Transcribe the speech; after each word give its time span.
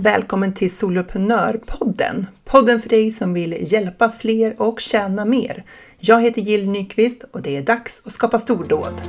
Välkommen 0.00 0.54
till 0.54 0.76
Soloprenörpodden! 0.76 2.26
Podden 2.44 2.80
för 2.80 2.88
dig 2.88 3.12
som 3.12 3.34
vill 3.34 3.72
hjälpa 3.72 4.10
fler 4.10 4.62
och 4.62 4.80
tjäna 4.80 5.24
mer. 5.24 5.64
Jag 5.98 6.22
heter 6.22 6.40
Jill 6.40 6.70
Nyqvist 6.70 7.24
och 7.30 7.42
det 7.42 7.56
är 7.56 7.62
dags 7.62 8.02
att 8.04 8.12
skapa 8.12 8.38
stordåd. 8.38 9.02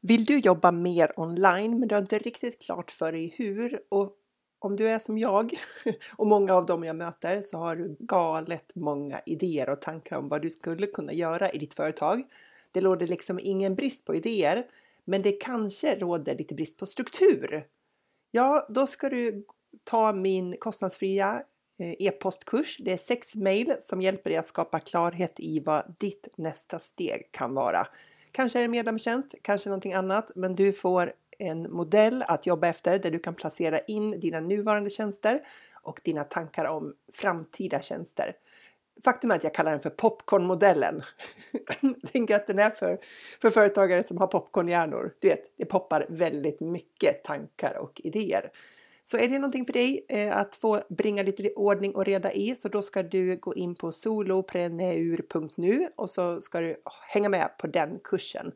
Vill 0.00 0.24
du 0.24 0.38
jobba 0.38 0.72
mer 0.72 1.20
online 1.20 1.78
men 1.78 1.88
du 1.88 1.94
har 1.94 2.02
inte 2.02 2.18
riktigt 2.18 2.62
klart 2.62 2.90
för 2.90 3.12
dig 3.12 3.34
hur 3.38 3.80
och 3.88 4.16
om 4.62 4.76
du 4.76 4.88
är 4.88 4.98
som 4.98 5.18
jag 5.18 5.54
och 6.16 6.26
många 6.26 6.54
av 6.54 6.66
dem 6.66 6.84
jag 6.84 6.96
möter 6.96 7.42
så 7.42 7.56
har 7.56 7.76
du 7.76 7.96
galet 7.98 8.74
många 8.74 9.20
idéer 9.26 9.68
och 9.68 9.80
tankar 9.80 10.16
om 10.16 10.28
vad 10.28 10.42
du 10.42 10.50
skulle 10.50 10.86
kunna 10.86 11.12
göra 11.12 11.50
i 11.50 11.58
ditt 11.58 11.74
företag. 11.74 12.22
Det 12.72 12.80
råder 12.80 13.06
liksom 13.06 13.38
ingen 13.42 13.74
brist 13.74 14.06
på 14.06 14.14
idéer, 14.14 14.66
men 15.04 15.22
det 15.22 15.32
kanske 15.32 15.98
råder 15.98 16.34
lite 16.34 16.54
brist 16.54 16.78
på 16.78 16.86
struktur. 16.86 17.66
Ja, 18.30 18.66
då 18.68 18.86
ska 18.86 19.08
du 19.08 19.44
ta 19.84 20.12
min 20.12 20.56
kostnadsfria 20.58 21.42
eh, 21.78 21.94
e-postkurs. 21.98 22.76
Det 22.80 22.92
är 22.92 22.98
sex 22.98 23.34
mejl 23.34 23.72
som 23.80 24.02
hjälper 24.02 24.30
dig 24.30 24.38
att 24.38 24.46
skapa 24.46 24.80
klarhet 24.80 25.40
i 25.40 25.60
vad 25.60 25.94
ditt 25.98 26.28
nästa 26.36 26.78
steg 26.78 27.28
kan 27.32 27.54
vara. 27.54 27.86
Kanske 28.32 28.58
är 28.58 28.62
det 28.62 28.68
medlemstjänst, 28.68 29.34
kanske 29.42 29.68
någonting 29.68 29.92
annat, 29.92 30.32
men 30.34 30.54
du 30.54 30.72
får 30.72 31.12
en 31.40 31.72
modell 31.72 32.24
att 32.28 32.46
jobba 32.46 32.68
efter 32.68 32.98
där 32.98 33.10
du 33.10 33.18
kan 33.18 33.34
placera 33.34 33.78
in 33.78 34.20
dina 34.20 34.40
nuvarande 34.40 34.90
tjänster 34.90 35.40
och 35.82 36.00
dina 36.04 36.24
tankar 36.24 36.64
om 36.64 36.94
framtida 37.12 37.82
tjänster. 37.82 38.36
Faktum 39.04 39.30
är 39.30 39.36
att 39.36 39.44
jag 39.44 39.54
kallar 39.54 39.70
den 39.70 39.80
för 39.80 39.90
popcornmodellen. 39.90 41.02
Tänk 42.12 42.30
att 42.30 42.46
den 42.46 42.58
är 42.58 42.70
för, 42.70 42.98
för 43.42 43.50
företagare 43.50 44.04
som 44.04 44.18
har 44.18 44.26
popcornhjärnor. 44.26 45.14
Du 45.18 45.28
vet, 45.28 45.44
det 45.56 45.64
poppar 45.64 46.06
väldigt 46.08 46.60
mycket 46.60 47.24
tankar 47.24 47.78
och 47.78 48.00
idéer. 48.04 48.50
Så 49.10 49.16
är 49.16 49.28
det 49.28 49.38
någonting 49.38 49.64
för 49.64 49.72
dig 49.72 50.06
eh, 50.08 50.36
att 50.36 50.54
få 50.54 50.80
bringa 50.88 51.22
lite 51.22 51.52
ordning 51.52 51.94
och 51.94 52.04
reda 52.04 52.32
i 52.32 52.56
så 52.56 52.68
då 52.68 52.82
ska 52.82 53.02
du 53.02 53.36
gå 53.36 53.54
in 53.54 53.74
på 53.74 53.92
solopreneur.nu 53.92 55.88
och 55.96 56.10
så 56.10 56.40
ska 56.40 56.60
du 56.60 56.76
hänga 57.08 57.28
med 57.28 57.58
på 57.58 57.66
den 57.66 57.98
kursen. 58.04 58.52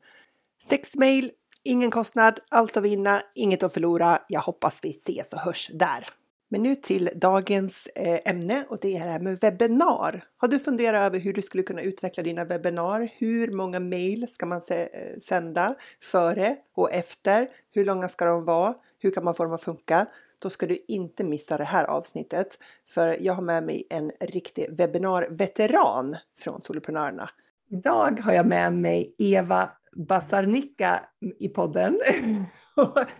Sex 0.62 0.94
mejl 0.94 1.30
Ingen 1.66 1.90
kostnad, 1.90 2.40
allt 2.48 2.76
att 2.76 2.82
vinna, 2.82 3.22
inget 3.34 3.62
att 3.62 3.72
förlora. 3.72 4.18
Jag 4.28 4.40
hoppas 4.40 4.78
vi 4.82 4.90
ses 4.90 5.32
och 5.32 5.38
hörs 5.38 5.70
där. 5.72 6.08
Men 6.48 6.62
nu 6.62 6.76
till 6.76 7.10
dagens 7.14 7.86
eh, 7.86 8.18
ämne 8.24 8.64
och 8.68 8.78
det 8.80 8.96
är 8.96 9.04
det 9.04 9.10
här 9.10 9.20
med 9.20 9.38
webbinar. 9.40 10.24
Har 10.36 10.48
du 10.48 10.58
funderat 10.58 11.06
över 11.06 11.18
hur 11.18 11.32
du 11.32 11.42
skulle 11.42 11.62
kunna 11.62 11.82
utveckla 11.82 12.22
dina 12.22 12.44
webbinar? 12.44 13.08
Hur 13.18 13.52
många 13.52 13.80
mejl 13.80 14.28
ska 14.28 14.46
man 14.46 14.62
eh, 14.68 15.20
sända 15.22 15.74
före 16.02 16.56
och 16.74 16.92
efter? 16.92 17.48
Hur 17.70 17.84
långa 17.84 18.08
ska 18.08 18.24
de 18.24 18.44
vara? 18.44 18.74
Hur 18.98 19.10
kan 19.10 19.24
man 19.24 19.34
få 19.34 19.44
dem 19.44 19.52
att 19.52 19.64
funka? 19.64 20.06
Då 20.38 20.50
ska 20.50 20.66
du 20.66 20.78
inte 20.88 21.24
missa 21.24 21.56
det 21.56 21.64
här 21.64 21.84
avsnittet 21.84 22.58
för 22.88 23.16
jag 23.20 23.32
har 23.32 23.42
med 23.42 23.64
mig 23.64 23.86
en 23.90 24.12
riktig 24.20 24.66
webbinarveteran 24.70 26.16
från 26.38 26.60
Soloprenörerna. 26.60 27.30
Idag 27.70 28.20
har 28.20 28.32
jag 28.32 28.46
med 28.46 28.72
mig 28.72 29.14
Eva 29.18 29.70
Basarnicka 29.96 31.00
i 31.38 31.48
podden. 31.48 32.00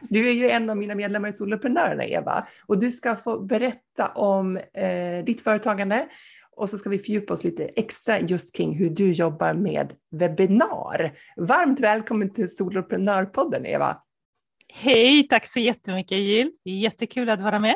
Du 0.00 0.28
är 0.28 0.33
ju 0.33 0.50
en 0.50 0.70
av 0.70 0.77
mina 0.77 0.94
medlemmar 0.94 1.28
i 1.28 1.33
Soloprenörerna, 1.33 2.05
Eva, 2.05 2.47
och 2.66 2.78
du 2.78 2.91
ska 2.91 3.16
få 3.16 3.41
berätta 3.41 4.06
om 4.14 4.56
eh, 4.56 5.25
ditt 5.27 5.41
företagande 5.41 6.09
och 6.56 6.71
så 6.71 6.78
ska 6.78 6.91
vi 6.91 6.98
fördjupa 6.98 7.34
oss 7.34 7.44
lite 7.44 7.65
extra 7.65 8.21
just 8.21 8.54
kring 8.54 8.75
hur 8.76 8.91
du 8.91 9.12
jobbar 9.12 9.54
med 9.54 9.93
webbinar. 10.10 11.19
Varmt 11.37 11.81
välkommen 11.81 12.34
till 12.34 12.56
Soloprenörpodden, 12.56 13.66
Eva. 13.66 13.97
Hej, 14.72 15.28
tack 15.28 15.47
så 15.47 15.60
jättemycket 15.60 16.19
Jill. 16.19 16.50
Jättekul 16.65 17.31
att 17.31 17.41
vara 17.41 17.59
med. 17.59 17.75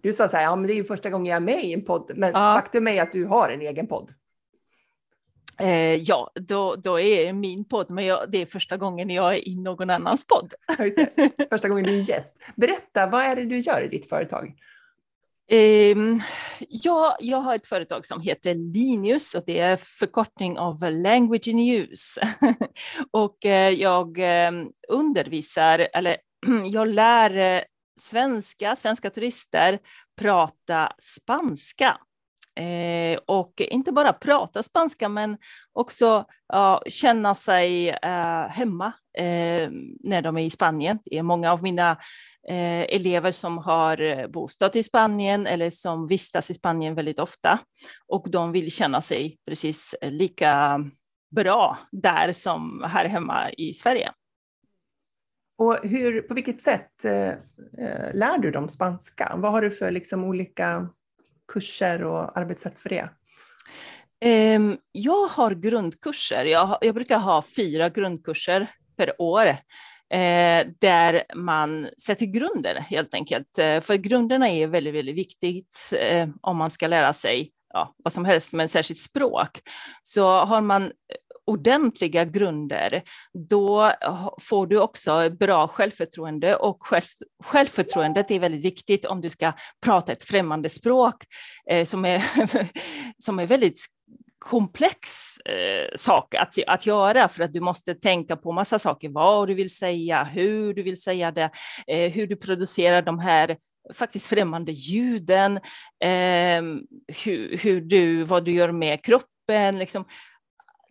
Du 0.00 0.12
sa 0.12 0.28
så 0.28 0.36
här, 0.36 0.44
ja 0.44 0.56
men 0.56 0.66
det 0.66 0.72
är 0.72 0.76
ju 0.76 0.84
första 0.84 1.10
gången 1.10 1.26
jag 1.26 1.36
är 1.36 1.40
med 1.40 1.64
i 1.64 1.72
en 1.72 1.84
podd, 1.84 2.12
men 2.16 2.30
ja. 2.32 2.54
faktum 2.60 2.88
är 2.88 3.02
att 3.02 3.12
du 3.12 3.24
har 3.24 3.48
en 3.48 3.60
egen 3.60 3.86
podd. 3.86 4.12
Eh, 5.58 5.94
ja, 5.94 6.30
då, 6.34 6.76
då 6.76 7.00
är 7.00 7.32
min 7.32 7.64
podd, 7.64 7.90
men 7.90 8.06
jag, 8.06 8.30
det 8.30 8.42
är 8.42 8.46
första 8.46 8.76
gången 8.76 9.10
jag 9.10 9.34
är 9.34 9.48
i 9.48 9.56
någon 9.56 9.90
annans 9.90 10.26
podd. 10.26 10.52
Första 11.50 11.68
gången 11.68 11.84
du 11.84 11.98
är 11.98 12.10
gäst. 12.10 12.34
Berätta, 12.56 13.06
vad 13.06 13.20
är 13.22 13.36
det 13.36 13.44
du 13.44 13.58
gör 13.58 13.84
i 13.84 13.88
ditt 13.88 14.08
företag? 14.08 14.54
Eh, 15.50 15.96
ja, 16.68 17.16
jag 17.20 17.40
har 17.40 17.54
ett 17.54 17.66
företag 17.66 18.06
som 18.06 18.20
heter 18.20 18.54
Linus 18.54 19.34
och 19.34 19.42
det 19.46 19.58
är 19.58 19.76
förkortning 19.76 20.58
av 20.58 20.80
Language 20.90 21.48
in 21.48 21.58
Use. 21.58 22.20
och 23.10 23.46
eh, 23.46 23.70
jag 23.70 24.18
ehm, 24.18 24.66
undervisar, 24.88 25.88
eller 25.92 26.16
jag 26.72 26.88
lär 26.88 27.56
eh, 27.56 27.62
svenska, 28.00 28.76
svenska 28.76 29.10
turister 29.10 29.78
prata 30.20 30.92
spanska. 30.98 31.96
Eh, 32.60 33.18
och 33.26 33.60
inte 33.60 33.92
bara 33.92 34.12
prata 34.12 34.62
spanska, 34.62 35.08
men 35.08 35.36
också 35.72 36.24
ja, 36.48 36.82
känna 36.86 37.34
sig 37.34 37.88
eh, 37.88 38.48
hemma 38.48 38.92
eh, 39.18 39.70
när 40.00 40.22
de 40.22 40.36
är 40.36 40.44
i 40.44 40.50
Spanien. 40.50 40.98
Det 41.04 41.18
är 41.18 41.22
många 41.22 41.52
av 41.52 41.62
mina 41.62 41.90
eh, 42.48 42.82
elever 42.82 43.32
som 43.32 43.58
har 43.58 44.00
eh, 44.00 44.26
bostad 44.26 44.76
i 44.76 44.82
Spanien 44.82 45.46
eller 45.46 45.70
som 45.70 46.06
vistas 46.06 46.50
i 46.50 46.54
Spanien 46.54 46.94
väldigt 46.94 47.18
ofta 47.18 47.58
och 48.08 48.30
de 48.30 48.52
vill 48.52 48.72
känna 48.72 49.00
sig 49.00 49.38
precis 49.46 49.94
lika 50.02 50.80
bra 51.30 51.78
där 51.92 52.32
som 52.32 52.84
här 52.86 53.04
hemma 53.04 53.50
i 53.50 53.74
Sverige. 53.74 54.10
Och 55.58 55.78
hur, 55.82 56.22
på 56.22 56.34
vilket 56.34 56.62
sätt 56.62 57.04
eh, 57.04 57.28
eh 57.28 58.14
lär 58.14 58.38
du 58.38 58.50
dem 58.50 58.68
spanska? 58.68 59.34
Vad 59.36 59.52
har 59.52 59.62
du 59.62 59.70
för 59.70 59.90
liksom, 59.90 60.24
olika 60.24 60.88
kurser 61.52 62.04
och 62.04 62.38
arbetssätt 62.38 62.78
för 62.78 62.88
det? 62.88 63.08
Ehm, 64.24 64.76
jag 64.92 65.26
har 65.26 65.50
grundkurser. 65.50 66.44
Jag, 66.44 66.78
jag 66.80 66.94
brukar 66.94 67.18
ha 67.18 67.44
fyra 67.56 67.88
grundkurser 67.88 68.70
per 68.96 69.22
år 69.22 69.46
eh, 70.12 70.66
där 70.80 71.22
man 71.34 71.88
sätter 72.02 72.26
grunder 72.26 72.74
helt 72.74 73.14
enkelt. 73.14 73.58
Eh, 73.58 73.80
för 73.80 73.94
grunderna 73.94 74.48
är 74.48 74.66
väldigt, 74.66 74.94
väldigt 74.94 75.16
viktigt 75.16 75.92
eh, 75.98 76.28
om 76.40 76.56
man 76.56 76.70
ska 76.70 76.86
lära 76.86 77.12
sig 77.12 77.50
ja, 77.72 77.94
vad 78.04 78.12
som 78.12 78.24
helst, 78.24 78.52
men 78.52 78.68
särskilt 78.68 79.00
språk. 79.00 79.60
Så 80.02 80.44
har 80.44 80.60
man 80.60 80.92
ordentliga 81.44 82.24
grunder, 82.24 83.02
då 83.48 83.92
får 84.40 84.66
du 84.66 84.78
också 84.78 85.30
bra 85.30 85.68
självförtroende 85.68 86.56
och 86.56 86.86
själv, 86.86 87.02
självförtroendet 87.44 88.30
är 88.30 88.38
väldigt 88.38 88.64
viktigt 88.64 89.04
om 89.04 89.20
du 89.20 89.30
ska 89.30 89.52
prata 89.84 90.12
ett 90.12 90.22
främmande 90.22 90.68
språk 90.68 91.24
eh, 91.70 91.84
som, 91.84 92.04
är, 92.04 92.22
som 93.18 93.38
är 93.38 93.46
väldigt 93.46 93.86
komplex 94.38 95.36
eh, 95.38 95.96
sak 95.96 96.34
att, 96.34 96.54
att 96.66 96.86
göra 96.86 97.28
för 97.28 97.44
att 97.44 97.52
du 97.52 97.60
måste 97.60 97.94
tänka 97.94 98.36
på 98.36 98.52
massa 98.52 98.78
saker, 98.78 99.08
vad 99.08 99.48
du 99.48 99.54
vill 99.54 99.74
säga, 99.74 100.24
hur 100.24 100.74
du 100.74 100.82
vill 100.82 101.02
säga 101.02 101.30
det, 101.30 101.50
eh, 101.86 102.12
hur 102.12 102.26
du 102.26 102.36
producerar 102.36 103.02
de 103.02 103.18
här 103.18 103.56
faktiskt 103.94 104.26
främmande 104.26 104.72
ljuden, 104.72 105.56
eh, 106.04 106.62
hur, 107.24 107.58
hur, 107.58 107.80
du, 107.80 108.22
vad 108.22 108.44
du 108.44 108.52
gör 108.52 108.72
med 108.72 109.04
kroppen. 109.04 109.78
Liksom 109.78 110.04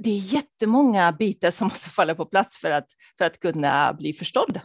det 0.04 0.10
är 0.10 0.34
jättemånga 0.34 1.12
bitar 1.12 1.52
som 1.52 1.68
måste 1.68 1.90
falla 1.90 2.16
på 2.16 2.26
plats 2.26 2.58
för 2.58 2.72
att, 2.72 2.88
för 3.18 3.26
att 3.26 3.40
kunna 3.40 3.94
bli 3.94 4.14
förstådd. 4.14 4.60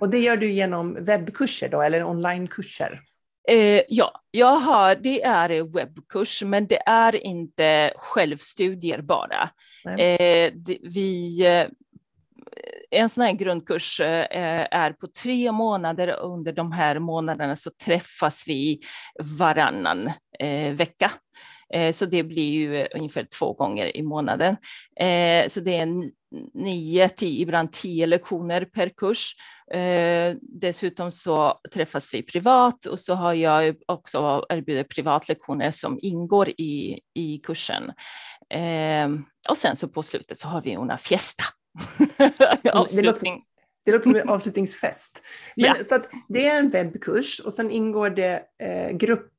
Och 0.00 0.08
det 0.08 0.18
gör 0.18 0.36
du 0.36 0.52
genom 0.52 1.04
webbkurser 1.04 1.68
då, 1.68 1.82
eller 1.82 2.04
onlinekurser? 2.04 3.00
Eh, 3.48 3.82
ja, 3.88 4.12
jag 4.30 4.56
har, 4.56 4.94
det 4.94 5.22
är 5.22 5.74
webbkurs, 5.74 6.42
men 6.42 6.66
det 6.66 6.82
är 6.86 7.26
inte 7.26 7.92
självstudier 7.96 9.02
bara. 9.02 9.50
Eh, 9.84 10.52
det, 10.54 10.78
vi, 10.82 11.40
eh, 11.46 11.66
en 12.90 13.08
sån 13.08 13.24
här 13.24 13.32
grundkurs 13.32 14.00
eh, 14.00 14.26
är 14.70 14.92
på 14.92 15.06
tre 15.06 15.52
månader. 15.52 16.08
Under 16.08 16.52
de 16.52 16.72
här 16.72 16.98
månaderna 16.98 17.56
så 17.56 17.70
träffas 17.84 18.44
vi 18.46 18.80
varannan 19.38 20.12
eh, 20.38 20.72
vecka. 20.72 21.10
Eh, 21.74 21.92
så 21.92 22.06
det 22.06 22.22
blir 22.22 22.50
ju 22.50 22.86
ungefär 22.94 23.26
två 23.38 23.52
gånger 23.52 23.96
i 23.96 24.02
månaden. 24.02 24.56
Eh, 25.00 25.48
så 25.48 25.60
det 25.60 25.76
är 25.76 25.88
nio, 26.54 27.08
tio, 27.08 27.42
ibland 27.42 27.72
tio 27.72 28.06
lektioner 28.06 28.64
per 28.64 28.88
kurs. 28.88 29.34
Eh, 29.74 30.34
dessutom 30.42 31.12
så 31.12 31.60
träffas 31.74 32.14
vi 32.14 32.22
privat 32.22 32.86
och 32.86 32.98
så 32.98 33.14
har 33.14 33.34
jag 33.34 33.76
också 33.86 34.46
erbjudit 34.48 34.88
privatlektioner 34.88 35.70
som 35.70 35.98
ingår 36.02 36.48
i, 36.48 37.00
i 37.14 37.38
kursen. 37.38 37.92
Och 39.48 39.56
sen 39.56 39.76
så 39.76 39.88
på 39.88 40.02
slutet 40.02 40.38
så 40.38 40.48
har 40.48 40.62
vi 40.62 40.76
una 40.76 40.96
fiesta. 40.96 41.44
Avslutning. 42.72 43.44
Det 43.84 43.92
låter 43.92 44.02
som 44.02 44.16
en 44.16 44.28
avslutningsfest. 44.28 45.22
Men, 45.56 45.64
ja. 45.64 45.84
så 45.88 45.98
det 46.28 46.46
är 46.46 46.58
en 46.58 46.68
webbkurs 46.68 47.40
och 47.40 47.54
sen 47.54 47.70
ingår 47.70 48.10
det 48.10 48.42
eh, 48.62 48.96
grupp 48.96 49.32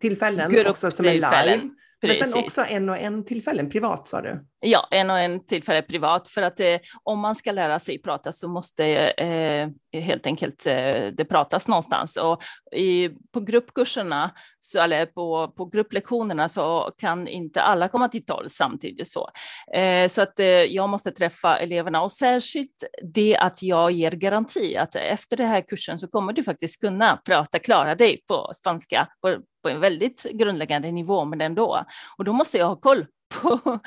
tillfällen 0.00 0.66
också 0.66 0.90
som 0.90 1.06
är 1.06 1.12
live. 1.12 1.68
Precis. 2.00 2.20
Men 2.20 2.28
sen 2.28 2.44
också 2.44 2.64
en 2.68 2.88
och 2.88 2.98
en 2.98 3.24
tillfällen 3.24 3.70
privat 3.70 4.08
sa 4.08 4.22
du? 4.22 4.46
Ja, 4.68 4.88
en 4.90 5.10
och 5.10 5.18
en 5.18 5.46
tillfälle 5.46 5.82
privat. 5.82 6.28
För 6.28 6.42
att 6.42 6.60
eh, 6.60 6.76
om 7.02 7.18
man 7.18 7.34
ska 7.34 7.52
lära 7.52 7.78
sig 7.78 8.02
prata 8.02 8.32
så 8.32 8.48
måste 8.48 8.86
eh, 9.10 9.68
helt 10.00 10.26
enkelt 10.26 10.66
eh, 10.66 11.06
det 11.16 11.26
pratas 11.28 11.68
någonstans. 11.68 12.16
Och 12.16 12.42
i, 12.72 13.10
på 13.34 13.40
gruppkurserna, 13.40 14.30
så, 14.60 14.80
eller 14.80 15.06
på, 15.06 15.52
på 15.56 15.64
grupplektionerna, 15.64 16.48
så 16.48 16.90
kan 16.98 17.28
inte 17.28 17.62
alla 17.62 17.88
komma 17.88 18.08
till 18.08 18.26
tal 18.26 18.50
samtidigt. 18.50 19.08
Så, 19.08 19.28
eh, 19.74 20.08
så 20.08 20.22
att 20.22 20.40
eh, 20.40 20.46
jag 20.46 20.88
måste 20.88 21.10
träffa 21.10 21.58
eleverna 21.58 22.02
och 22.02 22.12
särskilt 22.12 22.84
det 23.14 23.36
att 23.36 23.62
jag 23.62 23.90
ger 23.90 24.12
garanti 24.12 24.76
att 24.76 24.94
efter 24.94 25.36
den 25.36 25.48
här 25.48 25.60
kursen 25.60 25.98
så 25.98 26.08
kommer 26.08 26.32
du 26.32 26.42
faktiskt 26.42 26.80
kunna 26.80 27.16
prata, 27.24 27.58
klara 27.58 27.94
dig 27.94 28.20
på 28.28 28.52
spanska 28.54 29.08
på, 29.22 29.36
på 29.62 29.68
en 29.68 29.80
väldigt 29.80 30.22
grundläggande 30.22 30.92
nivå, 30.92 31.24
men 31.24 31.40
ändå. 31.40 31.84
Och 32.18 32.24
då 32.24 32.32
måste 32.32 32.58
jag 32.58 32.66
ha 32.66 32.76
koll 32.76 33.06
på, 33.34 33.78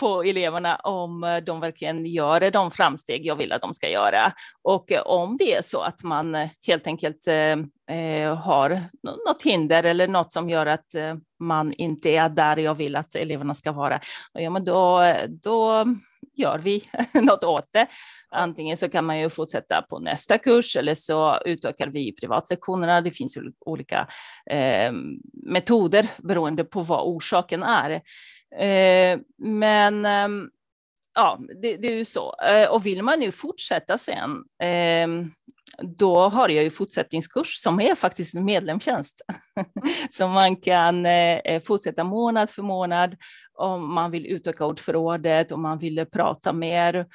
på 0.00 0.22
eleverna 0.22 0.76
om 0.76 1.40
de 1.46 1.60
verkligen 1.60 2.06
gör 2.06 2.50
de 2.50 2.70
framsteg 2.70 3.26
jag 3.26 3.36
vill 3.36 3.52
att 3.52 3.62
de 3.62 3.74
ska 3.74 3.88
göra. 3.88 4.32
Och 4.62 4.92
om 5.04 5.36
det 5.36 5.54
är 5.54 5.62
så 5.62 5.80
att 5.80 6.02
man 6.02 6.36
helt 6.66 6.86
enkelt 6.86 7.26
eh, 7.26 7.96
eh 7.96 8.36
har 8.36 8.82
något 9.26 9.42
hinder 9.42 9.84
eller 9.84 10.08
något 10.08 10.32
som 10.32 10.50
gör 10.50 10.66
att 10.66 10.94
eh, 10.94 11.14
man 11.40 11.72
inte 11.72 12.10
är 12.10 12.28
där 12.28 12.56
jag 12.56 12.74
vill 12.74 12.96
att 12.96 13.14
eleverna 13.14 13.54
ska 13.54 13.72
vara, 13.72 14.00
ja, 14.32 14.50
men 14.50 14.64
då, 14.64 15.14
då 15.28 15.86
gör 16.36 16.58
vi 16.58 16.82
något 17.12 17.44
åt 17.44 17.72
det. 17.72 17.86
Antingen 18.32 18.76
så 18.76 18.88
kan 18.88 19.04
man 19.04 19.18
ju 19.18 19.30
fortsätta 19.30 19.82
på 19.82 19.98
nästa 19.98 20.38
kurs 20.38 20.76
eller 20.76 20.94
så 20.94 21.38
utökar 21.44 21.88
vi 21.88 22.12
privatlektionerna. 22.12 23.00
Det 23.00 23.10
finns 23.10 23.36
ju 23.36 23.42
olika 23.66 24.06
eh, 24.50 24.92
metoder 25.46 26.06
beroende 26.18 26.64
på 26.64 26.82
vad 26.82 27.06
orsaken 27.06 27.62
är. 27.62 28.00
Eh, 28.58 29.18
men 29.38 30.04
eh, 30.04 30.48
ja, 31.14 31.38
det, 31.62 31.76
det, 31.76 31.88
är 31.88 31.96
ju 31.96 32.04
så. 32.04 32.34
Eh, 32.42 32.70
och 32.70 32.86
vill 32.86 33.02
man 33.02 33.22
ju 33.22 33.32
fortsätta 33.32 33.98
sen, 33.98 34.44
ehm, 34.62 35.30
då 35.82 36.28
har 36.28 36.48
jag 36.48 36.64
ju 36.64 36.70
fortsättningskurs 36.70 37.62
som 37.62 37.80
är 37.80 37.94
faktiskt 37.94 38.34
en 38.34 38.44
medlemstjänst. 38.44 39.20
Mm. 39.56 39.94
så 40.10 40.28
man 40.28 40.56
kan 40.56 41.06
eh, 41.06 41.62
fortsätta 41.62 42.04
månad 42.04 42.50
för 42.50 42.62
månad 42.62 43.16
om 43.54 43.94
man 43.94 44.10
vill 44.10 44.26
utöka 44.26 44.66
ordförrådet, 44.66 45.52
om 45.52 45.62
man 45.62 45.78
vill 45.78 46.06
prata 46.12 46.52
mer. 46.52 47.06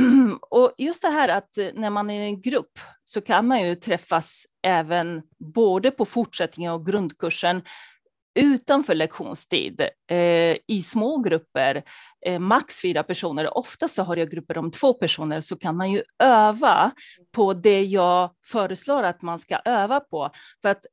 Och 0.50 0.74
just 0.78 1.02
det 1.02 1.08
här 1.08 1.28
att 1.28 1.58
eh, 1.58 1.68
när 1.74 1.90
man 1.90 2.10
är 2.10 2.22
i 2.22 2.24
en 2.24 2.40
grupp 2.40 2.78
så 3.04 3.20
kan 3.20 3.46
man 3.46 3.62
ju 3.62 3.74
träffas 3.74 4.44
även 4.62 5.22
både 5.54 5.90
på 5.90 6.04
fortsättningen 6.04 6.72
och 6.72 6.86
grundkursen 6.86 7.62
utanför 8.34 8.94
lektionstid 8.94 9.80
eh, 10.10 10.56
i 10.66 10.82
små 10.84 11.18
grupper, 11.18 11.82
eh, 12.26 12.38
max 12.38 12.80
fyra 12.82 13.02
personer. 13.02 13.58
Ofta 13.58 13.88
så 13.88 14.02
har 14.02 14.16
jag 14.16 14.30
grupper 14.30 14.58
om 14.58 14.70
två 14.70 14.94
personer 14.94 15.40
så 15.40 15.56
kan 15.56 15.76
man 15.76 15.92
ju 15.92 16.02
öva 16.22 16.90
på 17.32 17.52
det 17.52 17.82
jag 17.82 18.30
föreslår 18.46 19.02
att 19.02 19.22
man 19.22 19.38
ska 19.38 19.58
öva 19.64 20.00
på. 20.00 20.30
För 20.62 20.68
att 20.68 20.86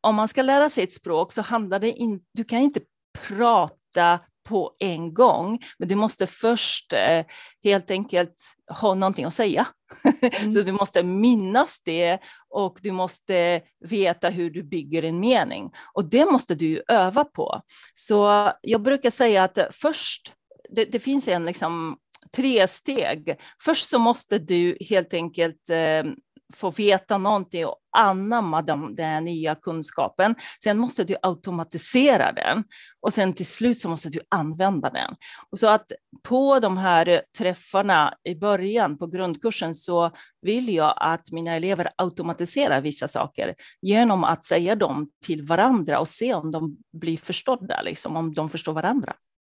om 0.00 0.14
man 0.14 0.28
ska 0.28 0.42
lära 0.42 0.70
sig 0.70 0.84
ett 0.84 0.92
språk 0.92 1.32
så 1.32 1.42
handlar 1.42 1.78
det 1.78 1.92
inte, 1.92 2.24
du 2.34 2.44
kan 2.44 2.58
inte 2.58 2.80
prata 3.28 4.20
på 4.48 4.72
en 4.78 5.14
gång, 5.14 5.58
men 5.78 5.88
du 5.88 5.94
måste 5.94 6.26
först 6.26 6.92
eh, 6.92 7.24
helt 7.64 7.90
enkelt 7.90 8.34
ha 8.80 8.94
någonting 8.94 9.24
att 9.24 9.34
säga. 9.34 9.66
Mm. 10.40 10.52
så 10.52 10.60
du 10.60 10.72
måste 10.72 11.02
minnas 11.02 11.80
det 11.84 12.18
och 12.50 12.78
du 12.82 12.92
måste 12.92 13.60
veta 13.88 14.28
hur 14.28 14.50
du 14.50 14.62
bygger 14.62 15.02
en 15.02 15.20
mening. 15.20 15.70
Och 15.94 16.04
det 16.04 16.24
måste 16.24 16.54
du 16.54 16.82
öva 16.88 17.24
på. 17.24 17.62
Så 17.94 18.52
jag 18.62 18.82
brukar 18.82 19.10
säga 19.10 19.44
att 19.44 19.58
först, 19.70 20.34
det, 20.70 20.84
det 20.84 21.00
finns 21.00 21.28
en 21.28 21.44
liksom 21.44 21.96
tre 22.36 22.68
steg. 22.68 23.36
Först 23.62 23.88
så 23.88 23.98
måste 23.98 24.38
du 24.38 24.76
helt 24.80 25.14
enkelt 25.14 25.70
eh, 25.70 26.12
få 26.54 26.70
veta 26.70 27.18
någonting 27.18 27.66
och 27.66 27.76
anamma 27.96 28.62
den, 28.62 28.94
den 28.94 29.24
nya 29.24 29.54
kunskapen. 29.54 30.34
Sen 30.64 30.78
måste 30.78 31.04
du 31.04 31.16
automatisera 31.22 32.32
den 32.32 32.64
och 33.00 33.12
sen 33.12 33.32
till 33.32 33.46
slut 33.46 33.78
så 33.78 33.88
måste 33.88 34.08
du 34.08 34.20
använda 34.28 34.90
den. 34.90 35.14
Och 35.50 35.58
så 35.58 35.68
att 35.68 35.92
på 36.22 36.60
de 36.60 36.76
här 36.76 37.22
träffarna 37.38 38.14
i 38.24 38.34
början 38.34 38.98
på 38.98 39.06
grundkursen 39.06 39.74
så 39.74 40.10
vill 40.42 40.74
jag 40.74 40.94
att 40.96 41.32
mina 41.32 41.54
elever 41.54 41.88
automatiserar 41.96 42.80
vissa 42.80 43.08
saker 43.08 43.54
genom 43.82 44.24
att 44.24 44.44
säga 44.44 44.74
dem 44.74 45.10
till 45.26 45.46
varandra 45.46 46.00
och 46.00 46.08
se 46.08 46.34
om 46.34 46.50
de 46.50 46.76
blir 46.92 47.16
förstådda, 47.16 47.82
liksom, 47.82 48.16
om 48.16 48.34
de 48.34 48.50
förstår 48.50 48.72
varandra. 48.72 49.12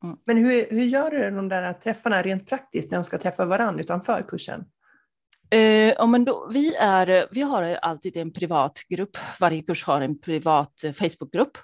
Mm. 0.05 0.17
Men 0.26 0.37
hur, 0.37 0.67
hur 0.70 0.85
gör 0.85 1.11
du 1.11 1.31
de 1.31 1.49
där 1.49 1.73
träffarna 1.73 2.23
rent 2.23 2.49
praktiskt 2.49 2.90
när 2.90 2.99
de 2.99 3.05
ska 3.05 3.19
träffa 3.19 3.44
varandra 3.44 3.82
utanför 3.82 4.25
kursen? 4.29 4.64
Eh, 5.50 5.61
ja, 5.93 6.06
men 6.06 6.25
då, 6.25 6.49
vi, 6.53 6.77
är, 6.77 7.29
vi 7.31 7.41
har 7.41 7.62
alltid 7.62 8.17
en 8.17 8.33
privat 8.33 8.83
grupp. 8.89 9.17
Varje 9.41 9.62
kurs 9.62 9.85
har 9.85 10.00
en 10.00 10.21
privat 10.21 10.85
eh, 10.85 10.93
Facebookgrupp. 10.93 11.59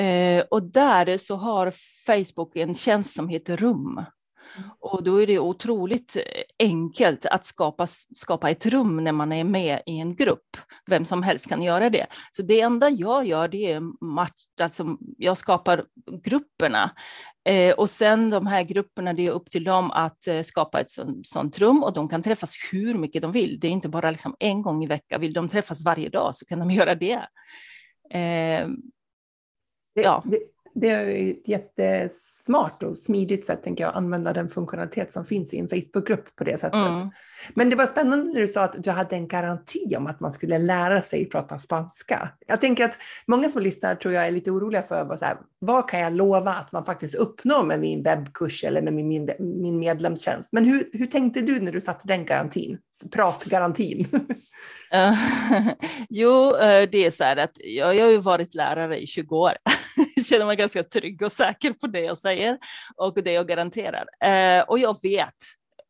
Eh, 0.00 0.44
och 0.50 0.62
där 0.62 1.16
så 1.16 1.36
har 1.36 1.72
Facebook 2.06 2.56
en 2.56 2.74
tjänst 2.74 3.14
som 3.14 3.28
heter 3.28 3.56
Rum. 3.56 4.04
Mm. 4.56 4.70
Och 4.80 5.02
då 5.02 5.22
är 5.22 5.26
det 5.26 5.38
otroligt 5.38 6.16
enkelt 6.58 7.26
att 7.26 7.44
skapa, 7.44 7.86
skapa 8.14 8.50
ett 8.50 8.66
rum 8.66 9.04
när 9.04 9.12
man 9.12 9.32
är 9.32 9.44
med 9.44 9.82
i 9.86 9.98
en 9.98 10.16
grupp. 10.16 10.56
Vem 10.86 11.04
som 11.04 11.22
helst 11.22 11.48
kan 11.48 11.62
göra 11.62 11.90
det. 11.90 12.06
Så 12.32 12.42
det 12.42 12.60
enda 12.60 12.90
jag 12.90 13.26
gör 13.26 13.48
det 13.48 13.72
är 13.72 14.04
match, 14.04 14.44
alltså 14.60 14.96
jag 15.18 15.38
skapar 15.38 15.84
grupperna. 16.22 16.90
Eh, 17.48 17.74
och 17.74 17.90
sen 17.90 18.30
de 18.30 18.46
här 18.46 18.62
grupperna, 18.62 19.12
det 19.12 19.26
är 19.26 19.30
upp 19.30 19.50
till 19.50 19.64
dem 19.64 19.90
att 19.90 20.26
eh, 20.26 20.42
skapa 20.42 20.80
ett 20.80 20.90
sånt, 20.90 21.26
sånt 21.26 21.58
rum 21.58 21.82
och 21.82 21.92
de 21.92 22.08
kan 22.08 22.22
träffas 22.22 22.54
hur 22.72 22.94
mycket 22.94 23.22
de 23.22 23.32
vill. 23.32 23.60
Det 23.60 23.66
är 23.66 23.72
inte 23.72 23.88
bara 23.88 24.10
liksom 24.10 24.36
en 24.38 24.62
gång 24.62 24.84
i 24.84 24.86
veckan. 24.86 25.20
Vill 25.20 25.32
de 25.32 25.48
träffas 25.48 25.84
varje 25.84 26.08
dag 26.08 26.36
så 26.36 26.44
kan 26.44 26.58
de 26.58 26.70
göra 26.70 26.94
det. 26.94 27.26
Eh, 28.10 28.68
ja. 29.94 30.22
Det, 30.24 30.30
det 30.30 30.59
är 30.82 31.30
ett 31.30 31.48
jättesmart 31.48 32.82
och 32.82 32.96
smidigt 32.96 33.46
sätt, 33.46 33.62
tänker 33.62 33.84
jag, 33.84 33.90
att 33.90 33.96
använda 33.96 34.32
den 34.32 34.48
funktionalitet 34.48 35.12
som 35.12 35.24
finns 35.24 35.54
i 35.54 35.58
en 35.58 35.68
Facebookgrupp 35.68 36.36
på 36.36 36.44
det 36.44 36.60
sättet. 36.60 36.74
Mm. 36.74 37.10
Men 37.54 37.70
det 37.70 37.76
var 37.76 37.86
spännande 37.86 38.32
när 38.32 38.40
du 38.40 38.48
sa 38.48 38.64
att 38.64 38.82
du 38.82 38.90
hade 38.90 39.16
en 39.16 39.28
garanti 39.28 39.96
om 39.96 40.06
att 40.06 40.20
man 40.20 40.32
skulle 40.32 40.58
lära 40.58 41.02
sig 41.02 41.28
prata 41.28 41.58
spanska. 41.58 42.30
Jag 42.46 42.60
tänker 42.60 42.84
att 42.84 42.98
många 43.26 43.48
som 43.48 43.62
lyssnar 43.62 43.94
tror 43.94 44.14
jag 44.14 44.26
är 44.26 44.30
lite 44.30 44.50
oroliga 44.50 44.82
för 44.82 45.04
vad, 45.04 45.18
så 45.18 45.24
här, 45.24 45.36
vad 45.58 45.88
kan 45.88 46.00
jag 46.00 46.12
lova 46.12 46.50
att 46.50 46.72
man 46.72 46.84
faktiskt 46.84 47.14
uppnår 47.14 47.64
med 47.64 47.80
min 47.80 48.02
webbkurs 48.02 48.64
eller 48.64 48.82
med 48.82 48.94
min, 48.94 49.30
min 49.38 49.78
medlemstjänst. 49.78 50.52
Men 50.52 50.64
hur, 50.64 50.90
hur 50.92 51.06
tänkte 51.06 51.40
du 51.40 51.60
när 51.60 51.72
du 51.72 51.80
satte 51.80 52.08
den 52.08 52.24
garantin, 52.24 52.78
pratgarantin? 53.12 54.06
Uh, 54.94 55.18
jo, 56.08 56.56
eh, 56.56 56.88
det 56.92 57.06
är 57.06 57.10
så 57.10 57.24
här 57.24 57.36
att 57.36 57.52
jag, 57.54 57.96
jag 57.96 58.04
har 58.04 58.10
ju 58.10 58.18
varit 58.18 58.54
lärare 58.54 58.98
i 58.98 59.06
20 59.06 59.36
år. 59.36 59.52
känner 60.24 60.46
mig 60.46 60.56
ganska 60.56 60.82
trygg 60.82 61.22
och 61.22 61.32
säker 61.32 61.72
på 61.72 61.86
det 61.86 62.00
jag 62.00 62.18
säger 62.18 62.58
och 62.96 63.22
det 63.22 63.32
jag 63.32 63.48
garanterar. 63.48 64.06
Eh, 64.24 64.62
och 64.62 64.78
jag 64.78 65.02
vet 65.02 65.36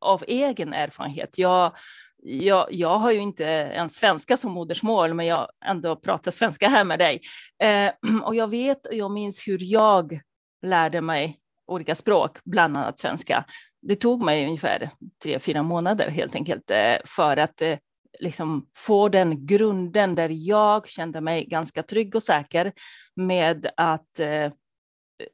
av 0.01 0.25
egen 0.27 0.73
erfarenhet, 0.73 1.39
jag, 1.39 1.77
jag, 2.23 2.67
jag 2.71 2.99
har 2.99 3.11
ju 3.11 3.19
inte 3.19 3.47
en 3.49 3.91
svenska 3.91 4.37
som 4.37 4.53
modersmål, 4.53 5.15
men 5.15 5.27
jag 5.27 5.49
ändå 5.65 5.97
pratar 5.97 6.31
svenska 6.31 6.69
här 6.69 6.85
med 6.85 6.99
dig. 6.99 7.21
Eh, 7.63 7.93
och 8.25 8.35
jag 8.35 8.49
vet 8.49 8.87
och 8.87 8.95
jag 8.95 9.11
minns 9.11 9.49
hur 9.49 9.59
jag 9.61 10.21
lärde 10.63 11.01
mig 11.01 11.37
olika 11.67 11.95
språk, 11.95 12.39
bland 12.45 12.77
annat 12.77 12.99
svenska. 12.99 13.45
Det 13.83 13.95
tog 13.95 14.23
mig 14.23 14.47
ungefär 14.47 14.91
tre, 15.23 15.39
fyra 15.39 15.63
månader 15.63 16.11
helt 16.11 16.35
enkelt 16.35 16.71
eh, 16.71 16.97
för 17.05 17.37
att 17.37 17.63
eh, 17.63 17.77
liksom 18.19 18.69
få 18.76 19.09
den 19.09 19.47
grunden 19.47 20.14
där 20.14 20.29
jag 20.29 20.88
kände 20.88 21.21
mig 21.21 21.45
ganska 21.45 21.83
trygg 21.83 22.14
och 22.14 22.23
säker 22.23 22.73
med 23.17 23.67
att 23.76 24.19
eh, 24.19 24.52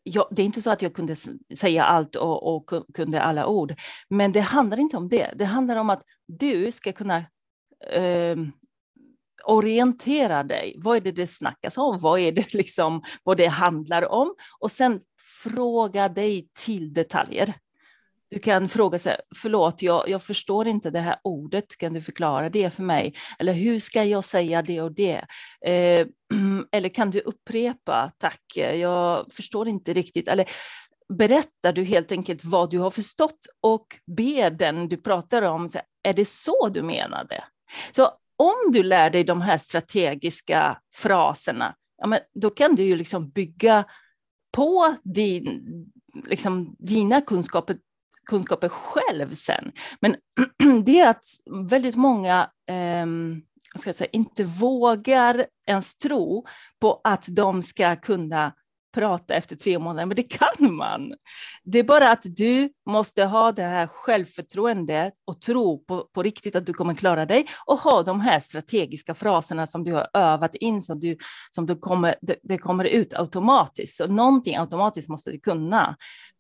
jag, 0.03 0.29
det 0.31 0.43
är 0.43 0.47
inte 0.47 0.63
så 0.63 0.71
att 0.71 0.83
jag 0.83 0.95
kunde 0.95 1.17
säga 1.59 1.85
allt 1.85 2.17
och, 2.17 2.57
och, 2.57 2.71
kunde 2.95 3.23
alla 3.23 3.47
ord, 3.47 3.75
men 4.09 4.33
det 4.33 4.41
handlar 4.41 4.79
inte 4.79 4.97
om 4.97 5.09
det. 5.09 5.31
Det 5.35 5.45
handlar 5.45 5.77
om 5.77 5.91
att 5.91 6.03
du 6.27 6.73
ska 6.73 6.93
kunna 6.93 7.17
eh, 7.91 8.37
orientera 9.45 10.43
dig. 10.43 10.75
Vad 10.79 10.97
är 10.97 11.01
det 11.01 11.13
det 11.13 11.27
snackas 11.27 11.79
om? 11.79 11.99
Vad 11.99 12.21
är 12.21 12.33
det 12.33 12.55
liksom 12.55 13.03
vad 13.23 13.37
det 13.37 13.47
handlar 13.47 14.13
om? 14.13 14.35
Och 14.59 14.71
sen 14.71 15.01
fråga 15.45 16.09
dig 16.09 16.49
till 16.65 16.93
detaljer. 16.93 17.55
Du 18.37 18.41
kan 18.41 18.69
fråga 18.69 18.99
sig, 18.99 19.17
förlåt, 19.37 19.83
jag, 19.83 20.09
jag 20.09 20.23
förstår 20.23 20.67
inte 20.67 20.91
det 20.91 20.99
här 20.99 21.17
ordet, 21.25 21.77
kan 21.79 21.93
du 21.93 22.03
förklara 22.03 22.51
det 22.51 22.71
för 22.71 22.83
mig? 22.83 23.15
Eller 23.39 23.53
hur 23.53 23.79
ska 23.79 24.05
jag 24.05 24.25
säga 24.25 24.63
det 24.63 24.81
och 24.81 24.93
det? 24.93 25.25
Eh, 25.67 26.07
eller 26.73 26.89
kan 26.89 27.11
du 27.11 27.21
upprepa, 27.21 28.11
tack, 28.19 28.43
jag 28.57 29.33
förstår 29.33 29.69
inte 29.69 29.93
riktigt. 29.93 30.29
Eller 30.29 30.51
berättar 31.19 31.73
du 31.73 31.85
helt 31.85 32.13
enkelt 32.13 32.45
vad 32.45 32.71
du 32.71 32.79
har 32.79 32.91
förstått 32.91 33.39
och 33.63 33.87
ber 34.17 34.51
den 34.51 34.89
du 34.89 34.97
pratar 34.97 35.43
om, 35.43 35.71
är 36.03 36.15
det 36.15 36.29
så 36.29 36.69
du 36.69 36.83
menade? 36.83 37.45
Så 37.93 38.05
om 38.37 38.73
du 38.73 38.83
lär 38.83 39.11
dig 39.11 39.25
de 39.25 39.41
här 39.41 39.59
strategiska 39.59 40.79
fraserna 40.95 41.75
ja, 41.99 42.07
men 42.07 42.19
då 42.35 42.51
kan 42.51 42.75
du 42.75 42.83
ju 42.83 42.97
liksom 42.97 43.31
bygga 43.31 43.85
på 44.53 44.95
din, 45.03 45.63
liksom, 46.27 46.77
dina 46.79 47.21
kunskaper, 47.21 47.77
kunskaper 48.27 48.69
själv 48.69 49.35
sen. 49.35 49.73
Men 50.01 50.17
det 50.85 51.01
är 51.01 51.11
att 51.11 51.25
väldigt 51.71 51.97
många 51.97 52.51
eh, 52.69 53.07
ska 53.79 53.89
jag 53.89 53.97
säga, 53.97 54.11
inte 54.13 54.45
vågar 54.45 55.47
ens 55.69 55.99
tro 55.99 56.47
på 56.81 57.01
att 57.05 57.25
de 57.29 57.63
ska 57.63 57.97
kunna 57.97 58.53
prata 58.97 59.35
efter 59.35 59.57
tre 59.57 59.79
månader, 59.79 60.07
men 60.07 60.17
det 60.17 60.23
kan 60.23 60.75
man. 60.75 61.15
Det 61.65 61.79
är 61.79 61.85
bara 61.85 62.11
att 62.11 62.23
du 62.25 62.71
måste 62.91 63.25
ha 63.25 63.53
det 63.53 63.63
här 63.63 63.87
självförtroendet 63.87 65.13
och 65.27 65.41
tro 65.41 65.85
på, 65.85 66.09
på 66.15 66.23
riktigt 66.23 66.57
att 66.57 66.67
du 66.67 66.73
kommer 66.73 66.95
klara 66.95 67.27
dig 67.27 67.47
och 67.67 67.79
ha 67.79 68.03
de 68.03 68.21
här 68.21 68.41
strategiska 68.41 69.15
fraserna 69.15 69.67
som 69.67 69.85
du 69.85 69.93
har 69.93 70.09
övat 70.15 70.55
in, 70.55 70.83
som, 70.83 71.01
du, 71.01 71.17
som 71.51 71.67
du 71.67 71.75
kommer, 71.77 72.15
det, 72.23 72.37
det 72.43 72.59
kommer 72.59 72.85
ut 72.85 73.15
automatiskt. 73.15 73.97
Så 73.97 74.07
någonting 74.07 74.57
automatiskt 74.57 75.09
måste 75.09 75.31
du 75.31 75.41
kunna 75.41 75.97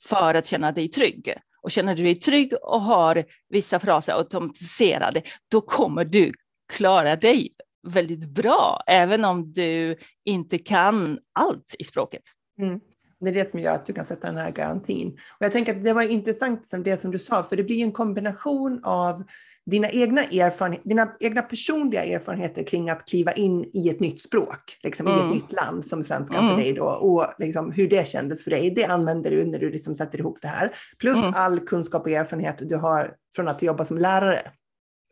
för 0.08 0.34
att 0.34 0.46
känna 0.46 0.72
dig 0.72 0.88
trygg. 0.88 1.34
Och 1.66 1.70
känner 1.70 1.94
du 1.94 2.02
dig 2.02 2.14
trygg 2.14 2.52
och 2.62 2.80
har 2.80 3.24
vissa 3.48 3.78
fraser 3.78 4.12
automatiserade, 4.12 5.22
då 5.50 5.60
kommer 5.60 6.04
du 6.04 6.32
klara 6.72 7.16
dig 7.16 7.48
väldigt 7.88 8.28
bra, 8.28 8.82
även 8.86 9.24
om 9.24 9.52
du 9.52 9.96
inte 10.24 10.58
kan 10.58 11.18
allt 11.32 11.74
i 11.78 11.84
språket. 11.84 12.22
Mm. 12.58 12.80
Det 13.20 13.28
är 13.28 13.34
det 13.34 13.50
som 13.50 13.60
gör 13.60 13.74
att 13.74 13.86
du 13.86 13.92
kan 13.92 14.06
sätta 14.06 14.26
den 14.26 14.36
här 14.36 14.50
garantin. 14.50 15.12
Och 15.12 15.44
jag 15.44 15.52
tänker 15.52 15.76
att 15.76 15.84
det 15.84 15.92
var 15.92 16.02
intressant 16.02 16.66
som 16.66 16.82
det 16.82 17.00
som 17.00 17.10
du 17.10 17.18
sa, 17.18 17.42
för 17.42 17.56
det 17.56 17.62
blir 17.62 17.82
en 17.82 17.92
kombination 17.92 18.80
av 18.84 19.24
dina 19.66 19.90
egna, 19.90 20.22
erfarenheter, 20.22 20.88
dina 20.88 21.16
egna 21.20 21.42
personliga 21.42 22.04
erfarenheter 22.04 22.64
kring 22.64 22.90
att 22.90 23.08
kliva 23.08 23.32
in 23.32 23.70
i 23.74 23.88
ett 23.88 24.00
nytt 24.00 24.20
språk, 24.20 24.78
liksom 24.82 25.06
mm. 25.06 25.18
i 25.18 25.20
ett 25.20 25.26
mm. 25.26 25.36
nytt 25.36 25.52
land 25.52 25.86
som 25.86 26.04
svenska 26.04 26.36
mm. 26.36 26.50
för 26.50 26.56
dig 26.56 26.72
då, 26.72 26.84
och 26.84 27.26
liksom 27.38 27.72
hur 27.72 27.88
det 27.88 28.08
kändes 28.08 28.44
för 28.44 28.50
dig. 28.50 28.70
Det 28.70 28.84
använder 28.84 29.30
du 29.30 29.44
när 29.44 29.58
du 29.58 29.70
liksom 29.70 29.94
sätter 29.94 30.18
ihop 30.18 30.38
det 30.42 30.48
här. 30.48 30.74
Plus 30.98 31.22
mm. 31.22 31.32
all 31.36 31.60
kunskap 31.60 32.02
och 32.02 32.10
erfarenhet 32.10 32.68
du 32.68 32.76
har 32.76 33.14
från 33.36 33.48
att 33.48 33.62
jobba 33.62 33.84
som 33.84 33.98
lärare. 33.98 34.50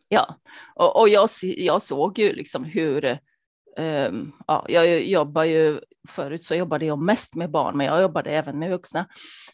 Ja, 0.09 0.37
och, 0.75 1.01
och 1.01 1.09
jag, 1.09 1.29
jag 1.43 1.83
såg 1.83 2.19
ju 2.19 2.33
liksom 2.33 2.65
hur 2.65 3.19
Um, 3.77 4.33
ja, 4.47 4.65
jag 4.69 5.03
jobbar 5.03 5.45
ju, 5.45 5.81
förut 6.09 6.45
så 6.45 6.55
jobbade 6.55 6.87
jag 6.87 6.99
mest 6.99 7.35
med 7.35 7.51
barn, 7.51 7.77
men 7.77 7.87
jag 7.87 8.03
jobbade 8.03 8.31
även 8.31 8.59
med 8.59 8.71
vuxna. 8.71 9.07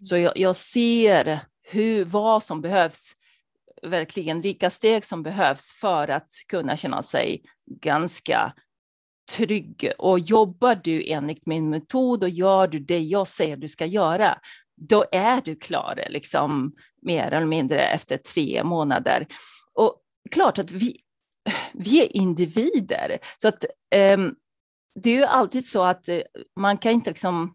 Så 0.02 0.16
jag, 0.16 0.33
jag 0.37 0.57
ser 0.57 1.40
hur, 1.62 2.04
vad 2.04 2.42
som 2.42 2.61
behövs, 2.61 3.12
verkligen 3.82 4.40
vilka 4.40 4.70
steg 4.70 5.04
som 5.04 5.22
behövs 5.22 5.72
för 5.72 6.08
att 6.08 6.32
kunna 6.49 6.76
känna 6.76 7.02
sig 7.02 7.42
ganska 7.80 8.52
trygg. 9.37 9.92
Och 9.99 10.18
jobbar 10.18 10.75
du 10.75 11.10
enligt 11.10 11.46
min 11.46 11.70
metod 11.70 12.22
och 12.22 12.28
gör 12.28 12.68
du 12.68 12.78
det 12.78 12.99
jag 12.99 13.28
säger 13.28 13.56
du 13.56 13.68
ska 13.68 13.87
göra, 13.87 14.38
då 14.76 15.04
är 15.12 15.40
du 15.44 15.56
klar, 15.56 16.02
liksom, 16.08 16.72
mer 17.02 17.32
eller 17.32 17.46
mindre 17.46 17.80
efter 17.80 18.16
tre 18.16 18.64
månader. 18.64 19.26
Och 19.75 20.00
klart 20.30 20.58
att 20.58 20.70
vi, 20.70 21.00
vi 21.72 22.02
är 22.02 22.16
individer. 22.16 23.18
Så 23.38 23.49
att, 23.49 23.64
um, 24.14 24.34
det 24.94 25.10
är 25.10 25.14
ju 25.14 25.25
alltid 25.25 25.68
så 25.68 25.82
att 25.82 26.08
eh, 26.08 26.20
man 26.56 26.78
kan 26.78 26.92
inte 26.92 27.10
liksom, 27.10 27.54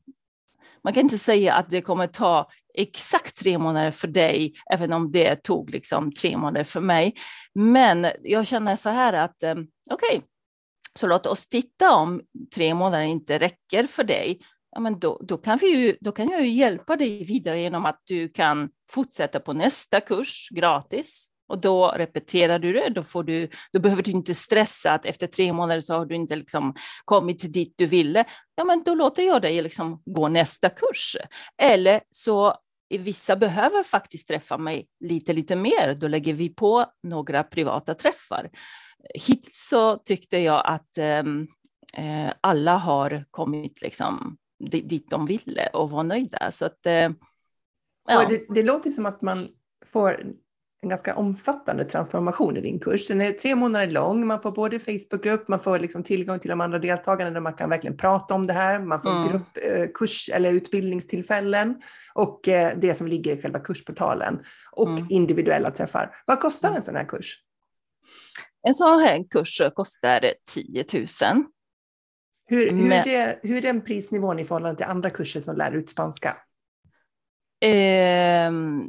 man 0.83 0.93
kan 0.93 1.03
inte 1.03 1.17
säga 1.17 1.53
att 1.53 1.69
det 1.69 1.81
kommer 1.81 2.07
ta 2.07 2.49
exakt 2.77 3.37
tre 3.37 3.57
månader 3.57 3.91
för 3.91 4.07
dig, 4.07 4.53
även 4.71 4.93
om 4.93 5.11
det 5.11 5.35
tog 5.35 5.69
liksom 5.69 6.11
tre 6.11 6.37
månader 6.37 6.63
för 6.63 6.81
mig. 6.81 7.13
Men 7.53 8.07
jag 8.23 8.47
känner 8.47 8.75
så 8.75 8.89
här 8.89 9.13
att 9.13 9.43
eh, 9.43 9.51
okej, 9.51 10.17
okay, 10.17 10.21
så 10.99 11.07
låt 11.07 11.25
oss 11.25 11.47
titta 11.47 11.95
om 11.95 12.21
tre 12.55 12.73
månader 12.73 13.05
inte 13.05 13.39
räcker 13.39 13.87
för 13.87 14.03
dig. 14.03 14.39
Ja, 14.71 14.79
men 14.79 14.99
då, 14.99 15.21
då, 15.23 15.37
kan 15.37 15.57
vi 15.57 15.67
ju, 15.67 15.97
då 16.01 16.11
kan 16.11 16.29
jag 16.29 16.41
ju 16.41 16.49
hjälpa 16.49 16.95
dig 16.95 17.25
vidare 17.25 17.59
genom 17.59 17.85
att 17.85 18.01
du 18.03 18.29
kan 18.29 18.69
fortsätta 18.91 19.39
på 19.39 19.53
nästa 19.53 20.01
kurs 20.01 20.49
gratis 20.51 21.29
och 21.47 21.61
då 21.61 21.87
repeterar 21.87 22.59
du 22.59 22.73
det, 22.73 22.89
då, 22.89 23.03
får 23.03 23.23
du, 23.23 23.49
då 23.73 23.79
behöver 23.79 24.03
du 24.03 24.11
inte 24.11 24.35
stressa 24.35 24.91
att 24.91 25.05
efter 25.05 25.27
tre 25.27 25.53
månader 25.53 25.81
så 25.81 25.93
har 25.93 26.05
du 26.05 26.15
inte 26.15 26.35
liksom 26.35 26.75
kommit 27.05 27.53
dit 27.53 27.73
du 27.77 27.85
ville. 27.85 28.25
Ja, 28.55 28.63
men 28.63 28.83
då 28.83 28.95
låter 28.95 29.23
jag 29.23 29.41
dig 29.41 29.61
liksom 29.61 30.01
gå 30.05 30.27
nästa 30.27 30.69
kurs. 30.69 31.17
Eller 31.61 32.01
så 32.11 32.55
vissa 32.97 33.35
behöver 33.35 33.83
faktiskt 33.83 34.27
träffa 34.27 34.57
mig 34.57 34.87
lite, 34.99 35.33
lite 35.33 35.55
mer. 35.55 35.95
Då 35.95 36.07
lägger 36.07 36.33
vi 36.33 36.49
på 36.49 36.85
några 37.03 37.43
privata 37.43 37.93
träffar. 37.93 38.49
Hittills 39.13 39.67
så 39.69 39.97
tyckte 39.97 40.37
jag 40.37 40.61
att 40.65 40.97
ehm, 40.97 41.47
eh, 41.97 42.33
alla 42.41 42.77
har 42.77 43.25
kommit 43.31 43.81
liksom 43.81 44.37
dit 44.69 45.09
de 45.09 45.25
ville 45.25 45.67
och 45.73 45.89
var 45.89 46.03
nöjda. 46.03 46.51
Så 46.51 46.65
att, 46.65 46.85
eh, 46.85 47.09
ja. 48.09 48.27
det, 48.29 48.45
det 48.53 48.63
låter 48.63 48.89
som 48.89 49.05
att 49.05 49.21
man 49.21 49.49
får 49.91 50.25
en 50.85 50.89
ganska 50.89 51.15
omfattande 51.15 51.85
transformation 51.85 52.57
i 52.57 52.61
din 52.61 52.79
kurs. 52.79 53.07
Den 53.07 53.21
är 53.21 53.31
tre 53.31 53.55
månader 53.55 53.87
lång, 53.87 54.27
man 54.27 54.41
får 54.41 54.51
både 54.51 54.79
Facebookgrupp, 54.79 55.47
man 55.47 55.59
får 55.59 55.79
liksom 55.79 56.03
tillgång 56.03 56.39
till 56.39 56.49
de 56.49 56.61
andra 56.61 56.79
deltagarna 56.79 57.31
där 57.31 57.39
man 57.39 57.53
kan 57.53 57.69
verkligen 57.69 57.97
prata 57.97 58.33
om 58.33 58.47
det 58.47 58.53
här, 58.53 58.79
man 58.79 59.01
får 59.01 59.09
mm. 59.09 59.27
gruppkurs 59.29 60.29
eh, 60.29 60.35
eller 60.35 60.53
utbildningstillfällen 60.53 61.81
och 62.13 62.47
eh, 62.47 62.77
det 62.77 62.93
som 62.93 63.07
ligger 63.07 63.37
i 63.37 63.41
själva 63.41 63.59
kursportalen 63.59 64.39
och 64.71 64.89
mm. 64.89 65.07
individuella 65.09 65.71
träffar. 65.71 66.15
Vad 66.25 66.39
kostar 66.39 66.75
en 66.75 66.81
sån 66.81 66.95
här 66.95 67.05
kurs? 67.05 67.41
En 68.67 68.73
sån 68.73 68.99
här 68.99 69.23
kurs 69.29 69.61
kostar 69.75 70.19
10 70.53 70.85
000. 70.93 71.05
Hur, 72.47 72.71
hur, 72.71 72.91
är 72.91 73.03
det, 73.03 73.39
hur 73.43 73.57
är 73.57 73.61
den 73.61 73.81
prisnivån 73.81 74.39
i 74.39 74.45
förhållande 74.45 74.77
till 74.77 74.85
andra 74.85 75.09
kurser 75.09 75.41
som 75.41 75.57
lär 75.57 75.71
ut 75.71 75.89
spanska? 75.89 76.37
Eh, 77.65 78.47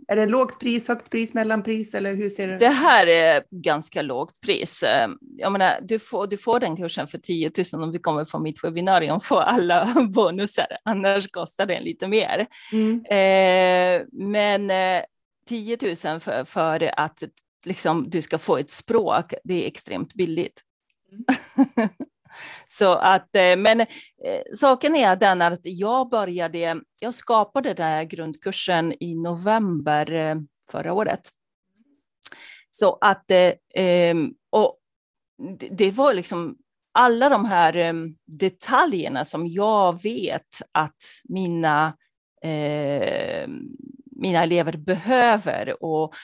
är 0.09 0.17
det 0.17 0.27
lågt 0.27 0.61
pris, 0.61 0.89
högt 0.89 1.11
pris, 1.11 1.35
mellanpris 1.35 1.95
eller 1.95 2.15
hur 2.15 2.31
ser 2.31 2.49
det 2.49 2.59
Det 2.59 2.69
här 2.69 3.07
är 3.07 3.45
ganska 3.51 4.03
lågt 4.03 4.41
pris. 4.41 4.83
Ehm, 4.83 5.19
jag 5.37 5.53
menar, 5.53 5.79
du, 5.83 5.99
får, 5.99 6.27
du 6.27 6.37
får 6.37 6.61
den 6.61 6.77
kursen 6.77 7.09
för 7.09 7.19
10 7.19 7.51
000 7.73 7.83
om 7.83 7.93
du 7.93 7.99
kommer 7.99 8.25
på 8.25 8.39
mitt 8.39 8.65
webbinarium 8.65 9.21
får 9.21 9.41
alla 9.41 9.95
bonusar, 10.09 10.67
annars 10.85 11.31
kostar 11.31 11.67
den 11.67 11.83
lite 11.83 12.09
mer. 12.09 12.47
Mm. 12.73 13.05
Eh, 13.05 14.07
men 14.13 14.71
eh, 14.71 15.05
10 15.49 15.79
000 15.83 16.21
för, 16.21 16.45
för 16.45 17.01
att 17.01 17.23
liksom, 17.65 18.11
du 18.11 18.23
ska 18.23 18.39
få 18.39 18.57
ett 18.57 18.71
språk, 18.71 19.35
det 19.45 19.65
är 19.65 19.67
extremt 19.67 20.15
billigt. 20.15 20.61
Mm. 21.13 21.89
Så 22.69 22.95
att, 22.95 23.37
eh, 23.37 23.57
men 23.57 23.81
eh, 23.81 23.87
saken 24.55 24.97
är 24.97 25.17
den 25.17 25.43
att 25.43 25.61
jag 25.63 26.11
började, 26.11 26.81
jag 27.01 27.15
skapade 27.15 27.75
den 27.75 27.87
här 27.87 28.05
grundkursen 28.05 28.95
i 29.01 29.15
november 29.15 30.13
eh, 30.13 30.37
förra 30.71 30.93
året. 30.93 31.31
Så 32.71 32.99
att, 33.01 33.31
ehm, 33.75 34.35
och 34.51 34.79
det 35.71 35.91
var 35.91 36.15
liksom 36.15 36.57
alla 36.93 37.29
de 37.29 37.45
här 37.45 37.77
ehm, 37.77 38.15
detaljerna 38.27 39.25
som 39.25 39.47
jag 39.47 40.03
vet 40.03 40.63
att 40.73 41.03
mina, 41.25 41.97
mina 44.17 44.43
elever 44.43 44.77
behöver 44.77 45.83
och 45.85 46.15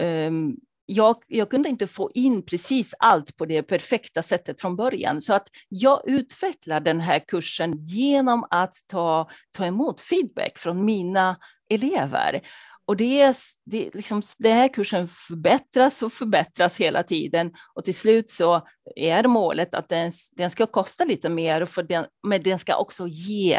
ehm, 0.00 0.56
jag, 0.86 1.16
jag, 1.26 1.50
kunde 1.50 1.68
inte 1.68 1.86
få 1.86 2.10
in 2.14 2.42
precis 2.42 2.94
allt 2.98 3.36
på 3.36 3.46
det 3.46 3.62
perfekta 3.62 4.22
sättet 4.22 4.60
från 4.60 4.76
början, 4.76 5.20
så 5.20 5.34
att 5.34 5.48
jag 5.68 6.02
utvecklar 6.04 6.80
den 6.80 7.00
här 7.00 7.18
kursen 7.18 7.78
genom 7.78 8.46
att 8.50 8.74
ta, 8.86 9.30
ta 9.56 9.66
emot 9.66 10.00
feedback 10.00 10.58
från 10.58 10.84
mina 10.84 11.36
elever. 11.70 12.40
Och 12.86 12.96
det 12.96 13.20
är, 13.20 13.36
det, 13.64 13.94
liksom, 13.94 14.22
den 14.38 14.52
här 14.52 14.68
kursen 14.68 15.08
förbättras 15.08 16.02
och 16.02 16.12
förbättras 16.12 16.80
hela 16.80 17.02
tiden. 17.02 17.52
Och 17.74 17.84
till 17.84 17.94
slut 17.94 18.30
så 18.30 18.66
är 18.96 19.26
målet 19.26 19.74
att 19.74 19.88
den, 19.88 20.12
den 20.32 20.50
ska 20.50 20.66
kosta 20.66 21.04
lite 21.04 21.28
mer, 21.28 21.66
för 21.66 21.82
den, 21.82 22.06
men 22.26 22.42
den 22.42 22.58
ska 22.58 22.76
också 22.76 23.06
ge 23.06 23.54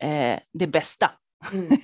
eh, 0.00 0.38
det 0.52 0.66
bästa. 0.66 1.10
Mm. 1.52 1.78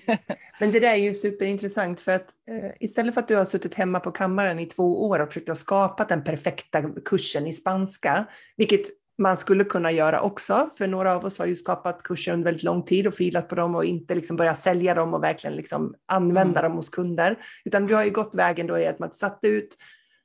Men 0.60 0.72
det 0.72 0.80
där 0.80 0.92
är 0.92 0.96
ju 0.96 1.14
superintressant 1.14 2.00
för 2.00 2.12
att 2.12 2.28
eh, 2.50 2.70
istället 2.80 3.14
för 3.14 3.20
att 3.20 3.28
du 3.28 3.36
har 3.36 3.44
suttit 3.44 3.74
hemma 3.74 4.00
på 4.00 4.10
kammaren 4.10 4.58
i 4.58 4.66
två 4.66 5.08
år 5.08 5.18
och 5.18 5.28
försökt 5.28 5.48
att 5.48 5.58
skapa 5.58 6.04
den 6.04 6.24
perfekta 6.24 6.82
kursen 7.04 7.46
i 7.46 7.52
spanska, 7.52 8.26
vilket 8.56 8.86
man 9.18 9.36
skulle 9.36 9.64
kunna 9.64 9.92
göra 9.92 10.20
också, 10.20 10.70
för 10.78 10.86
några 10.86 11.16
av 11.16 11.24
oss 11.24 11.38
har 11.38 11.46
ju 11.46 11.56
skapat 11.56 12.02
kurser 12.02 12.32
under 12.32 12.44
väldigt 12.44 12.62
lång 12.62 12.82
tid 12.82 13.06
och 13.06 13.14
filat 13.14 13.48
på 13.48 13.54
dem 13.54 13.74
och 13.74 13.84
inte 13.84 14.14
liksom 14.14 14.36
börjat 14.36 14.58
sälja 14.58 14.94
dem 14.94 15.14
och 15.14 15.22
verkligen 15.22 15.56
liksom 15.56 15.94
använda 16.06 16.60
mm. 16.60 16.70
dem 16.70 16.76
hos 16.76 16.88
kunder, 16.88 17.38
utan 17.64 17.86
du 17.86 17.94
har 17.94 18.04
ju 18.04 18.10
gått 18.10 18.34
vägen 18.34 18.66
då 18.66 18.78
i 18.78 18.86
att 18.86 18.98
man 18.98 19.12
satte 19.12 19.48
ut 19.48 19.76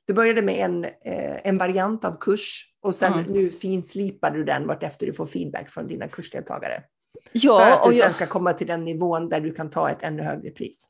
du 0.08 0.14
började 0.14 0.42
med 0.42 0.54
en, 0.54 0.84
eh, 0.84 1.46
en 1.46 1.58
variant 1.58 2.04
av 2.04 2.16
kurs 2.20 2.66
och 2.82 2.94
sen 2.94 3.12
mm. 3.12 3.24
nu 3.32 3.50
finslipar 3.50 4.30
du 4.30 4.44
den 4.44 4.66
vartefter 4.66 5.06
du 5.06 5.12
får 5.12 5.26
feedback 5.26 5.70
från 5.70 5.86
dina 5.86 6.08
kursdeltagare. 6.08 6.82
Ja, 7.32 7.58
för 7.58 7.70
att 7.70 7.92
du 7.92 8.00
sen 8.00 8.12
ska 8.12 8.26
komma 8.26 8.52
till 8.52 8.66
den 8.66 8.84
nivån 8.84 9.28
där 9.28 9.40
du 9.40 9.54
kan 9.54 9.70
ta 9.70 9.90
ett 9.90 10.02
ännu 10.02 10.22
högre 10.22 10.50
pris. 10.50 10.86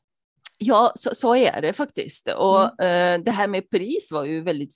Ja, 0.57 0.91
så, 0.95 1.15
så 1.15 1.35
är 1.35 1.61
det 1.61 1.73
faktiskt. 1.73 2.27
Och 2.27 2.81
mm. 2.81 3.21
eh, 3.21 3.23
det 3.25 3.31
här 3.31 3.47
med 3.47 3.69
pris 3.69 4.11
var 4.11 4.25
ju 4.25 4.41
väldigt 4.41 4.73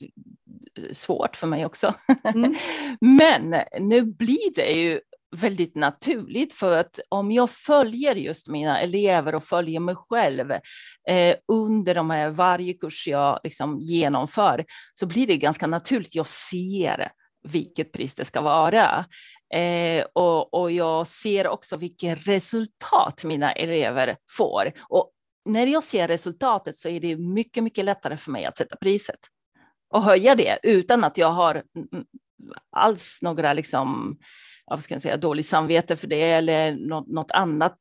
svårt 0.91 1.35
för 1.35 1.47
mig 1.47 1.65
också. 1.65 1.93
Mm. 2.23 2.55
Men 3.01 3.55
nu 3.79 4.01
blir 4.01 4.55
det 4.55 4.71
ju 4.71 4.99
väldigt 5.35 5.75
naturligt 5.75 6.53
för 6.53 6.77
att 6.77 6.99
om 7.09 7.31
jag 7.31 7.49
följer 7.49 8.15
just 8.15 8.47
mina 8.47 8.81
elever 8.81 9.35
och 9.35 9.43
följer 9.43 9.79
mig 9.79 9.95
själv 9.95 10.51
eh, 11.09 11.35
under 11.47 11.95
de 11.95 12.09
här, 12.09 12.29
varje 12.29 12.73
kurs 12.73 13.07
jag 13.07 13.39
liksom 13.43 13.79
genomför 13.79 14.65
så 14.93 15.05
blir 15.05 15.27
det 15.27 15.37
ganska 15.37 15.67
naturligt. 15.67 16.15
Jag 16.15 16.27
ser 16.27 17.09
vilket 17.43 17.91
pris 17.91 18.15
det 18.15 18.25
ska 18.25 18.41
vara. 18.41 19.05
Eh, 19.53 20.05
och, 20.13 20.53
och 20.53 20.71
jag 20.71 21.07
ser 21.07 21.47
också 21.47 21.77
vilket 21.77 22.27
resultat 22.27 23.23
mina 23.23 23.51
elever 23.51 24.15
får. 24.37 24.71
Och 24.89 25.11
när 25.45 25.67
jag 25.67 25.83
ser 25.83 26.07
resultatet 26.07 26.77
så 26.77 26.89
är 26.89 26.99
det 26.99 27.17
mycket, 27.17 27.63
mycket 27.63 27.85
lättare 27.85 28.17
för 28.17 28.31
mig 28.31 28.45
att 28.45 28.57
sätta 28.57 28.75
priset 28.75 29.19
och 29.93 30.03
höja 30.03 30.35
det 30.35 30.59
utan 30.63 31.03
att 31.03 31.17
jag 31.17 31.31
har 31.31 31.63
alls 32.71 33.19
några 33.21 33.53
liksom, 33.53 34.17
vad 34.65 34.83
ska 34.83 34.93
jag 34.93 35.01
säga, 35.01 35.17
dåligt 35.17 35.45
samvete 35.45 35.95
för 35.95 36.07
det 36.07 36.31
eller 36.31 36.71
något, 36.71 37.07
något 37.07 37.31
annat 37.31 37.79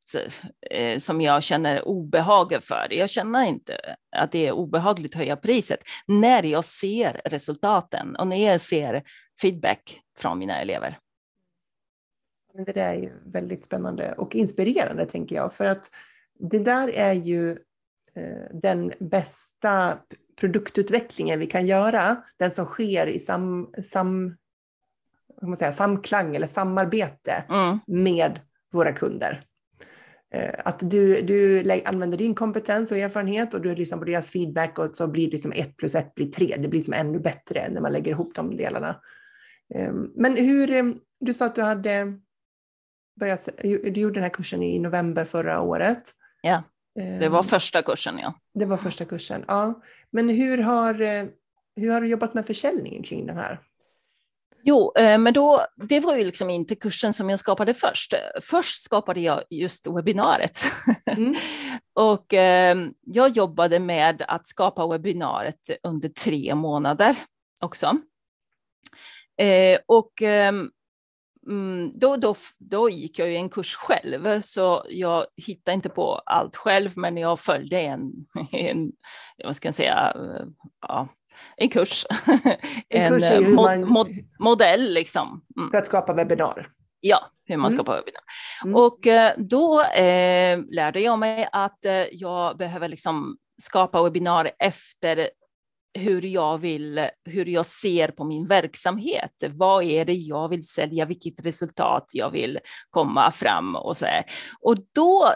eh, 0.70 0.98
som 0.98 1.20
jag 1.20 1.42
känner 1.42 1.88
obehag 1.88 2.58
för. 2.62 2.86
Jag 2.90 3.10
känner 3.10 3.46
inte 3.46 3.78
att 4.16 4.32
det 4.32 4.46
är 4.46 4.52
obehagligt 4.52 5.14
att 5.14 5.18
höja 5.18 5.36
priset 5.36 5.80
när 6.06 6.42
jag 6.42 6.64
ser 6.64 7.20
resultaten 7.24 8.16
och 8.16 8.26
när 8.26 8.50
jag 8.50 8.60
ser 8.60 9.02
feedback 9.40 10.00
från 10.18 10.38
mina 10.38 10.60
elever. 10.60 10.98
Det 12.54 12.73
där 12.73 12.82
är 12.82 12.94
ju 12.94 13.12
väldigt 13.25 13.64
spännande 13.64 14.12
och 14.12 14.35
inspirerande 14.35 15.06
tänker 15.06 15.37
jag, 15.37 15.54
för 15.54 15.64
att 15.64 15.90
det 16.38 16.59
där 16.59 16.88
är 16.88 17.12
ju 17.12 17.50
eh, 18.14 18.47
den 18.52 18.92
bästa 19.00 19.99
produktutvecklingen 20.37 21.38
vi 21.38 21.47
kan 21.47 21.66
göra, 21.66 22.25
den 22.37 22.50
som 22.50 22.66
sker 22.66 23.06
i 23.06 23.21
sam, 23.21 23.75
sam, 23.92 24.37
man 25.42 25.56
säga, 25.56 25.73
samklang 25.73 26.37
eller 26.37 26.47
samarbete 26.47 27.44
mm. 27.49 27.78
med 27.87 28.40
våra 28.73 28.92
kunder. 28.92 29.44
Eh, 30.35 30.54
att 30.64 30.90
du, 30.90 31.21
du 31.23 31.71
använder 31.85 32.16
din 32.16 32.35
kompetens 32.35 32.92
och 32.92 32.99
erfarenhet 32.99 33.54
och 33.54 33.61
du 33.61 33.75
lyssnar 33.75 33.99
på 33.99 34.04
deras 34.04 34.30
feedback 34.30 34.78
och 34.78 34.97
så 34.97 35.09
blir 35.09 35.30
det 35.30 35.38
som 35.38 35.52
ett 35.52 35.76
plus 35.76 35.94
ett 35.94 36.14
blir 36.14 36.30
tre. 36.30 36.56
Det 36.59 36.68
blir 36.68 36.80
som 36.80 36.94
ännu 36.94 37.18
bättre 37.18 37.68
när 37.71 37.80
man 37.80 37.92
lägger 37.92 38.11
ihop 38.11 38.35
de 38.35 38.56
delarna. 38.56 39.00
Ehm, 39.75 40.11
men 40.14 40.37
hur, 40.37 40.71
ehm, 40.71 40.99
du 41.21 41.35
sa 41.35 41.47
att 41.47 41.54
du 41.54 41.62
hade 41.62 42.18
börjat, 43.21 43.49
du 43.62 44.00
gjorde 44.00 44.14
den 44.14 44.23
här 44.23 44.31
kursen 44.31 44.62
i 44.62 44.78
november 44.78 45.25
förra 45.25 45.61
året. 45.61 46.14
Ja, 46.42 46.62
det 46.95 47.28
var 47.28 47.42
första 47.42 47.83
kursen 47.83 48.19
ja. 48.19 48.35
Det 48.54 48.66
var 48.66 48.76
första 48.76 49.04
kursen, 49.04 49.45
ja. 49.49 49.83
Men 50.11 50.28
hur 50.28 50.59
har, 50.59 51.00
eh, 51.00 51.25
hur 51.76 51.92
har 51.92 52.00
du 52.00 52.09
jobbat 52.09 52.35
med 52.35 52.47
försäljningen 52.47 53.02
kring 53.02 53.26
den 53.26 53.37
här? 53.37 53.61
Jo, 54.64 54.92
eh, 54.97 55.19
men 55.19 55.35
då, 55.35 55.66
det 55.76 56.00
var 56.00 56.16
ju 56.16 56.25
liksom 56.25 56.50
inte 56.50 56.75
kursen 56.75 57.12
som 57.12 57.31
jag 57.31 57.38
skapade 57.38 57.75
först. 57.75 58.14
Först 58.40 58.83
skapade 58.83 59.21
jag 59.21 59.42
just 59.50 59.87
webbinariet. 59.87 60.64
Mm. 61.07 61.35
och 61.95 62.35
eh, 62.35 62.76
jag 63.00 63.28
jobbade 63.28 63.78
med 63.78 64.23
att 64.28 64.47
skapa 64.47 64.87
webbinariet 64.87 65.71
under 65.83 66.09
tre 66.09 66.54
månader 66.54 67.16
också. 67.61 67.99
Eh, 69.38 69.78
och 69.87 70.23
eh, 70.23 70.52
då, 71.94 72.16
då, 72.16 72.34
då 72.58 72.90
gick 72.90 73.18
jag 73.18 73.28
ju 73.28 73.37
en 73.37 73.49
kurs 73.49 73.76
själv, 73.76 74.40
så 74.42 74.84
jag 74.88 75.26
hittade 75.37 75.75
inte 75.75 75.88
på 75.88 76.14
allt 76.14 76.56
själv, 76.56 76.90
men 76.96 77.16
jag 77.16 77.40
följde 77.40 77.80
en, 77.80 78.12
en 78.52 78.92
vad 79.44 79.56
ska 79.56 79.68
jag 79.68 79.75
säga, 79.75 80.16
ja, 80.80 81.08
en 81.56 81.68
kurs. 81.68 82.06
En, 82.88 83.12
kurs 83.12 83.30
en 83.30 83.54
mod, 83.54 83.54
man... 83.54 83.88
mod, 83.88 84.08
modell 84.38 84.94
liksom. 84.94 85.44
Mm. 85.56 85.70
För 85.70 85.78
att 85.78 85.87
skapa 85.87 86.12
webbinar? 86.12 86.68
Ja, 87.00 87.31
hur 87.44 87.57
man 87.57 87.72
skapar 87.72 87.92
mm. 87.92 88.05
webbinar. 88.05 88.22
Mm. 88.64 88.76
Och 88.76 89.07
eh, 89.07 89.33
då 89.37 89.83
eh, 89.83 90.61
lärde 90.70 91.00
jag 91.00 91.18
mig 91.18 91.48
att 91.52 91.85
eh, 91.85 92.05
jag 92.12 92.57
behöver 92.57 92.88
liksom 92.88 93.37
skapa 93.62 94.02
webbinar 94.02 94.50
efter 94.59 95.28
hur 95.94 96.22
jag 96.22 96.59
vill, 96.59 97.09
hur 97.24 97.46
jag 97.46 97.66
ser 97.66 98.09
på 98.09 98.24
min 98.24 98.46
verksamhet. 98.46 99.44
Vad 99.48 99.85
är 99.85 100.05
det 100.05 100.12
jag 100.12 100.48
vill 100.48 100.62
sälja? 100.62 101.05
Vilket 101.05 101.46
resultat 101.46 102.05
jag 102.12 102.31
vill 102.31 102.59
komma 102.90 103.31
fram 103.31 103.76
och 103.76 103.96
så 103.96 104.05
här. 104.05 104.24
Och 104.61 104.76
då 104.94 105.33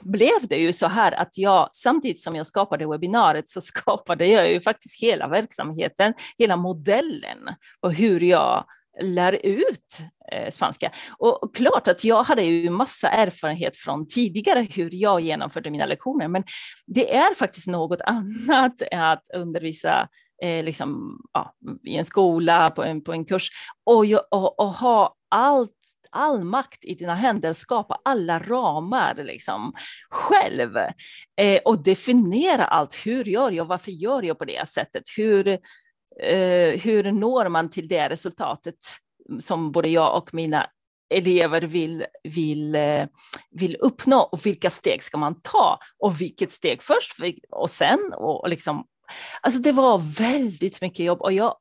blev 0.00 0.48
det 0.48 0.56
ju 0.56 0.72
så 0.72 0.86
här 0.86 1.12
att 1.12 1.38
jag 1.38 1.68
samtidigt 1.72 2.22
som 2.22 2.36
jag 2.36 2.46
skapade 2.46 2.86
webbinariet 2.86 3.48
så 3.48 3.60
skapade 3.60 4.26
jag 4.26 4.52
ju 4.52 4.60
faktiskt 4.60 5.02
hela 5.02 5.28
verksamheten, 5.28 6.14
hela 6.38 6.56
modellen 6.56 7.38
och 7.80 7.94
hur 7.94 8.20
jag 8.20 8.64
lär 9.02 9.46
ut 9.46 9.98
eh, 10.32 10.50
spanska. 10.50 10.92
Och 11.18 11.54
klart 11.54 11.88
att 11.88 12.04
jag 12.04 12.22
hade 12.22 12.42
ju 12.42 12.70
massa 12.70 13.08
erfarenhet 13.08 13.76
från 13.76 14.06
tidigare 14.08 14.66
hur 14.70 14.90
jag 14.92 15.20
genomförde 15.20 15.70
mina 15.70 15.86
lektioner, 15.86 16.28
men 16.28 16.44
det 16.86 17.16
är 17.16 17.34
faktiskt 17.34 17.66
något 17.66 18.00
annat 18.06 18.82
att 18.92 19.22
undervisa 19.34 20.08
eh, 20.42 20.64
liksom, 20.64 21.20
ja, 21.32 21.54
i 21.84 21.96
en 21.96 22.04
skola, 22.04 22.70
på 22.70 22.84
en, 22.84 23.02
på 23.02 23.12
en 23.12 23.24
kurs 23.24 23.50
och, 23.86 24.04
och, 24.30 24.60
och 24.60 24.72
ha 24.72 25.16
allt 25.30 25.76
all 26.12 26.44
makt 26.44 26.84
i 26.84 26.94
dina 26.94 27.14
händer, 27.14 27.52
skapa 27.52 28.00
alla 28.04 28.38
ramar 28.38 29.14
liksom, 29.14 29.72
själv 30.10 30.76
eh, 31.40 31.60
och 31.64 31.82
definiera 31.82 32.64
allt. 32.64 32.94
Hur 32.94 33.24
gör 33.24 33.50
jag? 33.50 33.64
Varför 33.64 33.90
gör 33.90 34.22
jag 34.22 34.38
på 34.38 34.44
det 34.44 34.68
sättet? 34.68 35.02
Hur, 35.16 35.58
eh, 36.22 36.80
hur 36.80 37.12
når 37.12 37.48
man 37.48 37.70
till 37.70 37.88
det 37.88 38.08
resultatet 38.08 38.76
som 39.40 39.72
både 39.72 39.88
jag 39.88 40.16
och 40.16 40.34
mina 40.34 40.66
elever 41.14 41.62
vill, 41.62 42.04
vill, 42.24 42.74
eh, 42.74 43.06
vill 43.50 43.76
uppnå? 43.76 44.20
Och 44.20 44.46
vilka 44.46 44.70
steg 44.70 45.02
ska 45.02 45.18
man 45.18 45.40
ta? 45.42 45.78
Och 45.98 46.20
vilket 46.20 46.52
steg 46.52 46.82
först? 46.82 47.16
Och 47.50 47.70
sen? 47.70 48.12
Och, 48.16 48.40
och 48.40 48.48
liksom 48.48 48.84
Alltså 49.40 49.60
det 49.60 49.72
var 49.72 49.98
väldigt 49.98 50.80
mycket 50.80 51.06
jobb. 51.06 51.22
Och 51.22 51.32
jag, 51.32 51.54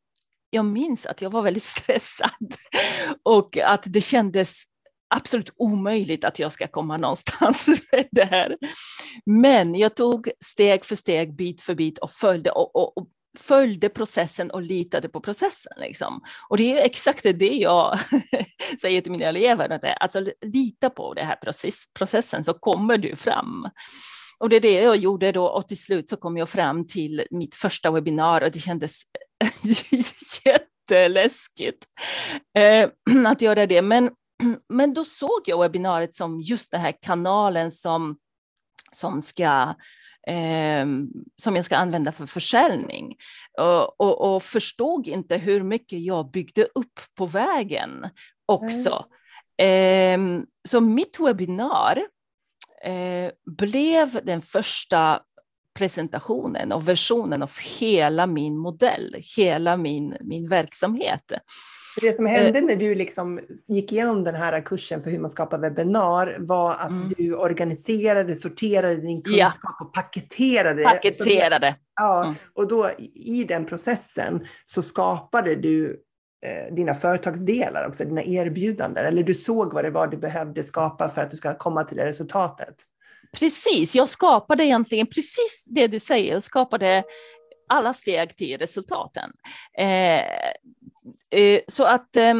jag 0.49 0.65
minns 0.65 1.05
att 1.05 1.21
jag 1.21 1.29
var 1.29 1.41
väldigt 1.41 1.63
stressad. 1.77 2.55
Och 3.23 3.57
att 3.57 3.83
det 3.85 4.01
kändes 4.01 4.63
absolut 5.15 5.53
omöjligt 5.57 6.25
att 6.25 6.39
jag 6.39 6.51
ska 6.51 6.67
komma 6.67 6.97
någonstans 6.97 7.67
med 7.91 8.07
det 8.11 8.25
här. 8.25 8.57
Men 9.25 9.75
jag 9.75 9.95
tog 9.95 10.29
steg 10.45 10.85
för 10.85 10.95
steg, 10.95 11.35
bit 11.35 11.61
för 11.61 11.75
bit 11.75 11.97
och 11.97 12.11
följde 12.11 12.51
och, 12.51 12.75
och, 12.75 12.97
och 12.97 13.07
följde 13.37 13.89
processen 13.89 14.51
och 14.51 14.61
litade 14.61 15.09
på 15.09 15.21
processen. 15.21 15.73
Liksom. 15.77 16.21
Och 16.49 16.57
det 16.57 16.79
är 16.79 16.85
exakt 16.85 17.23
det 17.23 17.53
jag 17.53 17.99
säger 18.81 19.01
till 19.01 19.11
mina 19.11 19.25
elever, 19.25 19.69
att 19.69 19.83
alltså, 20.01 20.31
lita 20.41 20.89
på 20.89 21.13
den 21.13 21.27
här 21.27 21.35
process, 21.35 21.93
processen 21.93 22.43
så 22.43 22.53
kommer 22.53 22.97
du 22.97 23.15
fram. 23.15 23.67
Och 24.39 24.49
det 24.49 24.55
är 24.55 24.61
det 24.61 24.81
jag 24.81 24.95
gjorde 24.95 25.31
då 25.31 25.45
och 25.45 25.67
till 25.67 25.81
slut 25.81 26.09
så 26.09 26.17
kom 26.17 26.37
jag 26.37 26.49
fram 26.49 26.87
till 26.87 27.27
mitt 27.31 27.55
första 27.55 27.91
webbinar 27.91 28.41
och 28.41 28.51
det 28.51 28.59
kändes 28.59 29.01
jätteläskigt 30.45 31.85
eh, 32.57 32.89
att 33.27 33.41
göra 33.41 33.65
det. 33.65 33.81
Men, 33.81 34.09
men 34.69 34.93
då 34.93 35.05
såg 35.05 35.41
jag 35.45 35.59
webbinariet 35.59 36.15
som 36.15 36.41
just 36.41 36.71
den 36.71 36.81
här 36.81 36.93
kanalen 37.01 37.71
som, 37.71 38.17
som 38.91 39.21
ska 39.21 39.75
eh, 40.29 40.85
som 41.41 41.55
jag 41.55 41.65
ska 41.65 41.77
använda 41.77 42.11
för 42.11 42.25
försäljning. 42.25 43.15
Och, 43.57 44.01
och, 44.01 44.35
och, 44.35 44.43
förstod 44.43 45.07
inte 45.07 45.37
hur 45.37 45.63
mycket 45.63 45.99
jag 45.99 46.31
byggde 46.31 46.63
upp 46.63 46.99
på 47.15 47.25
vägen 47.25 48.09
också. 48.45 49.05
Mm. 49.61 50.39
Eh, 50.39 50.43
så 50.67 50.81
mitt 50.81 51.19
webbinar 51.19 51.99
eh, 52.83 53.31
blev 53.45 54.19
den 54.23 54.41
första 54.41 55.21
presentationen 55.77 56.71
och 56.71 56.87
versionen 56.87 57.43
av 57.43 57.51
hela 57.79 58.27
min 58.27 58.57
modell, 58.57 59.15
hela 59.37 59.77
min, 59.77 60.17
min 60.21 60.49
verksamhet. 60.49 61.33
Det 62.01 62.15
som 62.15 62.25
hände 62.25 62.59
eh. 62.59 62.65
när 62.65 62.75
du 62.75 62.95
liksom 62.95 63.39
gick 63.67 63.91
igenom 63.91 64.23
den 64.23 64.35
här 64.35 64.61
kursen 64.61 65.03
för 65.03 65.11
hur 65.11 65.19
man 65.19 65.31
skapar 65.31 65.59
webbinar 65.59 66.37
var 66.39 66.71
att 66.71 66.89
mm. 66.89 67.13
du 67.17 67.35
organiserade, 67.35 68.39
sorterade 68.39 68.95
din 68.95 69.21
kunskap 69.21 69.53
ja. 69.63 69.85
och 69.85 69.93
paketerade. 69.93 70.83
Paketerade. 70.83 71.75
ja, 71.95 72.23
mm. 72.23 72.35
och 72.53 72.67
då 72.67 72.89
i 73.13 73.43
den 73.43 73.65
processen 73.65 74.47
så 74.65 74.81
skapade 74.81 75.55
du 75.55 76.03
eh, 76.45 76.75
dina 76.75 76.93
företagsdelar 76.93 77.87
också, 77.87 78.05
dina 78.05 78.23
erbjudanden, 78.23 79.05
eller 79.05 79.23
du 79.23 79.33
såg 79.33 79.73
vad 79.73 79.83
det 79.83 79.91
var 79.91 80.07
du 80.07 80.17
behövde 80.17 80.63
skapa 80.63 81.09
för 81.09 81.21
att 81.21 81.31
du 81.31 81.37
ska 81.37 81.57
komma 81.57 81.83
till 81.83 81.97
det 81.97 82.05
resultatet. 82.05 82.75
Precis, 83.39 83.95
jag 83.95 84.09
skapade 84.09 84.65
egentligen 84.65 85.07
precis 85.07 85.65
det 85.65 85.87
du 85.87 85.99
säger, 85.99 86.33
jag 86.33 86.43
skapade 86.43 87.03
alla 87.69 87.93
steg 87.93 88.35
till 88.35 88.57
resultaten. 88.57 89.31
Eh, 89.77 90.25
eh, 91.29 91.61
så 91.67 91.83
att 91.83 92.15
eh, 92.15 92.35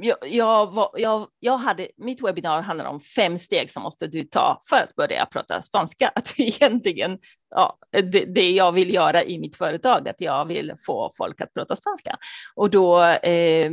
jag, 0.00 0.16
jag, 0.22 0.90
jag, 0.94 1.28
jag, 1.40 1.56
hade, 1.56 1.88
mitt 1.96 2.22
webbinar 2.22 2.62
handlar 2.62 2.84
om 2.84 3.00
fem 3.00 3.38
steg 3.38 3.70
som 3.70 3.82
måste 3.82 4.06
du 4.06 4.22
ta 4.22 4.60
för 4.68 4.76
att 4.76 4.94
börja 4.94 5.26
prata 5.26 5.62
spanska. 5.62 6.08
Att 6.14 6.34
egentligen, 6.36 7.18
ja, 7.50 7.78
det, 7.90 8.24
det 8.34 8.50
jag 8.50 8.72
vill 8.72 8.94
göra 8.94 9.24
i 9.24 9.38
mitt 9.38 9.56
företag, 9.56 10.08
att 10.08 10.20
jag 10.20 10.44
vill 10.48 10.72
få 10.86 11.10
folk 11.18 11.40
att 11.40 11.54
prata 11.54 11.76
spanska. 11.76 12.16
Och 12.54 12.70
då 12.70 13.02
eh, 13.04 13.70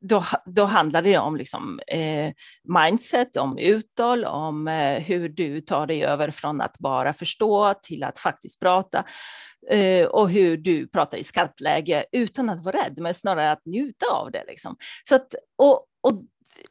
då, 0.00 0.24
då 0.44 0.64
handlar 0.64 1.02
det 1.02 1.18
om 1.18 1.36
liksom, 1.36 1.80
eh, 1.86 2.32
mindset, 2.64 3.36
om 3.36 3.58
uttal, 3.58 4.24
om 4.24 4.68
eh, 4.68 5.02
hur 5.02 5.28
du 5.28 5.60
tar 5.60 5.86
dig 5.86 6.04
över 6.04 6.30
från 6.30 6.60
att 6.60 6.78
bara 6.78 7.12
förstå 7.12 7.74
till 7.82 8.04
att 8.04 8.18
faktiskt 8.18 8.60
prata 8.60 9.04
eh, 9.70 10.06
och 10.06 10.30
hur 10.30 10.56
du 10.56 10.88
pratar 10.88 11.18
i 11.18 11.24
skarpt 11.24 11.60
läge 11.60 12.04
utan 12.12 12.50
att 12.50 12.64
vara 12.64 12.76
rädd, 12.76 12.98
men 12.98 13.14
snarare 13.14 13.52
att 13.52 13.66
njuta 13.66 14.06
av 14.12 14.30
det. 14.30 14.44
Liksom. 14.46 14.76
Så 15.08 15.14
att, 15.14 15.34
och, 15.58 15.84
och 16.00 16.22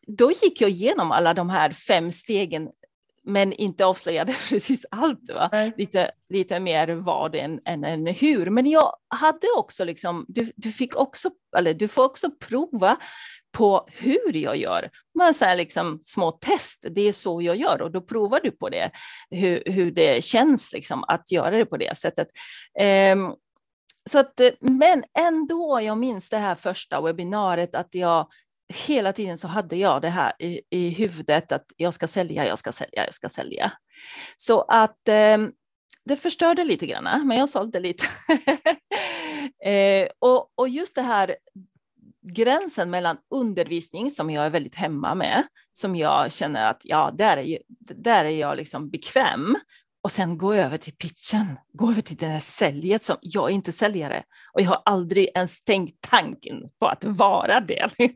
då 0.08 0.32
gick 0.32 0.62
jag 0.62 0.70
igenom 0.70 1.12
alla 1.12 1.34
de 1.34 1.50
här 1.50 1.72
fem 1.72 2.12
stegen 2.12 2.70
men 3.28 3.54
inte 3.54 3.86
avslöjade 3.86 4.36
precis 4.50 4.86
allt. 4.92 5.30
Va? 5.34 5.72
Lite, 5.78 6.12
lite 6.30 6.60
mer 6.60 6.88
vad 6.88 7.36
än, 7.36 7.60
än, 7.66 7.84
än 7.84 8.08
hur. 8.08 8.50
Men 8.50 8.66
jag 8.66 8.96
hade 9.08 9.48
också, 9.58 9.86
liksom, 9.86 10.26
du, 10.28 10.52
du, 10.56 10.72
fick 10.72 10.96
också, 10.96 11.30
eller 11.58 11.74
du 11.74 11.88
får 11.88 12.06
också 12.06 12.32
prova 12.32 12.98
på 13.58 13.88
hur 13.92 14.36
jag 14.36 14.58
gör. 14.58 14.90
Man 15.18 15.34
så 15.34 15.56
liksom 15.56 16.00
små 16.04 16.32
test, 16.32 16.86
det 16.90 17.02
är 17.02 17.14
så 17.14 17.42
jag 17.42 17.56
gör 17.56 17.82
och 17.82 17.92
då 17.92 18.02
provar 18.02 18.40
du 18.44 18.52
på 18.52 18.70
det, 18.70 18.92
hur, 19.30 19.64
hur 19.66 19.92
det 19.92 20.24
känns 20.24 20.74
liksom, 20.74 21.04
att 21.08 21.32
göra 21.32 21.58
det 21.58 21.66
på 21.66 21.78
det 21.78 21.98
sättet. 21.98 22.28
Um, 23.14 23.36
så 24.10 24.20
att, 24.20 24.42
men 24.62 25.04
ändå, 25.20 25.82
jag 25.82 25.98
minns 25.98 26.30
det 26.30 26.38
här 26.38 26.56
första 26.56 27.02
webbinariet, 27.02 27.76
att 27.76 27.90
jag 27.92 28.28
hela 28.74 29.14
tiden 29.14 29.38
så 29.38 29.48
hade 29.48 29.76
jag 29.76 30.02
det 30.02 30.10
här 30.10 30.34
i, 30.40 30.62
i 30.70 30.90
huvudet 30.90 31.52
att 31.52 31.66
jag 31.78 31.94
ska 31.94 32.08
sälja, 32.08 32.48
jag 32.48 32.60
ska 32.60 32.72
sälja, 32.72 33.06
jag 33.06 33.14
ska 33.14 33.30
sälja. 33.30 33.72
Så 34.38 34.62
att 34.62 35.08
eh, 35.08 35.38
det 36.06 36.16
förstörde 36.16 36.64
lite 36.64 36.86
grann, 36.86 37.28
men 37.28 37.38
jag 37.38 37.50
sålde 37.50 37.80
lite. 37.80 38.06
eh, 39.72 40.08
och, 40.20 40.52
och 40.56 40.70
just 40.70 40.96
det 40.96 41.02
här 41.02 41.36
gränsen 42.34 42.90
mellan 42.90 43.18
undervisning 43.36 44.10
som 44.10 44.30
jag 44.30 44.46
är 44.46 44.50
väldigt 44.50 44.76
hemma 44.76 45.16
med, 45.16 45.44
som 45.74 45.96
jag 45.96 46.32
känner 46.32 46.70
att 46.70 46.82
ja, 46.84 47.12
där 47.18 47.38
är, 47.38 47.60
där 47.96 48.26
är 48.26 48.40
jag 48.40 48.58
liksom 48.58 48.90
bekväm 48.90 49.56
och 50.08 50.12
sen 50.12 50.38
gå 50.38 50.54
över 50.54 50.78
till 50.78 50.94
pitchen, 50.94 51.60
gå 51.74 51.92
över 51.92 52.02
till 52.02 52.18
det 52.18 52.26
här 52.26 52.40
säljet 52.40 53.04
som 53.04 53.18
jag 53.22 53.50
är 53.50 53.54
inte 53.54 53.72
säljare 53.72 54.24
och 54.54 54.62
jag 54.62 54.70
har 54.70 54.82
aldrig 54.86 55.30
ens 55.36 55.64
tänkt 55.64 56.10
tanken 56.10 56.70
på 56.80 56.88
att 56.88 57.04
vara 57.04 57.60
det. 57.60 57.90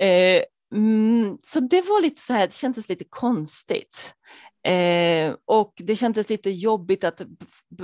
eh, 0.00 0.42
mm, 0.74 1.38
så 1.40 1.60
det 1.60 1.80
var 1.80 2.02
lite 2.02 2.22
så 2.22 2.32
här, 2.32 2.46
det 2.46 2.54
kändes 2.54 2.88
lite 2.88 3.04
konstigt. 3.10 4.14
Eh, 4.66 5.34
och 5.44 5.72
det 5.76 5.96
kändes 5.96 6.28
lite 6.28 6.50
jobbigt 6.50 7.04
att 7.04 7.20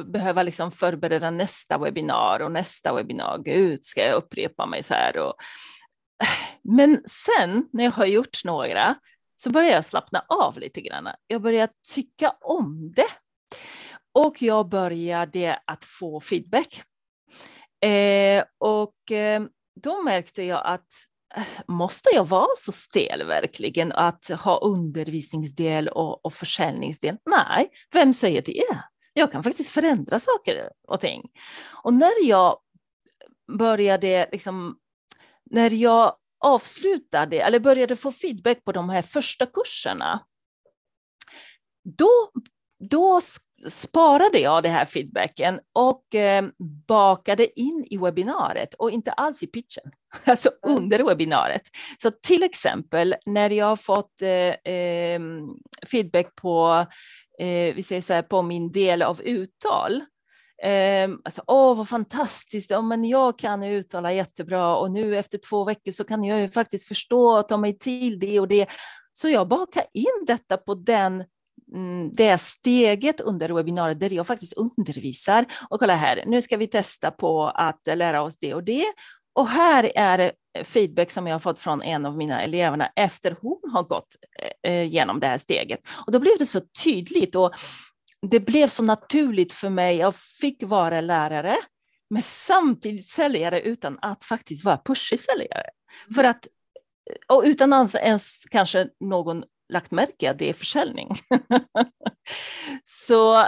behöva 0.04 0.42
liksom 0.42 0.72
förbereda 0.72 1.30
nästa 1.30 1.78
webbinar 1.78 2.40
och 2.40 2.52
nästa 2.52 2.94
webbinar. 2.94 3.38
Gud, 3.44 3.84
ska 3.84 4.04
jag 4.04 4.14
upprepa 4.14 4.66
mig 4.66 4.82
så 4.82 4.94
här? 4.94 5.18
Och... 5.18 5.34
Men 6.62 7.02
sen 7.06 7.68
när 7.72 7.84
jag 7.84 7.92
har 7.92 8.06
gjort 8.06 8.44
några 8.44 8.96
så 9.42 9.50
började 9.50 9.74
jag 9.74 9.84
slappna 9.84 10.24
av 10.28 10.58
lite 10.58 10.80
grann. 10.80 11.08
Jag 11.26 11.42
började 11.42 11.72
tycka 11.94 12.30
om 12.40 12.92
det. 12.96 13.10
Och 14.14 14.42
jag 14.42 14.68
började 14.68 15.58
att 15.64 15.84
få 15.84 16.20
feedback. 16.20 16.82
Eh, 17.84 18.44
och 18.58 19.12
eh, 19.12 19.42
då 19.80 20.02
märkte 20.02 20.42
jag 20.42 20.66
att 20.66 20.88
eh, 21.36 21.46
måste 21.68 22.10
jag 22.14 22.24
vara 22.24 22.56
så 22.56 22.72
stel 22.72 23.26
verkligen 23.26 23.92
att 23.92 24.28
ha 24.28 24.58
undervisningsdel 24.58 25.88
och, 25.88 26.26
och 26.26 26.34
försäljningsdel? 26.34 27.16
Nej, 27.30 27.68
vem 27.92 28.14
säger 28.14 28.42
det? 28.42 28.62
Jag 29.12 29.32
kan 29.32 29.42
faktiskt 29.42 29.70
förändra 29.70 30.18
saker 30.18 30.70
och 30.88 31.00
ting. 31.00 31.28
Och 31.82 31.94
när 31.94 32.26
jag 32.26 32.58
började 33.58 34.28
liksom, 34.32 34.76
när 35.50 35.70
jag 35.70 36.16
avslutade 36.40 37.40
eller 37.40 37.58
började 37.58 37.96
få 37.96 38.12
feedback 38.12 38.64
på 38.64 38.72
de 38.72 38.90
här 38.90 39.02
första 39.02 39.46
kurserna, 39.46 40.24
då, 41.98 42.30
då 42.90 43.20
sparade 43.68 44.38
jag 44.38 44.62
den 44.62 44.72
här 44.72 44.84
feedbacken 44.84 45.60
och 45.72 46.14
eh, 46.14 46.44
bakade 46.86 47.60
in 47.60 47.86
i 47.90 47.98
webbinariet 47.98 48.74
och 48.74 48.90
inte 48.90 49.12
alls 49.12 49.42
i 49.42 49.46
pitchen, 49.46 49.92
alltså 50.26 50.50
under 50.66 51.04
webbinariet. 51.04 51.62
Så 52.02 52.10
till 52.10 52.42
exempel 52.42 53.14
när 53.26 53.50
jag 53.50 53.66
har 53.66 53.76
fått 53.76 54.22
eh, 54.22 54.74
eh, 54.74 55.20
feedback 55.86 56.34
på, 56.34 56.86
eh, 57.38 57.74
vi 57.74 57.82
säger 57.82 58.02
så 58.02 58.12
här, 58.12 58.22
på 58.22 58.42
min 58.42 58.72
del 58.72 59.02
av 59.02 59.22
uttal, 59.22 60.00
Eh, 60.62 61.10
alltså, 61.24 61.42
åh, 61.46 61.76
vad 61.76 61.88
fantastiskt, 61.88 62.70
ja, 62.70 62.80
men 62.80 63.04
jag 63.04 63.38
kan 63.38 63.62
uttala 63.62 64.12
jättebra 64.12 64.76
och 64.76 64.90
nu 64.90 65.18
efter 65.18 65.38
två 65.48 65.64
veckor 65.64 65.92
så 65.92 66.04
kan 66.04 66.24
jag 66.24 66.40
ju 66.40 66.48
faktiskt 66.48 66.88
förstå 66.88 67.38
och 67.38 67.48
ta 67.48 67.56
mig 67.56 67.78
till 67.78 68.18
det 68.18 68.40
och 68.40 68.48
det. 68.48 68.66
Så 69.12 69.28
jag 69.28 69.48
bakar 69.48 69.84
in 69.94 70.24
detta 70.26 70.56
på 70.56 70.74
den 70.74 71.24
mm, 71.74 72.10
det 72.14 72.38
steget 72.40 73.20
under 73.20 73.48
webbinariet 73.48 74.00
där 74.00 74.10
jag 74.10 74.26
faktiskt 74.26 74.52
undervisar. 74.52 75.46
Och 75.70 75.80
kolla 75.80 75.94
här, 75.94 76.24
nu 76.26 76.42
ska 76.42 76.56
vi 76.56 76.66
testa 76.66 77.10
på 77.10 77.44
att 77.44 77.80
lära 77.94 78.22
oss 78.22 78.38
det 78.38 78.54
och 78.54 78.64
det. 78.64 78.84
Och 79.34 79.48
här 79.48 79.90
är 79.94 80.32
eh, 80.58 80.64
feedback 80.64 81.10
som 81.10 81.26
jag 81.26 81.34
har 81.34 81.40
fått 81.40 81.58
från 81.58 81.82
en 81.82 82.06
av 82.06 82.16
mina 82.16 82.42
elever 82.42 82.88
efter 82.96 83.36
hon 83.40 83.70
har 83.72 83.82
gått 83.82 84.16
eh, 84.64 84.72
eh, 84.72 84.82
igenom 84.82 85.20
det 85.20 85.26
här 85.26 85.38
steget. 85.38 85.80
Och 86.06 86.12
då 86.12 86.18
blev 86.18 86.38
det 86.38 86.46
så 86.46 86.60
tydligt. 86.84 87.34
Och 87.34 87.52
det 88.26 88.40
blev 88.40 88.68
så 88.68 88.82
naturligt 88.82 89.52
för 89.52 89.70
mig. 89.70 89.96
Jag 89.96 90.14
fick 90.14 90.62
vara 90.62 91.00
lärare, 91.00 91.56
men 92.10 92.22
samtidigt 92.22 93.08
säljare 93.08 93.60
utan 93.60 93.98
att 94.02 94.24
faktiskt 94.24 94.64
vara 94.64 94.80
pushig 94.84 95.20
säljare. 95.20 95.64
Mm. 96.04 96.14
För 96.14 96.24
att, 96.24 96.46
och 97.28 97.42
utan 97.46 97.72
att 97.72 97.94
ens 97.94 98.44
kanske 98.50 98.88
någon 99.00 99.44
lagt 99.72 99.90
märke 99.90 100.30
att 100.30 100.38
det 100.38 100.48
är 100.48 100.52
försäljning. 100.52 101.08
så 102.84 103.40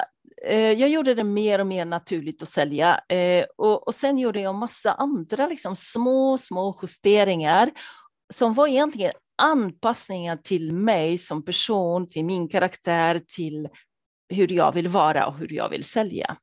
eh, 0.46 0.72
jag 0.72 0.88
gjorde 0.88 1.14
det 1.14 1.24
mer 1.24 1.58
och 1.58 1.66
mer 1.66 1.84
naturligt 1.84 2.42
att 2.42 2.48
sälja. 2.48 3.00
Eh, 3.08 3.44
och, 3.56 3.86
och 3.86 3.94
sen 3.94 4.18
gjorde 4.18 4.40
jag 4.40 4.54
massa 4.54 4.92
andra 4.92 5.46
liksom, 5.46 5.76
små, 5.76 6.38
små 6.38 6.78
justeringar 6.82 7.70
som 8.34 8.54
var 8.54 8.66
egentligen 8.66 9.12
anpassningar 9.42 10.36
till 10.36 10.72
mig 10.72 11.18
som 11.18 11.44
person, 11.44 12.08
till 12.08 12.24
min 12.24 12.48
karaktär, 12.48 13.20
till 13.28 13.68
hur 14.32 14.52
jag 14.52 14.72
vill 14.72 14.88
vara 14.88 15.26
och 15.26 15.38
hur 15.38 15.52
jag 15.52 15.68
vill 15.68 15.84
sälja. 15.84 16.36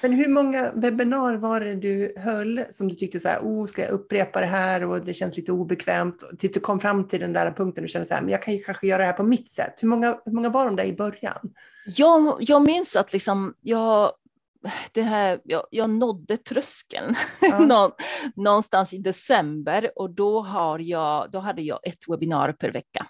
Men 0.00 0.12
hur 0.12 0.28
många 0.28 0.72
webbinar 0.72 1.36
var 1.36 1.60
det 1.60 1.74
du 1.74 2.14
höll 2.16 2.64
som 2.70 2.88
du 2.88 2.94
tyckte 2.94 3.20
så 3.20 3.28
här, 3.28 3.40
oh, 3.40 3.66
ska 3.66 3.82
jag 3.82 3.90
upprepa 3.90 4.40
det 4.40 4.46
här 4.46 4.84
och 4.84 5.04
det 5.04 5.14
känns 5.14 5.36
lite 5.36 5.52
obekvämt, 5.52 6.24
tills 6.38 6.52
du 6.52 6.60
kom 6.60 6.80
fram 6.80 7.08
till 7.08 7.20
den 7.20 7.32
där 7.32 7.52
punkten 7.52 7.84
och 7.84 7.90
kände 7.90 8.08
så 8.08 8.14
här, 8.14 8.20
men 8.22 8.30
jag 8.30 8.42
kan 8.42 8.54
ju 8.54 8.62
kanske 8.62 8.86
göra 8.86 8.98
det 8.98 9.04
här 9.04 9.12
på 9.12 9.22
mitt 9.22 9.50
sätt. 9.50 9.82
Hur 9.82 9.88
många, 9.88 10.20
hur 10.24 10.32
många 10.32 10.48
var 10.48 10.66
de 10.66 10.76
där 10.76 10.84
i 10.84 10.92
början? 10.92 11.52
Jag, 11.86 12.36
jag 12.40 12.62
minns 12.62 12.96
att 12.96 13.12
liksom, 13.12 13.54
jag, 13.60 14.12
det 14.92 15.02
här, 15.02 15.40
jag, 15.44 15.66
jag 15.70 15.90
nådde 15.90 16.36
tröskeln 16.36 17.14
ja. 17.40 17.96
någonstans 18.36 18.94
i 18.94 18.98
december 18.98 19.90
och 19.96 20.10
då, 20.10 20.40
har 20.40 20.78
jag, 20.78 21.30
då 21.30 21.38
hade 21.38 21.62
jag 21.62 21.78
ett 21.82 22.08
webbinar 22.08 22.52
per 22.52 22.72
vecka. 22.72 23.06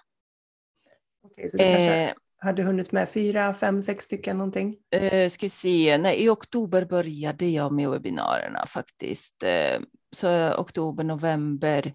Okej, 1.23 1.49
så 1.49 1.57
du 1.57 1.63
kanske 1.63 2.03
eh, 2.03 2.13
hade 2.43 2.63
hunnit 2.63 2.91
med 2.91 3.09
fyra, 3.09 3.53
fem, 3.53 3.81
sex 3.81 4.05
stycken 4.05 4.37
någonting? 4.37 4.75
Eh, 4.95 5.29
ska 5.29 5.49
se, 5.49 5.97
nej, 5.97 6.23
i 6.23 6.29
oktober 6.29 6.85
började 6.85 7.45
jag 7.45 7.71
med 7.71 7.89
webbinarierna 7.89 8.65
faktiskt. 8.65 9.43
Eh, 9.43 9.81
så 10.11 10.53
oktober, 10.53 11.03
november, 11.03 11.93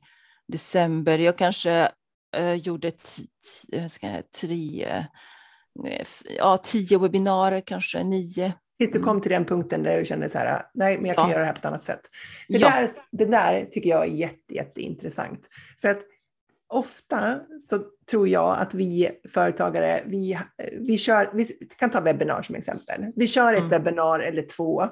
december. 0.49 1.19
Jag 1.19 1.39
kanske 1.39 1.89
eh, 2.37 2.55
gjorde 2.55 2.93
ska 3.91 4.23
tre, 4.41 4.85
eh, 4.85 6.07
ja, 6.39 6.59
tio 6.59 6.99
webbinarier, 6.99 7.61
kanske 7.61 8.05
nio. 8.05 8.53
Tills 8.79 8.93
du 8.93 8.99
kom 8.99 9.11
mm. 9.11 9.23
till 9.23 9.33
den 9.33 9.45
punkten 9.45 9.83
där 9.83 9.99
du 9.99 10.05
kände 10.05 10.29
så 10.29 10.39
här, 10.39 10.63
nej, 10.75 10.97
men 10.97 11.07
jag 11.07 11.17
kan 11.17 11.29
ja. 11.29 11.33
göra 11.33 11.41
det 11.41 11.47
här 11.47 11.53
på 11.53 11.59
ett 11.59 11.65
annat 11.65 11.83
sätt. 11.83 12.01
Det, 12.49 12.59
ja. 12.59 12.71
där, 12.71 12.89
det 13.11 13.25
där 13.25 13.69
tycker 13.71 13.91
jag 13.91 14.03
är 14.03 14.11
jätte, 14.11 14.55
jätteintressant. 14.55 15.41
För 15.81 15.89
att 15.89 16.03
ofta 16.69 17.41
så 17.61 17.85
tror 18.11 18.29
jag 18.29 18.57
att 18.59 18.75
vi 18.75 19.11
företagare, 19.29 20.03
vi, 20.07 20.39
vi, 20.73 20.99
kör, 20.99 21.31
vi 21.35 21.45
kan 21.79 21.91
ta 21.91 22.01
webbinar 22.01 22.43
som 22.43 22.55
exempel. 22.55 23.13
Vi 23.17 23.27
kör 23.27 23.53
ett 23.53 23.59
mm. 23.59 23.71
webbinar 23.71 24.21
eller 24.21 24.43
två 24.43 24.83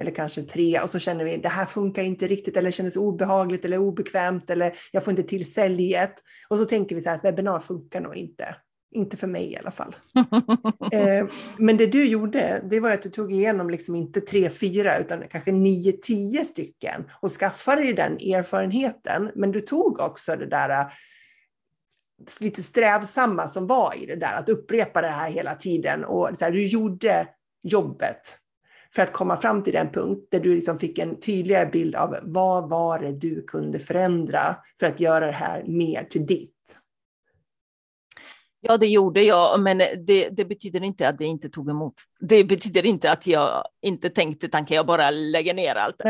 eller 0.00 0.10
kanske 0.10 0.42
tre 0.42 0.80
och 0.80 0.90
så 0.90 0.98
känner 0.98 1.24
vi 1.24 1.36
det 1.36 1.48
här 1.48 1.66
funkar 1.66 2.02
inte 2.02 2.26
riktigt 2.26 2.56
eller 2.56 2.70
känns 2.70 2.96
obehagligt 2.96 3.64
eller 3.64 3.78
obekvämt 3.78 4.50
eller 4.50 4.72
jag 4.92 5.04
får 5.04 5.10
inte 5.10 5.22
till 5.22 5.52
säljet. 5.52 6.14
Och 6.48 6.58
så 6.58 6.64
tänker 6.64 6.96
vi 6.96 7.02
så 7.02 7.08
här 7.08 7.16
att 7.16 7.24
webbinar 7.24 7.60
funkar 7.60 8.00
nog 8.00 8.16
inte. 8.16 8.56
Inte 8.94 9.16
för 9.16 9.26
mig 9.26 9.52
i 9.52 9.56
alla 9.56 9.70
fall. 9.70 9.96
eh, 10.92 11.26
men 11.58 11.76
det 11.76 11.86
du 11.86 12.04
gjorde, 12.04 12.62
det 12.70 12.80
var 12.80 12.90
att 12.90 13.02
du 13.02 13.08
tog 13.08 13.32
igenom 13.32 13.70
liksom 13.70 13.94
inte 13.94 14.20
tre, 14.20 14.50
fyra, 14.50 14.98
utan 14.98 15.28
kanske 15.30 15.52
nio, 15.52 15.92
tio 15.92 16.44
stycken 16.44 17.04
och 17.20 17.30
skaffade 17.30 17.82
dig 17.82 17.92
den 17.92 18.12
erfarenheten. 18.12 19.30
Men 19.34 19.52
du 19.52 19.60
tog 19.60 20.00
också 20.00 20.36
det 20.36 20.46
där 20.46 20.92
lite 22.40 22.62
strävsamma 22.62 23.48
som 23.48 23.66
var 23.66 24.02
i 24.02 24.06
det 24.06 24.16
där, 24.16 24.38
att 24.38 24.48
upprepa 24.48 25.00
det 25.00 25.08
här 25.08 25.30
hela 25.30 25.54
tiden 25.54 26.04
och 26.04 26.30
så 26.34 26.44
här, 26.44 26.52
du 26.52 26.66
gjorde 26.66 27.28
jobbet. 27.62 28.36
för 28.94 29.02
att 29.02 29.12
komma 29.12 29.36
fram 29.36 29.62
till 29.62 29.72
den 29.72 29.92
punkt 29.92 30.28
där 30.30 30.40
du 30.40 30.54
liksom 30.54 30.78
fick 30.78 30.98
en 30.98 31.20
tydligare 31.20 31.66
bild 31.66 31.94
av 31.94 32.16
vad 32.22 32.68
var 32.68 32.98
det 32.98 33.12
du 33.12 33.42
kunde 33.42 33.78
förändra 33.78 34.56
för 34.80 34.86
att 34.86 35.00
göra 35.00 35.26
det 35.26 35.32
här 35.32 35.64
mer 35.66 36.04
till 36.04 36.26
ditt? 36.26 36.52
Ja, 38.60 38.76
det 38.76 38.86
gjorde 38.86 39.22
jag, 39.22 39.60
men 39.60 39.78
det, 39.78 40.28
det, 40.30 40.44
betyder 40.44 40.82
inte 40.82 41.08
att 41.08 41.18
det 41.18 41.24
inte 41.24 41.48
tog 41.48 41.70
emot. 41.70 41.94
Det 42.20 42.44
betyder 42.44 42.86
inte 42.86 43.10
att 43.10 43.26
jag 43.26 43.64
inte 43.82 44.10
tänkte 44.10 44.48
tanken, 44.48 44.76
jag 44.76 44.86
bara 44.86 45.10
lägger 45.10 45.54
ner 45.54 45.74
allt. 45.74 45.96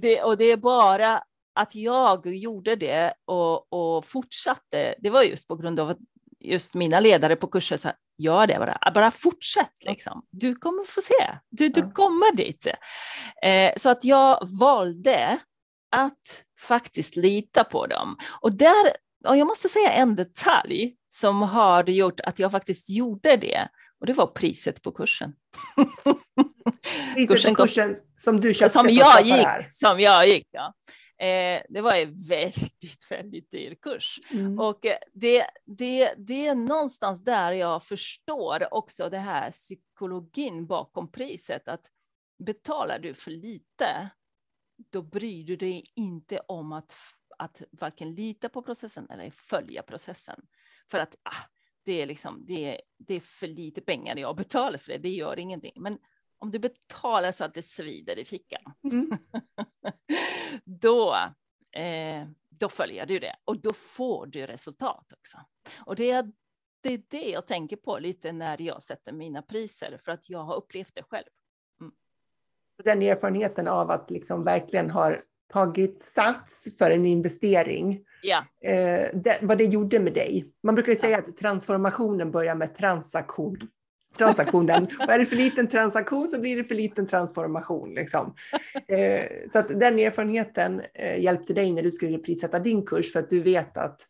det, 0.00 0.22
och 0.22 0.36
det 0.36 0.44
är 0.44 0.56
bara 0.56 1.22
att 1.56 1.74
jag 1.74 2.26
gjorde 2.26 2.76
det 2.76 3.12
och, 3.24 3.72
och, 3.72 4.04
fortsatte. 4.04 4.94
Det 4.98 5.10
var 5.10 5.22
just 5.22 5.48
på 5.48 5.56
grund 5.56 5.80
av 5.80 5.90
att 5.90 5.98
just 6.40 6.74
mina 6.74 7.00
ledare 7.00 7.36
på 7.36 7.46
kursen 7.46 7.78
sa, 7.78 7.92
gör 8.18 8.46
det 8.46 8.58
bara, 8.58 8.92
bara 8.94 9.10
fortsätt 9.10 9.84
liksom. 9.84 10.26
Du 10.30 10.54
kommer 10.54 10.84
få 10.84 11.00
se, 11.00 11.38
du, 11.50 11.68
du 11.68 11.90
kommer 11.90 12.36
dit. 12.36 12.66
Eh, 13.42 13.72
så 13.76 13.88
att 13.88 14.04
jag 14.04 14.48
valde 14.60 15.38
att 15.96 16.42
faktiskt 16.60 17.16
lita 17.16 17.64
på 17.64 17.86
dem. 17.86 18.16
Och 18.40 18.56
där 18.56 18.92
och 19.28 19.36
jag 19.36 19.46
måste 19.46 19.68
säga 19.68 19.92
en 19.92 20.16
detalj 20.16 20.94
som 21.08 21.42
har 21.42 21.90
gjort 21.90 22.20
att 22.20 22.38
jag 22.38 22.52
faktiskt 22.52 22.90
gjorde 22.90 23.36
det. 23.36 23.68
Och 24.00 24.06
det 24.06 24.12
var 24.12 24.26
priset 24.26 24.82
på 24.82 24.92
kursen. 24.92 25.32
Priset 27.14 27.28
kursen 27.28 27.54
på 27.54 27.62
kursen 27.62 27.94
som 28.14 28.40
du 28.40 28.54
köpte 28.54 28.72
som 28.72 28.90
jag 28.90 29.22
gick, 29.22 29.46
Som 29.70 30.00
jag 30.00 30.28
gick, 30.28 30.48
ja. 30.50 30.74
Eh, 31.18 31.62
det 31.68 31.80
var 31.80 31.94
en 31.94 32.14
väldigt, 32.28 33.10
väldigt 33.10 33.50
dyr 33.50 33.74
kurs. 33.74 34.20
Mm. 34.30 34.58
Och 34.58 34.86
eh, 34.86 34.98
det, 35.12 35.46
det, 35.64 36.14
det 36.16 36.46
är 36.46 36.54
någonstans 36.54 37.24
där 37.24 37.52
jag 37.52 37.84
förstår 37.84 38.74
också 38.74 39.08
det 39.10 39.18
här 39.18 39.50
psykologin 39.50 40.66
bakom 40.66 41.12
priset. 41.12 41.68
Att 41.68 41.90
betalar 42.38 42.98
du 42.98 43.14
för 43.14 43.30
lite, 43.30 44.10
då 44.92 45.02
bryr 45.02 45.44
du 45.44 45.56
dig 45.56 45.84
inte 45.94 46.40
om 46.40 46.72
att 46.72 46.92
att 47.38 47.62
varken 47.70 48.14
lita 48.14 48.48
på 48.48 48.62
processen 48.62 49.10
eller 49.10 49.30
följa 49.30 49.82
processen. 49.82 50.40
För 50.90 50.98
att 50.98 51.16
ah, 51.22 51.44
det, 51.84 52.02
är 52.02 52.06
liksom, 52.06 52.44
det, 52.46 52.64
är, 52.64 52.80
det 52.98 53.14
är 53.14 53.20
för 53.20 53.46
lite 53.46 53.80
pengar 53.80 54.16
jag 54.16 54.36
betalar 54.36 54.78
för 54.78 54.92
det, 54.92 54.98
det 54.98 55.08
gör 55.08 55.38
ingenting. 55.38 55.72
Men 55.76 55.98
om 56.38 56.50
du 56.50 56.58
betalar 56.58 57.32
så 57.32 57.44
att 57.44 57.54
det 57.54 57.62
svider 57.62 58.18
i 58.18 58.24
fickan, 58.24 58.62
mm. 58.92 59.10
då, 60.64 61.16
eh, 61.72 62.28
då 62.48 62.68
följer 62.68 63.06
du 63.06 63.18
det 63.18 63.36
och 63.44 63.60
då 63.60 63.72
får 63.72 64.26
du 64.26 64.46
resultat 64.46 65.12
också. 65.12 65.38
Och 65.78 65.96
det 65.96 66.10
är, 66.10 66.32
det 66.80 66.94
är 66.94 67.02
det 67.08 67.30
jag 67.30 67.46
tänker 67.46 67.76
på 67.76 67.98
lite 67.98 68.32
när 68.32 68.62
jag 68.62 68.82
sätter 68.82 69.12
mina 69.12 69.42
priser, 69.42 69.98
för 70.00 70.12
att 70.12 70.30
jag 70.30 70.44
har 70.44 70.56
upplevt 70.56 70.94
det 70.94 71.02
själv. 71.02 71.26
Mm. 71.80 71.92
Den 72.84 73.02
erfarenheten 73.02 73.68
av 73.68 73.90
att 73.90 74.10
liksom 74.10 74.44
verkligen 74.44 74.90
har 74.90 75.22
tagit 75.48 76.04
sats 76.14 76.78
för 76.78 76.90
en 76.90 77.06
investering. 77.06 78.04
Ja. 78.22 78.44
Eh, 78.70 79.08
det, 79.14 79.38
vad 79.42 79.58
det 79.58 79.64
gjorde 79.64 79.98
med 79.98 80.12
dig. 80.12 80.52
Man 80.62 80.74
brukar 80.74 80.92
ju 80.92 80.98
säga 80.98 81.18
att 81.18 81.36
transformationen 81.36 82.30
börjar 82.30 82.54
med 82.54 82.76
transaktion. 82.76 83.58
Transaktionen. 84.16 84.84
Och 84.98 85.12
är 85.12 85.18
det 85.18 85.26
för 85.26 85.36
liten 85.36 85.68
transaktion 85.68 86.28
så 86.28 86.40
blir 86.40 86.56
det 86.56 86.64
för 86.64 86.74
liten 86.74 87.06
transformation. 87.06 87.94
Liksom. 87.94 88.34
Eh, 88.88 89.24
så 89.52 89.58
att 89.58 89.68
den 89.68 89.98
erfarenheten 89.98 90.82
eh, 90.94 91.20
hjälpte 91.20 91.52
dig 91.52 91.72
när 91.72 91.82
du 91.82 91.90
skulle 91.90 92.18
prissätta 92.18 92.58
din 92.58 92.86
kurs 92.86 93.12
för 93.12 93.20
att 93.20 93.30
du 93.30 93.40
vet 93.40 93.76
att 93.76 94.00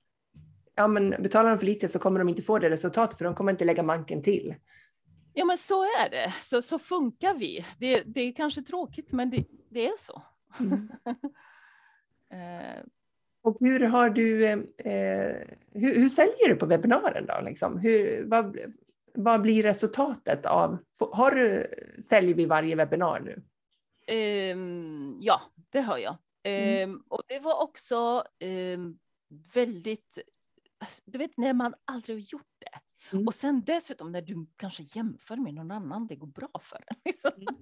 ja, 0.75 0.89
men 0.89 1.11
betalar 1.11 1.51
de 1.51 1.59
för 1.59 1.67
lite 1.67 1.89
så 1.89 1.99
kommer 1.99 2.19
de 2.19 2.29
inte 2.29 2.43
få 2.43 2.59
det 2.59 2.71
resultatet 2.71 3.19
för 3.19 3.25
de 3.25 3.35
kommer 3.35 3.53
inte 3.53 3.65
lägga 3.65 3.83
manken 3.83 4.23
till. 4.23 4.55
Ja 5.35 5.45
men 5.45 5.59
så 5.59 5.83
är 5.83 6.11
det, 6.11 6.35
så, 6.43 6.63
så 6.63 6.79
funkar 6.79 7.35
vi. 7.35 7.65
Det, 7.79 8.03
det 8.07 8.21
är 8.21 8.33
kanske 8.33 8.63
tråkigt 8.63 9.13
men 9.13 9.31
det, 9.31 9.45
det 9.71 9.87
är 9.87 9.99
så. 9.99 10.23
Mm. 10.61 10.89
eh. 12.33 12.85
Och 13.43 13.57
hur 13.61 13.81
har 13.81 14.11
du, 14.11 14.47
eh, 14.47 14.59
hur, 15.73 15.95
hur, 15.95 16.09
säljer 16.09 16.49
du 16.49 16.57
på 16.57 16.67
webbinaren 16.67 17.27
då? 17.27 17.41
Liksom? 17.45 17.79
Hur, 17.79 18.25
vad, 18.27 18.59
vad 19.17 19.43
blir 19.43 19.63
resultatet 19.63 20.47
av, 20.47 20.79
har 21.13 21.31
du, 21.31 21.67
säljer 22.03 22.35
vi 22.35 22.45
varje 22.45 22.77
webbinar 22.77 23.21
nu? 23.21 23.43
Um, 24.53 25.17
ja, 25.21 25.41
det 25.71 25.81
har 25.81 25.99
jag. 25.99 26.17
Mm. 26.45 26.91
Um, 26.91 27.05
och 27.09 27.23
det 27.29 27.41
var 27.41 27.63
också 27.63 28.25
um, 28.75 28.99
väldigt, 29.55 30.19
du 31.05 31.19
vet 31.19 31.37
när 31.37 31.53
man 31.53 31.75
aldrig 31.85 32.17
har 32.17 32.21
gjort 32.21 32.55
det. 32.59 32.81
Mm. 33.13 33.27
Och 33.27 33.35
sen 33.35 33.63
dessutom 33.67 34.13
när 34.13 34.23
du 34.23 34.47
kanske 34.57 34.83
jämför 34.83 35.37
med 35.37 35.55
någon 35.55 35.71
annan, 35.71 36.07
det 36.07 36.17
går 36.17 36.27
bra 36.27 36.51
för 36.61 36.77
en. 36.87 36.97
Liksom. 37.05 37.31
Mm. 37.37 37.55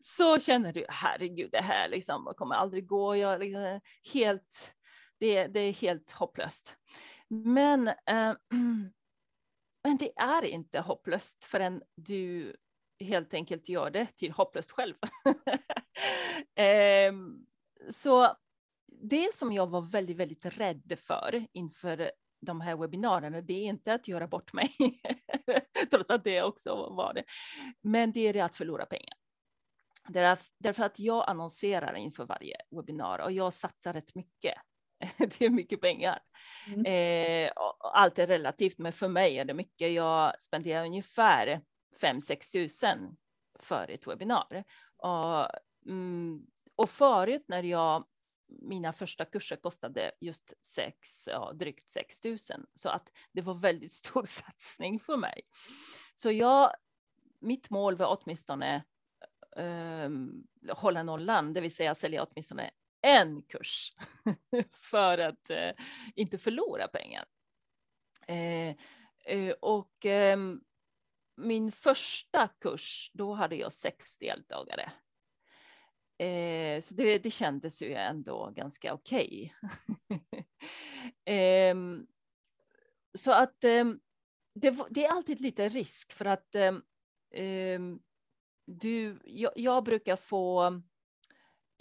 Så 0.00 0.40
känner 0.40 0.72
du, 0.72 0.84
herregud, 0.88 1.50
det 1.52 1.62
här 1.62 1.88
liksom, 1.88 2.32
kommer 2.36 2.54
aldrig 2.54 2.86
gå. 2.86 3.16
Jag, 3.16 3.40
liksom, 3.40 3.80
helt, 4.12 4.76
det, 5.18 5.46
det 5.46 5.60
är 5.60 5.72
helt 5.72 6.10
hopplöst. 6.10 6.76
Men, 7.28 7.88
äh, 7.88 8.32
men 9.84 9.96
det 9.96 10.18
är 10.18 10.44
inte 10.44 10.80
hopplöst 10.80 11.44
förrän 11.44 11.82
du 11.96 12.56
helt 13.00 13.34
enkelt 13.34 13.68
gör 13.68 13.90
det 13.90 14.06
till 14.06 14.32
hopplöst 14.32 14.70
själv. 14.70 14.94
Ehm, 16.56 17.46
så 17.90 18.36
det 19.02 19.34
som 19.34 19.52
jag 19.52 19.66
var 19.66 19.80
väldigt, 19.80 20.16
väldigt 20.16 20.58
rädd 20.58 20.98
för 20.98 21.46
inför 21.52 22.10
de 22.40 22.60
här 22.60 22.76
webbinarierna, 22.76 23.40
det 23.40 23.52
är 23.52 23.64
inte 23.64 23.94
att 23.94 24.08
göra 24.08 24.26
bort 24.28 24.52
mig, 24.52 24.74
trots 25.90 26.10
att 26.10 26.24
det 26.24 26.42
också 26.42 26.74
var 26.74 27.14
det. 27.14 27.24
Men 27.80 28.12
det 28.12 28.20
är 28.20 28.32
det 28.32 28.40
att 28.40 28.54
förlora 28.54 28.86
pengar. 28.86 29.14
Därför 30.58 30.82
att 30.82 30.98
jag 30.98 31.30
annonserar 31.30 31.94
inför 31.94 32.24
varje 32.24 32.56
webbinar 32.70 33.18
och 33.18 33.32
jag 33.32 33.52
satsar 33.52 33.92
rätt 33.92 34.14
mycket. 34.14 34.54
Det 35.18 35.44
är 35.44 35.50
mycket 35.50 35.80
pengar. 35.80 36.18
Mm. 36.66 36.86
Eh, 37.46 37.52
allt 37.94 38.18
är 38.18 38.26
relativt, 38.26 38.78
men 38.78 38.92
för 38.92 39.08
mig 39.08 39.38
är 39.38 39.44
det 39.44 39.54
mycket. 39.54 39.92
Jag 39.92 40.42
spenderar 40.42 40.84
ungefär 40.84 41.60
5-6 42.02 42.52
tusen 42.52 43.16
för 43.58 43.90
ett 43.90 44.06
webbinar. 44.06 44.64
Och, 44.96 45.48
mm, 45.86 46.46
och 46.76 46.90
förut 46.90 47.44
när 47.48 47.62
jag 47.62 48.04
mina 48.62 48.92
första 48.92 49.24
kurser 49.24 49.56
kostade 49.56 50.10
just 50.20 50.52
sex, 50.66 51.28
ja, 51.28 51.52
drygt 51.52 51.90
6 51.90 52.24
000. 52.24 52.38
Så 52.74 52.88
att 52.88 53.12
det 53.32 53.42
var 53.42 53.54
väldigt 53.54 53.92
stor 54.06 54.24
satsning 54.24 55.00
för 55.00 55.16
mig. 55.16 55.40
Så 56.14 56.30
jag, 56.30 56.72
mitt 57.40 57.70
mål 57.70 57.96
var 57.96 58.18
åtminstone 58.20 58.84
eh, 59.56 60.10
hålla 60.76 61.02
nollan, 61.02 61.52
det 61.52 61.60
vill 61.60 61.74
säga 61.74 61.94
sälja 61.94 62.24
åtminstone 62.24 62.70
en 63.02 63.42
kurs 63.42 63.92
för 64.72 65.18
att 65.18 65.50
eh, 65.50 65.70
inte 66.14 66.38
förlora 66.38 66.88
pengar. 66.88 67.24
Eh, 68.26 68.76
eh 69.24 69.54
och 69.60 70.06
ehm, 70.06 70.60
min 71.36 71.72
första 71.72 72.48
kurs, 72.48 73.10
då 73.14 73.34
hade 73.34 73.56
jag 73.56 73.72
sex 73.72 74.18
deltagare. 74.18 74.92
Eh, 76.18 76.80
så 76.80 76.94
det, 76.94 77.18
det 77.18 77.30
kändes 77.30 77.82
ju 77.82 77.94
ändå 77.94 78.52
ganska 78.56 78.94
okej. 78.94 79.54
Okay. 80.08 80.24
eh, 81.36 81.76
så 83.18 83.32
att 83.32 83.64
eh, 83.64 83.84
det, 84.54 84.84
det, 84.90 85.04
är 85.04 85.12
alltid 85.12 85.40
lite 85.40 85.68
risk 85.68 86.12
för 86.12 86.24
att 86.24 86.54
ehm, 86.54 86.82
ehm, 87.34 88.00
du, 88.66 89.20
jag, 89.24 89.52
jag, 89.56 89.84
brukar 89.84 90.16
få 90.16 90.82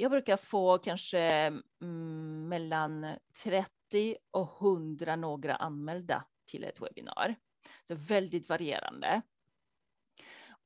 jag 0.02 0.12
brukar 0.12 0.38
få 0.38 0.78
kanske 0.78 1.20
mm, 1.82 2.48
mellan 2.48 3.08
30 3.44 4.16
och 4.32 4.62
100 4.62 5.16
några 5.16 5.56
anmälda 5.56 6.26
till 6.46 6.64
ett 6.64 6.82
webbinar. 6.82 7.36
Så 7.88 7.96
väldigt 7.96 8.50
varierande. 8.50 9.22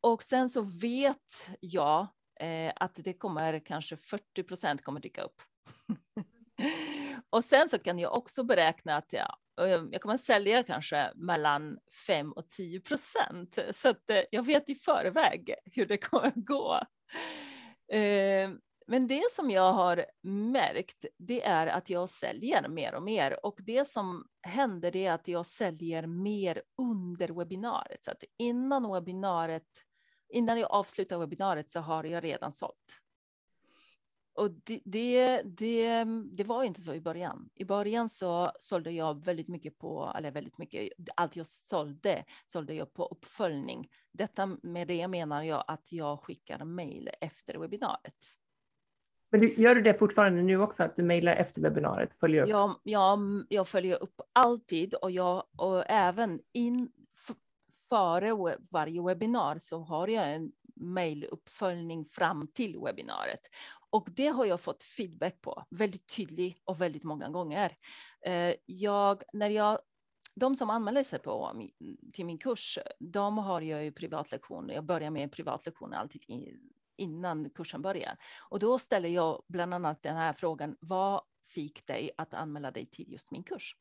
Och 0.02 0.24
sen 0.24 0.50
så 0.50 0.62
vet 0.62 1.50
jag 1.60 2.08
eh, 2.40 2.74
att 2.76 2.96
det 2.96 3.14
kommer 3.14 3.60
kanske 3.60 3.98
40 3.98 4.44
procent 4.44 4.84
kommer 4.84 5.00
dyka 5.00 5.22
upp. 5.22 5.42
och 7.30 7.44
sen 7.44 7.70
så 7.70 7.80
kan 7.80 8.00
jag 8.00 8.14
också 8.14 8.44
beräkna 8.44 8.96
att 8.96 9.14
jag, 9.14 9.38
eh, 9.62 9.84
jag 9.92 10.02
kommer 10.02 10.18
sälja 10.18 10.64
kanske 10.64 11.12
mellan 11.16 11.78
5 12.08 12.32
och 12.32 12.50
10 12.50 12.80
procent. 12.80 13.60
Så 13.72 13.90
att 13.90 14.10
eh, 14.10 14.22
jag 14.32 14.46
vet 14.46 14.70
i 14.70 14.76
förväg 14.76 15.54
hur 15.66 15.86
det 15.86 15.98
kommer 15.98 16.32
gå. 16.36 16.80
Eh, 17.98 18.50
men 18.88 19.08
det 19.08 19.32
som 19.32 19.50
jag 19.50 19.74
har 19.74 20.06
märkt, 20.24 21.06
det 21.18 21.44
är 21.44 21.68
att 21.68 21.90
jag 21.90 22.10
säljer 22.10 22.68
mer 22.70 22.96
och 22.96 23.04
mer 23.04 23.46
och 23.46 23.56
det 23.66 23.88
som 23.88 24.26
händer 24.42 24.92
det 24.92 25.06
är 25.06 25.14
att 25.14 25.28
jag 25.28 25.46
säljer 25.46 26.08
mer 26.08 26.62
under 26.78 27.28
webbinariet. 27.28 28.04
Så 28.04 28.12
att 28.12 28.24
innan 28.38 28.94
webbinariet 28.94 29.68
innan 30.34 30.60
jag 30.60 30.72
avslutar 30.72 31.18
webbinariet 31.20 31.72
så 31.72 31.80
har 31.80 32.04
jag 32.04 32.24
redan 32.24 32.54
sålt. 32.54 33.00
och 34.36 34.52
det, 34.52 34.82
det, 34.86 35.42
det, 35.42 36.06
det, 36.32 36.44
var 36.44 36.64
inte 36.64 36.82
så 36.82 36.94
i 36.94 37.02
början. 37.02 37.50
I 37.56 37.66
början 37.66 38.10
så 38.10 38.52
sålde 38.60 38.92
jag 38.92 39.26
väldigt 39.26 39.48
mycket 39.48 39.78
på, 39.78 40.14
eller 40.18 40.32
väldigt 40.32 40.58
mycket, 40.58 40.90
allt 41.16 41.36
jag 41.36 41.48
sålde, 41.48 42.26
sålde 42.48 42.74
jag 42.74 42.94
på 42.94 43.06
uppföljning. 43.06 43.90
Detta 44.12 44.46
med 44.64 44.88
det 44.88 45.08
menar 45.08 45.44
jag 45.44 45.64
att 45.68 45.92
jag 45.92 46.24
skickar 46.24 46.66
mejl 46.66 47.10
efter 47.22 47.58
webbinariet. 47.58 48.43
Men 49.34 49.42
du, 49.42 49.54
gör 49.54 49.76
du 49.76 49.82
det 49.82 49.94
fortfarande 49.94 50.42
nu 50.42 50.62
också, 50.62 50.84
att 50.84 50.96
du 50.96 51.04
mejlar 51.04 51.36
efter 51.36 51.62
webbinariet? 51.62 52.10
Följer 52.20 52.44
upp? 52.44 52.50
Jag, 52.50 52.76
ja, 52.84 53.20
jag 53.50 53.68
följer 53.68 54.04
upp 54.04 54.22
alltid 54.34 54.94
och, 54.94 55.12
jag, 55.12 55.44
och 55.58 55.84
även 55.90 56.40
in, 56.52 56.92
före 57.90 58.58
varje 58.74 59.02
webbinar 59.02 59.58
så 59.60 59.80
har 59.80 60.08
jag 60.08 60.34
en 60.34 60.52
mejluppföljning 60.76 62.06
fram 62.06 62.48
till 62.48 62.80
webbinariet. 62.80 63.40
Och 63.90 64.08
det 64.16 64.28
har 64.28 64.46
jag 64.46 64.62
fått 64.62 64.84
feedback 64.84 65.42
på 65.42 65.64
väldigt 65.70 66.16
tydligt 66.16 66.62
och 66.66 66.82
väldigt 66.82 67.04
många 67.04 67.30
gånger. 67.30 67.72
Eh, 68.26 68.54
jag, 68.66 69.24
när 69.34 69.50
jag, 69.50 69.80
de 70.36 70.56
som 70.56 70.70
anmäler 70.70 71.04
sig 71.04 71.20
på, 71.20 71.68
till 72.14 72.26
min 72.26 72.38
kurs, 72.38 72.80
de 73.00 73.38
har 73.38 73.62
jag 73.62 73.84
ju 73.84 73.92
privatlektioner. 73.92 74.74
Jag 74.74 74.86
börjar 74.86 75.10
med 75.10 75.24
en 75.24 75.30
privatlektion 75.30 75.94
alltid 75.94 76.22
innan 76.98 77.50
kursen 77.50 77.82
börjar. 77.82 78.18
Och 78.50 78.60
då 78.60 78.80
ställer 78.80 79.10
jag 79.10 79.44
bland 79.48 79.74
annat 79.74 80.04
den 80.04 80.16
här 80.16 80.34
frågan, 80.34 80.76
vad 80.80 81.22
fick 81.46 81.88
dig 81.88 82.12
att 82.18 82.34
anmäla 82.34 82.72
dig 82.72 82.86
till 82.86 83.12
just 83.12 83.32
min 83.32 83.44
kurs? 83.44 83.76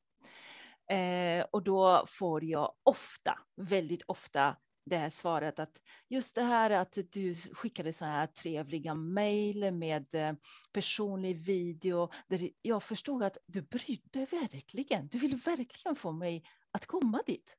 Eh, 0.91 1.45
och 1.51 1.63
då 1.63 2.05
får 2.09 2.45
jag 2.45 2.73
ofta, 2.85 3.39
väldigt 3.57 4.03
ofta, 4.07 4.57
det 4.85 4.97
här 4.97 5.11
svaret 5.11 5.59
att 5.59 5.81
just 6.09 6.35
det 6.35 6.43
här 6.43 6.71
att 6.71 6.99
du 7.13 7.35
skickade 7.35 7.93
så 7.93 8.05
här 8.05 8.27
trevliga 8.27 8.95
mejl 8.95 9.71
med 9.73 10.15
eh, 10.15 10.33
personlig 10.73 11.37
video. 11.39 12.11
Där 12.29 12.51
jag 12.63 12.83
förstod 12.83 13.23
att 13.23 13.39
du 13.47 13.63
brydde 13.63 14.09
dig 14.11 14.27
verkligen. 14.27 15.09
Du 15.09 15.19
vill 15.19 15.37
verkligen 15.37 15.97
få 15.97 16.13
mig 16.13 16.45
att 16.71 16.87
komma 16.87 17.23
dit. 17.27 17.57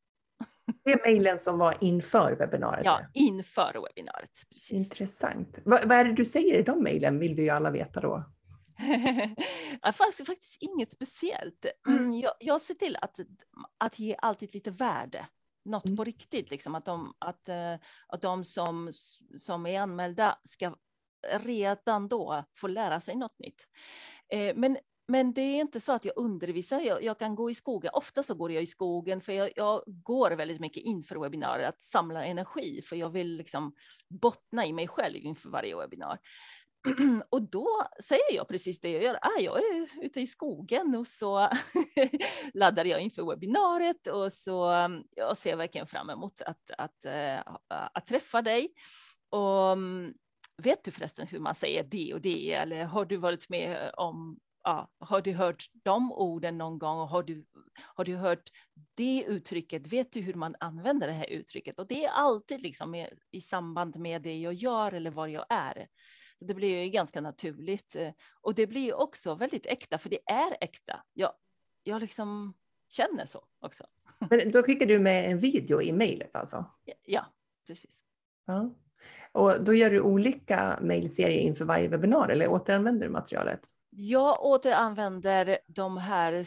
Det 0.84 0.92
är 0.92 1.12
mejlen 1.12 1.40
som 1.40 1.58
var 1.58 1.78
inför 1.82 2.36
webbinariet? 2.36 2.86
Ja, 2.86 3.02
inför 3.14 3.74
webbinariet. 3.74 4.32
Precis. 4.50 4.80
Intressant. 4.80 5.60
Vad, 5.66 5.88
vad 5.88 5.98
är 5.98 6.06
det 6.06 6.14
du 6.14 6.26
säger 6.26 6.60
i 6.60 6.64
de 6.64 6.84
mejlen 6.84 7.20
vill 7.20 7.36
vi 7.36 7.44
ju 7.44 7.50
alla 7.50 7.72
veta 7.72 8.02
då? 8.02 8.24
faktiskt, 9.94 10.28
faktiskt 10.28 10.58
inget 10.62 10.92
speciellt. 10.92 11.66
Mm, 11.88 12.14
jag, 12.14 12.34
jag 12.40 12.62
ser 12.62 12.74
till 12.74 12.98
att, 13.02 13.20
att 13.78 14.00
ge 14.00 14.16
alltid 14.18 14.54
lite 14.54 14.72
värde 14.72 15.28
något 15.66 15.86
mm. 15.86 15.98
på 15.98 16.04
riktigt, 16.04 16.52
liksom, 16.52 16.76
att 16.76 16.86
de, 16.86 17.14
att, 17.20 17.50
eh, 17.50 17.74
att 18.08 18.22
de 18.22 18.46
som, 18.46 18.94
som 19.38 19.66
är 19.66 19.80
anmälda 19.80 20.38
ska 20.44 20.76
redan 21.32 22.08
då 22.08 22.44
få 22.56 22.68
lära 22.68 23.00
sig 23.00 23.16
något 23.16 23.40
nytt. 23.40 23.68
Eh, 24.30 24.56
men, 24.56 24.78
men 25.14 25.34
det 25.34 25.42
är 25.42 25.62
inte 25.62 25.80
så 25.80 25.92
att 25.92 26.06
jag 26.06 26.14
undervisar, 26.18 26.80
jag, 26.80 27.04
jag, 27.04 27.20
kan 27.20 27.36
gå 27.36 27.50
i 27.50 27.56
skogen, 27.56 27.92
ofta 27.94 28.24
så 28.24 28.36
går 28.36 28.52
jag 28.52 28.64
i 28.64 28.68
skogen 28.68 29.22
för 29.22 29.34
jag, 29.34 29.52
jag 29.56 29.84
går 29.86 30.32
väldigt 30.32 30.60
mycket 30.60 30.84
inför 30.84 31.16
webbinarier, 31.16 31.68
att 31.68 31.82
samla 31.82 32.26
energi, 32.26 32.82
för 32.82 32.96
jag 32.96 33.10
vill 33.10 33.38
liksom 33.38 33.76
bottna 34.10 34.66
i 34.66 34.74
mig 34.74 34.88
själv 34.88 35.16
inför 35.16 35.50
varje 35.50 35.76
webbinar. 35.76 36.20
och 37.30 37.42
då 37.42 37.68
säger 38.04 38.36
jag 38.36 38.48
precis 38.48 38.80
det 38.80 38.90
jag 38.90 39.04
gör. 39.04 39.16
Ah, 39.22 39.40
jag 39.40 39.58
är 39.58 40.06
ute 40.06 40.22
i 40.22 40.28
skogen 40.28 40.96
och 40.96 41.08
så 41.08 41.50
laddar 42.54 42.86
jag 42.86 43.02
inför 43.02 43.30
webbinariet 43.30 44.08
och 44.08 44.34
så 44.34 44.74
jag 45.16 45.38
ser 45.38 45.56
verkligen 45.56 45.88
fram 45.88 46.10
emot 46.10 46.42
att, 46.42 46.72
att, 46.78 47.06
att, 47.06 47.92
att 47.94 48.08
träffa 48.08 48.42
dig. 48.42 48.74
Och, 49.30 49.72
mm, 49.72 50.14
vet 50.64 50.84
du 50.84 50.92
förresten 50.92 51.28
hur 51.28 51.40
man 51.40 51.56
säger 51.56 51.84
det 51.84 52.14
och 52.14 52.22
det? 52.22 52.54
Eller 52.54 52.86
har 52.86 53.06
du 53.06 53.18
varit 53.18 53.50
med 53.50 53.92
om 53.98 54.40
Ja, 54.64 54.90
har 55.00 55.22
du 55.22 55.34
hört 55.34 55.66
de 55.84 56.12
orden 56.12 56.58
någon 56.58 56.80
gång? 56.80 57.08
Har 57.08 57.24
du, 57.24 57.46
har 57.96 58.06
du 58.06 58.16
hört 58.16 58.52
det 58.94 59.24
uttrycket? 59.28 59.88
Vet 59.94 60.12
du 60.12 60.22
hur 60.22 60.34
man 60.34 60.56
använder 60.60 61.08
det 61.08 61.14
här 61.14 61.30
uttrycket? 61.30 61.80
Och 61.80 61.88
det 61.88 62.06
är 62.06 62.12
alltid 62.12 62.62
liksom 62.62 62.92
med, 62.92 63.10
i 63.32 63.42
samband 63.42 63.96
med 63.96 64.22
det 64.22 64.38
jag 64.38 64.54
gör 64.54 64.94
eller 64.94 65.12
var 65.12 65.28
jag 65.28 65.46
är. 65.50 65.88
Så 66.40 66.46
det 66.46 66.54
blir 66.54 66.84
ju 66.84 66.90
ganska 66.90 67.22
naturligt. 67.22 67.96
Eh, 67.96 68.12
och 68.42 68.54
det 68.56 68.68
blir 68.68 68.94
också 68.94 69.36
väldigt 69.36 69.66
äkta, 69.66 69.98
för 69.98 70.10
det 70.10 70.20
är 70.26 70.58
äkta. 70.62 71.04
Jag, 71.14 71.32
jag 71.84 72.02
liksom 72.02 72.54
känner 72.90 73.26
så 73.26 73.46
också. 73.60 73.84
Men 74.30 74.52
då 74.52 74.64
skickar 74.64 74.86
du 74.86 75.00
med 75.00 75.32
en 75.32 75.38
video 75.38 75.82
i 75.82 75.92
mejlet 75.92 76.36
alltså? 76.36 76.66
Ja, 77.06 77.26
precis. 77.68 78.04
Ja. 78.46 78.76
Och 79.32 79.64
då 79.64 79.74
gör 79.74 79.90
du 79.90 80.02
olika 80.02 80.80
mejlserier 80.82 81.40
inför 81.40 81.66
varje 81.66 81.88
webbinar 81.88 82.30
eller 82.30 82.52
återanvänder 82.52 83.06
du 83.06 83.12
materialet? 83.12 83.70
Jag 83.96 84.46
återanvänder 84.46 85.58
de 85.68 85.98
här 85.98 86.46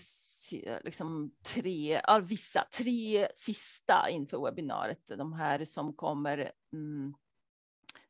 liksom 0.85 1.31
tre, 1.43 2.01
ja, 2.07 2.19
vissa, 2.19 2.67
tre 2.73 3.29
sista 3.35 4.09
inför 4.11 4.45
webbinariet. 4.45 5.07
De 5.07 5.33
här 5.33 5.65
som 5.65 5.93
kommer, 5.93 6.53
mm, 6.73 7.15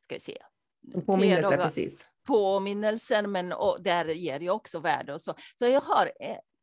ska 0.01 0.15
vi 0.15 0.19
se, 0.19 0.37
Påminnelse, 1.05 1.57
precis. 1.57 2.05
Påminnelsen, 2.27 3.31
men 3.31 3.53
och 3.53 3.77
där 3.81 4.05
ger 4.05 4.39
jag 4.39 4.55
också 4.55 4.79
värde 4.79 5.13
och 5.13 5.21
så. 5.21 5.35
Så 5.59 5.65
jag 5.65 5.81
har 5.81 6.11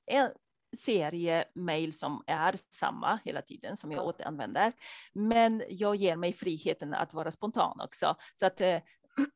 en 0.07 0.31
serie 0.77 1.45
mejl 1.55 1.93
som 1.93 2.23
är 2.27 2.55
samma 2.71 3.19
hela 3.25 3.43
tiden 3.43 3.77
som 3.77 3.93
jag 3.93 4.07
återanvänder. 4.07 4.73
Men 5.13 5.63
jag 5.69 5.97
ger 5.97 6.17
mig 6.17 6.33
friheten 6.33 6.95
att 6.95 7.15
vara 7.15 7.33
spontan 7.33 7.81
också. 7.81 8.17
Så 8.35 8.47
att 8.47 8.61
eh, 8.61 8.79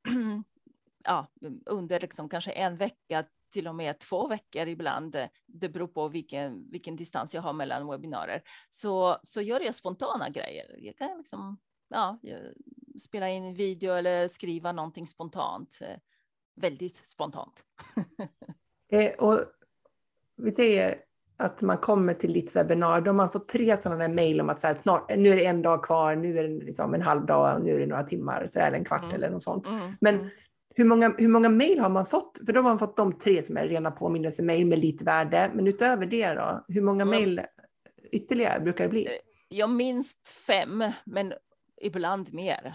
ja, 1.04 1.26
under 1.66 2.00
liksom 2.00 2.28
kanske 2.28 2.50
en 2.50 2.76
vecka 2.76 3.24
till 3.52 3.68
och 3.68 3.74
med 3.74 3.98
två 3.98 4.28
veckor 4.28 4.66
ibland. 4.68 5.16
Det 5.46 5.68
beror 5.68 5.88
på 5.88 6.08
vilken, 6.08 6.70
vilken 6.70 6.96
distans 6.96 7.34
jag 7.34 7.42
har 7.42 7.52
mellan 7.52 7.88
webbinarier. 7.88 8.42
Så, 8.68 9.18
så 9.22 9.40
gör 9.40 9.60
jag 9.60 9.74
spontana 9.74 10.28
grejer. 10.28 10.74
Jag 10.78 10.96
kan 10.96 11.18
liksom 11.18 11.58
ja, 11.88 12.18
spela 13.00 13.28
in 13.28 13.44
en 13.44 13.54
video 13.54 13.94
eller 13.94 14.28
skriva 14.28 14.72
någonting 14.72 15.06
spontant. 15.06 15.78
Väldigt 16.60 17.06
spontant. 17.06 17.62
eh, 18.92 19.12
och 19.12 19.40
vi 20.36 20.52
säger 20.52 21.02
att 21.36 21.60
man 21.60 21.78
kommer 21.78 22.14
till 22.14 22.32
ditt 22.32 22.56
webbinar, 22.56 23.00
då 23.00 23.12
man 23.12 23.30
fått 23.30 23.48
tre 23.48 23.76
sådana 23.82 23.96
där 23.96 24.14
mejl 24.14 24.40
om 24.40 24.48
att 24.48 24.60
så 24.60 24.66
här, 24.66 24.74
snart, 24.82 25.16
nu 25.16 25.28
är 25.28 25.36
det 25.36 25.46
en 25.46 25.62
dag 25.62 25.84
kvar, 25.84 26.16
nu 26.16 26.38
är 26.38 26.48
det 26.48 26.64
liksom 26.64 26.94
en 26.94 27.02
halv 27.02 27.26
dag, 27.26 27.64
nu 27.64 27.74
är 27.74 27.78
det 27.78 27.86
några 27.86 28.02
timmar, 28.02 28.50
så 28.52 28.60
eller 28.60 28.78
en 28.78 28.84
kvart 28.84 29.02
mm. 29.02 29.14
eller 29.14 29.30
något 29.30 29.42
sånt. 29.42 29.68
Mm. 29.68 29.92
Men 30.00 30.14
mm. 30.14 30.30
Hur 30.78 30.84
många, 30.84 31.14
hur 31.18 31.28
många 31.28 31.48
mejl 31.48 31.78
har 31.78 31.88
man 31.88 32.06
fått? 32.06 32.38
För 32.46 32.52
då 32.52 32.58
har 32.58 32.62
man 32.62 32.78
fått 32.78 32.96
de 32.96 33.18
tre 33.18 33.44
som 33.44 33.56
är 33.56 33.68
rena 33.68 33.90
påminnelsemejl 33.90 34.66
med 34.66 34.78
lite 34.78 35.04
värde. 35.04 35.50
Men 35.54 35.66
utöver 35.66 36.06
det 36.06 36.34
då, 36.34 36.64
hur 36.68 36.82
många 36.82 37.04
mejl 37.04 37.40
ytterligare 38.12 38.60
brukar 38.60 38.84
det 38.84 38.90
bli? 38.90 39.06
Eh, 39.06 39.12
jag 39.48 39.70
minst 39.70 40.28
fem, 40.28 40.84
men 41.04 41.32
ibland 41.80 42.34
mer. 42.34 42.74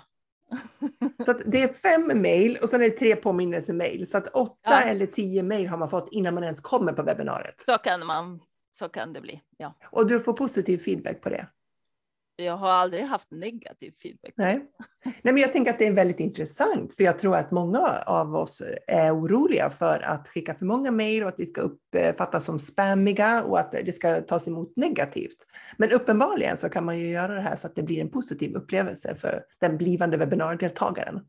Så 1.26 1.34
det 1.46 1.62
är 1.62 1.68
fem 1.68 2.22
mejl 2.22 2.58
och 2.62 2.70
sen 2.70 2.82
är 2.82 2.86
det 2.86 2.98
tre 2.98 3.16
påminnelsemejl. 3.16 4.08
Så 4.08 4.18
att 4.18 4.28
åtta 4.28 4.58
ja. 4.64 4.82
eller 4.82 5.06
tio 5.06 5.44
mejl 5.44 5.68
har 5.68 5.78
man 5.78 5.90
fått 5.90 6.10
innan 6.12 6.34
man 6.34 6.44
ens 6.44 6.60
kommer 6.60 6.94
på 6.94 7.04
webbinariet. 7.04 7.64
Så 7.66 7.78
kan, 7.78 8.06
man, 8.06 8.40
så 8.74 8.90
kan 8.90 9.14
det 9.14 9.22
bli, 9.22 9.42
ja. 9.58 9.74
Och 9.92 10.08
du 10.08 10.20
får 10.20 10.34
positiv 10.34 10.78
feedback 10.78 11.22
på 11.22 11.30
det? 11.30 11.48
Jag 12.36 12.58
har 12.58 12.70
aldrig 12.70 13.04
haft 13.04 13.32
negativ 13.32 13.92
feedback. 13.92 14.34
Nej. 14.36 14.66
Nej, 15.04 15.34
men 15.34 15.38
jag 15.38 15.54
tänker 15.54 15.72
att 15.72 15.80
det 15.80 15.88
är 15.88 15.94
väldigt 15.94 16.20
intressant, 16.20 16.96
för 16.96 17.04
jag 17.04 17.18
tror 17.18 17.36
att 17.36 17.52
många 17.52 17.80
av 18.06 18.36
oss 18.36 18.62
är 18.88 19.16
oroliga 19.16 19.70
för 19.70 20.00
att 20.00 20.28
skicka 20.28 20.56
för 20.56 20.66
många 20.66 20.92
mejl 20.92 21.24
och 21.24 21.30
att 21.30 21.40
vi 21.40 21.46
ska 21.46 21.62
uppfattas 21.62 22.46
som 22.46 22.60
spammiga 22.60 23.44
och 23.44 23.60
att 23.60 23.72
det 23.72 23.92
ska 23.92 24.22
tas 24.22 24.48
emot 24.48 24.74
negativt. 24.76 25.38
Men 25.78 25.92
uppenbarligen 25.92 26.58
så 26.58 26.70
kan 26.70 26.86
man 26.86 27.00
ju 27.00 27.10
göra 27.10 27.34
det 27.34 27.42
här 27.42 27.58
så 27.58 27.68
att 27.68 27.76
det 27.76 27.84
blir 27.84 28.02
en 28.02 28.12
positiv 28.12 28.56
upplevelse 28.56 29.16
för 29.16 29.44
den 29.60 29.78
blivande 29.78 30.18
webbinardeltagaren. 30.18 31.26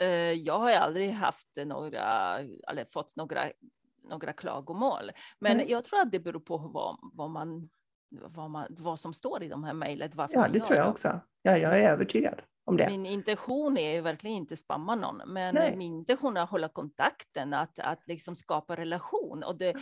Eh, 0.00 0.32
jag 0.32 0.58
har 0.58 0.72
aldrig 0.72 1.10
haft 1.10 1.48
några, 1.66 2.38
eller 2.70 2.84
fått 2.84 3.16
några, 3.16 3.40
några 4.10 4.32
klagomål, 4.32 5.10
men 5.38 5.52
mm. 5.52 5.68
jag 5.68 5.84
tror 5.84 6.00
att 6.00 6.12
det 6.12 6.20
beror 6.20 6.40
på 6.40 6.56
vad, 6.58 6.98
vad 7.14 7.30
man 7.30 7.68
vad, 8.10 8.50
man, 8.50 8.66
vad 8.70 9.00
som 9.00 9.14
står 9.14 9.42
i 9.42 9.48
de 9.48 9.64
här 9.64 9.72
mejlet. 9.72 10.12
Ja, 10.16 10.48
det 10.48 10.60
tror 10.60 10.76
jag 10.76 10.88
också. 10.88 11.20
Ja, 11.42 11.58
jag 11.58 11.78
är 11.78 11.92
övertygad 11.92 12.42
om 12.64 12.76
det. 12.76 12.88
Min 12.88 13.06
intention 13.06 13.78
är 13.78 13.94
ju 13.94 14.00
verkligen 14.00 14.36
inte 14.36 14.56
spamma 14.56 14.94
någon, 14.94 15.22
men 15.26 15.54
Nej. 15.54 15.76
min 15.76 15.94
intention 15.94 16.36
är 16.36 16.40
att 16.40 16.50
hålla 16.50 16.68
kontakten, 16.68 17.54
att, 17.54 17.78
att 17.78 18.06
liksom 18.06 18.36
skapa 18.36 18.76
relation. 18.76 19.42
Och 19.42 19.56
det, 19.58 19.74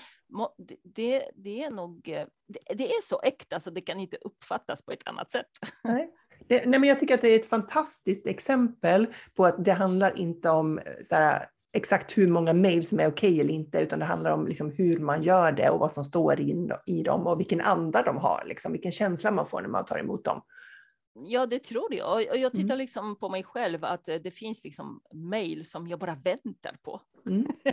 det, 0.85 1.31
det 1.35 1.65
är 1.65 1.71
nog, 1.71 2.01
det, 2.49 2.75
det 2.75 2.85
är 2.85 3.03
så 3.03 3.21
äkta 3.23 3.61
så 3.61 3.71
det 3.71 3.81
kan 3.81 4.01
inte 4.01 4.17
uppfattas 4.17 4.83
på 4.85 4.93
ett 4.93 5.09
annat 5.09 5.33
sätt. 5.33 5.51
Nej. 5.85 6.11
Det, 6.49 6.67
nej, 6.67 6.81
men 6.81 6.89
jag 6.89 7.01
tycker 7.01 7.15
att 7.15 7.21
det 7.21 7.29
är 7.29 7.39
ett 7.39 7.49
fantastiskt 7.49 8.27
exempel 8.27 9.07
på 9.35 9.47
att 9.47 9.65
det 9.65 9.73
handlar 9.73 10.19
inte 10.19 10.51
om 10.51 10.81
så 11.03 11.15
här, 11.15 11.49
exakt 11.73 12.19
hur 12.19 12.27
många 12.27 12.53
mejl 12.53 12.87
som 12.87 13.01
är 13.01 13.07
okej 13.07 13.31
okay 13.31 13.41
eller 13.41 13.55
inte, 13.55 13.81
utan 13.81 13.99
det 13.99 14.05
handlar 14.05 14.33
om 14.33 14.47
liksom 14.47 14.71
hur 14.71 14.99
man 14.99 15.23
gör 15.23 15.53
det 15.53 15.71
och 15.71 15.79
vad 15.79 15.95
som 15.95 16.05
står 16.05 16.41
i, 16.41 16.69
i 16.87 17.03
dem 17.03 17.27
och 17.27 17.41
vilken 17.41 17.61
anda 17.61 18.03
de 18.03 18.17
har, 18.17 18.43
liksom, 18.47 18.73
vilken 18.73 18.93
känsla 18.93 19.31
man 19.31 19.47
får 19.47 19.61
när 19.63 19.69
man 19.69 19.85
tar 19.85 19.99
emot 19.99 20.25
dem. 20.25 20.43
Ja, 21.15 21.47
det 21.47 21.59
tror 21.59 21.95
jag. 21.95 22.15
Och 22.15 22.37
jag 22.37 22.53
tittar 22.53 22.65
mm. 22.65 22.79
liksom 22.79 23.17
på 23.17 23.29
mig 23.29 23.45
själv 23.45 23.85
att 23.85 24.05
det 24.05 24.35
finns 24.35 24.65
liksom 24.65 25.01
mejl 25.15 25.65
som 25.65 25.89
jag 25.89 25.99
bara 25.99 26.15
väntar 26.15 26.77
på. 26.83 27.01
Mm. 27.27 27.47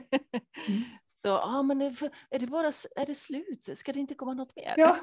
Mm. 0.68 0.82
Så, 1.22 1.28
ja, 1.28 1.64
men 1.64 1.82
är, 1.82 2.40
det 2.40 2.48
bara 2.48 2.68
är 2.96 3.06
det 3.06 3.16
slut? 3.16 3.70
Ska 3.78 3.94
det 3.94 4.00
inte 4.00 4.16
komma 4.16 4.34
något 4.34 4.56
mer? 4.56 4.74
Ja, 4.78 4.98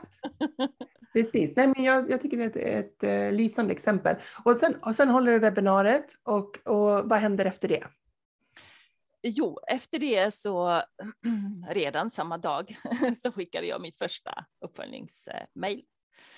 precis. 1.12 1.56
Nej, 1.56 1.66
men 1.66 1.84
jag, 1.84 2.10
jag 2.10 2.20
tycker 2.20 2.36
det 2.36 2.44
är 2.44 2.48
ett, 2.48 2.56
ett, 2.56 3.02
ett 3.02 3.32
uh, 3.32 3.36
lysande 3.36 3.72
exempel. 3.72 4.16
Och 4.44 4.56
sen, 4.60 4.76
och 4.82 4.96
sen 4.96 5.08
håller 5.08 5.32
du 5.32 5.38
webbinariet 5.38 6.06
och, 6.22 6.68
och 6.68 7.08
vad 7.08 7.18
händer 7.18 7.44
efter 7.44 7.68
det? 7.68 7.86
Jo, 9.28 9.58
efter 9.68 9.98
det 9.98 10.34
så 10.34 10.82
redan 11.70 12.10
samma 12.10 12.38
dag 12.38 12.76
så 13.22 13.32
skickade 13.32 13.66
jag 13.66 13.80
mitt 13.80 13.96
första 13.96 14.44
uppföljningsmail. 14.64 15.82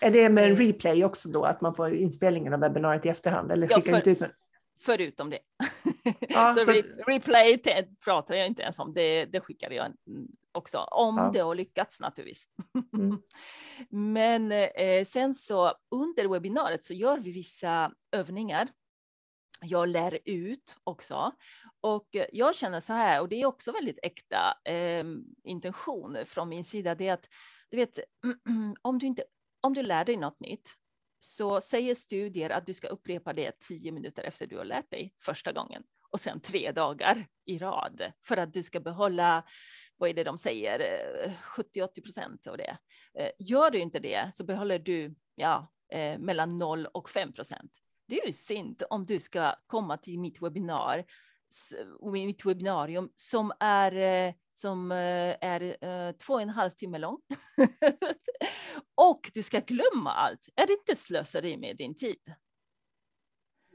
Är 0.00 0.10
det 0.10 0.28
med 0.28 0.44
en 0.44 0.52
eh. 0.52 0.56
replay 0.56 1.04
också 1.04 1.28
då, 1.28 1.44
att 1.44 1.60
man 1.60 1.74
får 1.74 1.94
inspelningen 1.94 2.54
av 2.54 2.60
webbinariet 2.60 3.06
i 3.06 3.08
efterhand? 3.08 3.52
Eller 3.52 3.68
ja, 3.70 3.80
för, 3.80 4.08
ut 4.08 4.18
förutom 4.80 5.30
det. 5.30 5.38
Ja, 6.28 6.54
så, 6.54 6.64
så 6.64 6.72
re 6.72 6.82
replay 7.06 7.62
pratar 8.04 8.34
jag 8.34 8.46
inte 8.46 8.62
ens 8.62 8.78
om, 8.78 8.94
det, 8.94 9.24
det 9.24 9.40
skickade 9.40 9.74
jag 9.74 9.92
också, 10.52 10.78
om 10.78 11.16
ja. 11.16 11.30
det 11.32 11.38
har 11.38 11.54
lyckats 11.54 12.00
naturligtvis. 12.00 12.48
Mm. 12.98 13.18
Men 13.90 14.52
eh, 14.52 15.04
sen 15.06 15.34
så 15.34 15.72
under 15.90 16.28
webbinariet 16.28 16.84
så 16.84 16.94
gör 16.94 17.18
vi 17.18 17.32
vissa 17.32 17.92
övningar. 18.12 18.68
Jag 19.60 19.88
lär 19.88 20.18
ut 20.24 20.76
också. 20.84 21.32
Och 21.80 22.16
eh, 22.16 22.26
jag 22.32 22.54
känner 22.54 22.80
så 22.80 22.92
här, 22.92 23.20
och 23.20 23.28
det 23.28 23.42
är 23.42 23.46
också 23.46 23.72
väldigt 23.72 23.98
äkta 24.02 24.54
eh, 24.64 25.04
intention 25.44 26.18
från 26.26 26.48
min 26.48 26.64
sida, 26.64 26.94
det 26.94 27.08
är 27.08 27.12
att 27.12 27.28
du 27.70 27.76
vet, 27.76 27.98
om 28.82 28.98
du, 28.98 29.06
inte, 29.06 29.22
om 29.60 29.74
du 29.74 29.82
lär 29.82 30.04
dig 30.04 30.16
något 30.16 30.40
nytt 30.40 30.74
så 31.20 31.60
säger 31.60 31.94
studier 31.94 32.50
att 32.50 32.66
du 32.66 32.74
ska 32.74 32.88
upprepa 32.88 33.32
det 33.32 33.58
tio 33.58 33.92
minuter 33.92 34.24
efter 34.24 34.46
du 34.46 34.56
har 34.56 34.64
lärt 34.64 34.90
dig 34.90 35.14
första 35.20 35.52
gången 35.52 35.82
och 36.10 36.20
sen 36.20 36.40
tre 36.40 36.72
dagar 36.72 37.26
i 37.44 37.58
rad 37.58 38.12
för 38.24 38.36
att 38.36 38.54
du 38.54 38.62
ska 38.62 38.80
behålla, 38.80 39.44
vad 39.96 40.10
är 40.10 40.14
det 40.14 40.24
de 40.24 40.38
säger, 40.38 40.80
eh, 41.24 41.32
70-80 41.56 42.02
procent 42.02 42.46
av 42.46 42.56
det. 42.56 42.78
Eh, 43.18 43.30
gör 43.38 43.70
du 43.70 43.78
inte 43.78 43.98
det 43.98 44.30
så 44.34 44.44
behåller 44.44 44.78
du 44.78 45.14
ja, 45.34 45.72
mellan 46.18 46.58
0 46.58 46.86
och 46.86 47.10
5 47.10 47.32
procent. 47.32 47.72
Det 48.08 48.20
är 48.20 48.26
ju 48.26 48.32
synd 48.32 48.82
om 48.90 49.06
du 49.06 49.20
ska 49.20 49.54
komma 49.66 49.96
till 49.96 50.18
mitt 50.18 50.42
webbinar, 50.42 51.04
mitt 52.12 52.46
webbinarium 52.46 53.08
som 53.14 53.52
är 53.60 54.34
som 54.52 54.90
är 54.90 56.12
två 56.12 56.34
och 56.34 56.42
en 56.42 56.48
halv 56.48 56.70
timme 56.70 56.98
lång. 56.98 57.18
och 58.94 59.30
du 59.34 59.42
ska 59.42 59.60
glömma 59.60 60.12
allt. 60.12 60.48
Är 60.56 60.66
det 60.66 60.72
inte 60.72 60.96
slöseri 60.96 61.56
med 61.56 61.76
din 61.76 61.94
tid? 61.94 62.34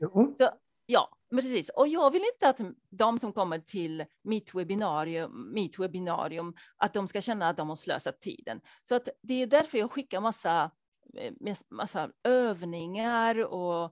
Jo. 0.02 0.34
Så, 0.38 0.50
ja, 0.86 1.10
precis. 1.32 1.70
Och 1.70 1.88
jag 1.88 2.12
vill 2.12 2.24
inte 2.34 2.50
att 2.50 2.60
de 2.90 3.20
som 3.20 3.34
kommer 3.34 3.60
till 3.60 4.06
mitt 4.24 4.56
webbinarium, 4.56 5.54
mitt 5.54 5.80
webbinarium, 5.80 6.54
att 6.78 6.94
de 6.94 7.08
ska 7.08 7.22
känna 7.22 7.50
att 7.50 7.58
de 7.58 7.70
har 7.70 7.76
slösat 7.76 8.22
tiden. 8.22 8.62
Så 8.84 8.96
att 8.96 9.10
det 9.22 9.34
är 9.34 9.48
därför 9.48 9.78
jag 9.78 9.92
skickar 9.92 10.22
massa, 10.22 10.72
eh, 11.18 11.56
massa 11.70 12.10
övningar 12.24 13.46
och 13.46 13.84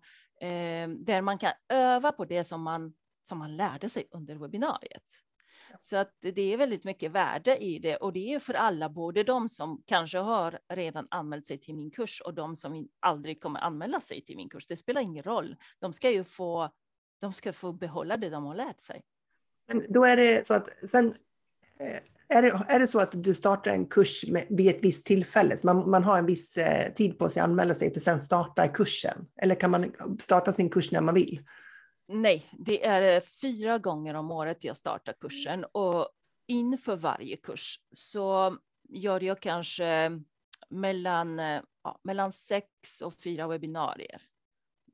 eh, 0.43 0.89
där 0.89 1.21
man 1.21 1.37
kan 1.37 1.51
öva 1.69 2.11
på 2.11 2.25
det 2.25 2.43
som 2.43 2.61
man, 2.61 2.93
som 3.21 3.37
man 3.37 3.57
lärde 3.57 3.89
sig 3.89 4.07
under 4.11 4.35
webbinariet. 4.35 5.03
Så 5.79 5.97
att 5.97 6.15
det 6.21 6.53
är 6.53 6.57
väldigt 6.57 6.83
mycket 6.83 7.11
värde 7.11 7.57
i 7.57 7.79
det 7.79 7.95
och 7.95 8.13
det 8.13 8.33
är 8.33 8.39
för 8.39 8.53
alla, 8.53 8.89
både 8.89 9.23
de 9.23 9.49
som 9.49 9.83
kanske 9.85 10.17
har 10.17 10.59
redan 10.73 11.07
anmält 11.11 11.47
sig 11.47 11.57
till 11.57 11.75
min 11.75 11.91
kurs 11.91 12.21
och 12.21 12.33
de 12.33 12.55
som 12.55 12.87
aldrig 12.99 13.41
kommer 13.41 13.59
anmäla 13.59 14.01
sig 14.01 14.21
till 14.21 14.35
min 14.35 14.49
kurs. 14.49 14.67
Det 14.67 14.77
spelar 14.77 15.01
ingen 15.01 15.23
roll. 15.23 15.55
De 15.79 15.93
ska 15.93 16.11
ju 16.11 16.23
få, 16.23 16.69
de 17.19 17.33
ska 17.33 17.53
få 17.53 17.73
behålla 17.73 18.17
det 18.17 18.29
de 18.29 18.45
har 18.45 18.55
lärt 18.55 18.79
sig. 18.79 19.01
Men 19.67 19.85
då 19.89 20.03
är 20.03 20.17
det 20.17 20.47
så 20.47 20.53
att 20.53 20.69
sen 20.91 21.15
eh, 21.79 21.99
är 22.27 22.41
det, 22.41 22.65
är 22.67 22.79
det 22.79 22.87
så 22.87 22.99
att 22.99 23.23
du 23.23 23.33
startar 23.33 23.71
en 23.71 23.85
kurs 23.85 24.25
med, 24.27 24.45
vid 24.49 24.67
ett 24.67 24.79
visst 24.81 25.05
tillfälle, 25.05 25.57
så 25.57 25.67
man, 25.67 25.89
man 25.89 26.03
har 26.03 26.17
en 26.17 26.25
viss 26.25 26.57
eh, 26.57 26.93
tid 26.93 27.19
på 27.19 27.29
sig 27.29 27.41
att 27.41 27.49
anmäla 27.49 27.73
sig 27.73 27.93
för 27.93 27.99
sen 27.99 28.19
startar 28.19 28.73
kursen? 28.73 29.27
Eller 29.41 29.55
kan 29.55 29.71
man 29.71 29.91
starta 30.19 30.51
sin 30.51 30.69
kurs 30.69 30.91
när 30.91 31.01
man 31.01 31.15
vill? 31.15 31.41
Nej, 32.13 32.45
det 32.51 32.85
är 32.85 33.15
eh, 33.15 33.21
fyra 33.21 33.77
gånger 33.77 34.13
om 34.13 34.31
året 34.31 34.63
jag 34.63 34.77
startar 34.77 35.13
kursen 35.13 35.65
och 35.71 36.09
inför 36.47 36.95
varje 36.95 37.37
kurs 37.37 37.79
så 37.91 38.57
gör 38.89 39.23
jag 39.23 39.39
kanske 39.39 40.19
mellan, 40.69 41.39
eh, 41.39 41.61
ja, 41.83 41.99
mellan 42.03 42.31
sex 42.31 43.01
och 43.03 43.13
fyra 43.13 43.47
webbinarier. 43.47 44.21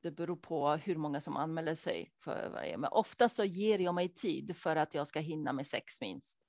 Det 0.03 0.11
beror 0.11 0.35
på 0.35 0.71
hur 0.71 0.95
många 0.95 1.21
som 1.21 1.37
anmäler 1.37 1.75
sig 1.75 2.11
för 2.23 2.49
varje, 2.53 2.77
men 2.77 2.89
ofta 2.91 3.29
så 3.29 3.43
ger 3.43 3.79
jag 3.79 3.95
mig 3.95 4.09
tid 4.09 4.55
för 4.55 4.75
att 4.75 4.93
jag 4.93 5.07
ska 5.07 5.19
hinna 5.19 5.53
med 5.53 5.67
sex 5.67 6.01
minst. 6.01 6.39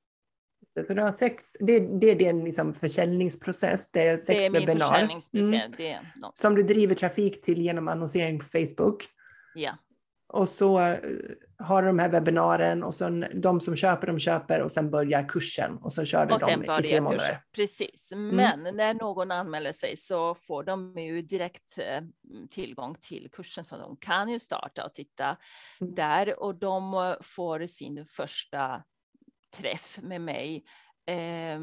Så 0.86 0.94
du 0.94 1.02
har 1.02 1.16
sex, 1.18 1.44
det, 1.60 1.80
det 1.80 2.10
är 2.10 2.14
din 2.14 2.44
liksom 2.44 2.74
försäljningsprocess? 2.74 3.80
Det 3.90 4.08
är, 4.08 4.16
sex 4.16 4.26
det 4.26 4.46
är 4.46 4.50
min 4.50 4.66
webbinar. 4.66 4.88
försäljningsprocess. 4.88 5.78
Mm. 5.78 6.32
Som 6.34 6.54
du 6.54 6.62
driver 6.62 6.94
trafik 6.94 7.44
till 7.44 7.62
genom 7.62 7.88
annonsering 7.88 8.38
på 8.38 8.44
Facebook? 8.44 9.08
Ja. 9.54 9.78
Och 10.28 10.48
så 10.48 10.78
eh, 10.78 10.98
har 11.58 11.82
de 11.82 11.98
här 11.98 12.08
webbinaren 12.08 12.82
och 12.82 12.94
sen 12.94 13.24
de 13.34 13.60
som 13.60 13.76
köper, 13.76 14.06
de 14.06 14.18
köper 14.18 14.62
och 14.62 14.72
sen 14.72 14.90
börjar 14.90 15.28
kursen 15.28 15.76
och 15.76 15.92
så 15.92 16.04
kör 16.04 16.32
och 16.32 16.38
dem 16.40 16.62
i 16.62 16.66
tre 16.66 17.00
månader. 17.00 17.18
Kursen. 17.18 17.36
Precis, 17.52 18.12
mm. 18.12 18.36
men 18.36 18.76
när 18.76 18.94
någon 18.94 19.30
anmäler 19.30 19.72
sig 19.72 19.96
så 19.96 20.34
får 20.34 20.64
de 20.64 20.98
ju 20.98 21.22
direkt 21.22 21.78
eh, 21.78 22.02
tillgång 22.50 22.94
till 23.00 23.28
kursen 23.32 23.64
så 23.64 23.76
de 23.76 23.96
kan 23.96 24.28
ju 24.28 24.38
starta 24.38 24.84
och 24.84 24.94
titta 24.94 25.36
mm. 25.80 25.94
där 25.94 26.42
och 26.42 26.54
de 26.54 26.94
eh, 26.94 27.14
får 27.20 27.66
sin 27.66 28.04
första 28.04 28.82
träff 29.56 29.98
med 30.02 30.20
mig 30.20 30.64
eh, 31.06 31.60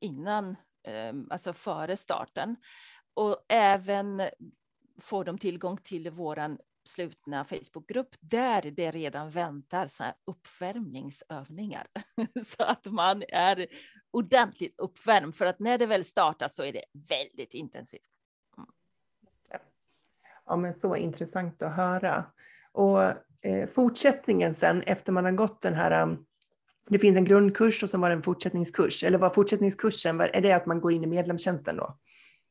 innan, 0.00 0.50
eh, 0.86 1.14
alltså 1.30 1.52
före 1.52 1.96
starten. 1.96 2.56
Och 3.14 3.44
även 3.48 4.22
får 5.00 5.24
de 5.24 5.38
tillgång 5.38 5.76
till 5.76 6.10
våran 6.10 6.58
slutna 6.84 7.44
Facebookgrupp 7.44 8.14
där 8.20 8.62
det 8.62 8.90
redan 8.90 9.30
väntar 9.30 9.86
så 9.86 10.04
uppvärmningsövningar. 10.24 11.86
så 12.46 12.62
att 12.62 12.84
man 12.84 13.22
är 13.28 13.66
ordentligt 14.10 14.74
uppvärmd 14.78 15.34
för 15.34 15.46
att 15.46 15.58
när 15.58 15.78
det 15.78 15.86
väl 15.86 16.04
startar 16.04 16.48
så 16.48 16.62
är 16.62 16.72
det 16.72 16.84
väldigt 17.08 17.54
intensivt. 17.54 18.10
Mm. 18.56 18.68
Ja, 20.46 20.56
men 20.56 20.74
så 20.74 20.96
intressant 20.96 21.62
att 21.62 21.76
höra. 21.76 22.24
Och 22.72 23.02
eh, 23.40 23.68
fortsättningen 23.68 24.54
sen 24.54 24.82
efter 24.82 25.12
man 25.12 25.24
har 25.24 25.32
gått 25.32 25.62
den 25.62 25.74
här 25.74 26.02
um, 26.02 26.26
det 26.88 26.98
finns 26.98 27.16
en 27.16 27.24
grundkurs 27.24 27.82
och 27.82 27.90
sen 27.90 28.00
var 28.00 28.08
det 28.08 28.14
en 28.14 28.22
fortsättningskurs. 28.22 29.04
Eller 29.04 29.18
var 29.18 29.30
fortsättningskursen, 29.30 30.20
är 30.20 30.40
det 30.40 30.52
att 30.52 30.66
man 30.66 30.80
går 30.80 30.92
in 30.92 31.04
i 31.04 31.06
medlemstjänsten 31.06 31.76
då? 31.76 31.98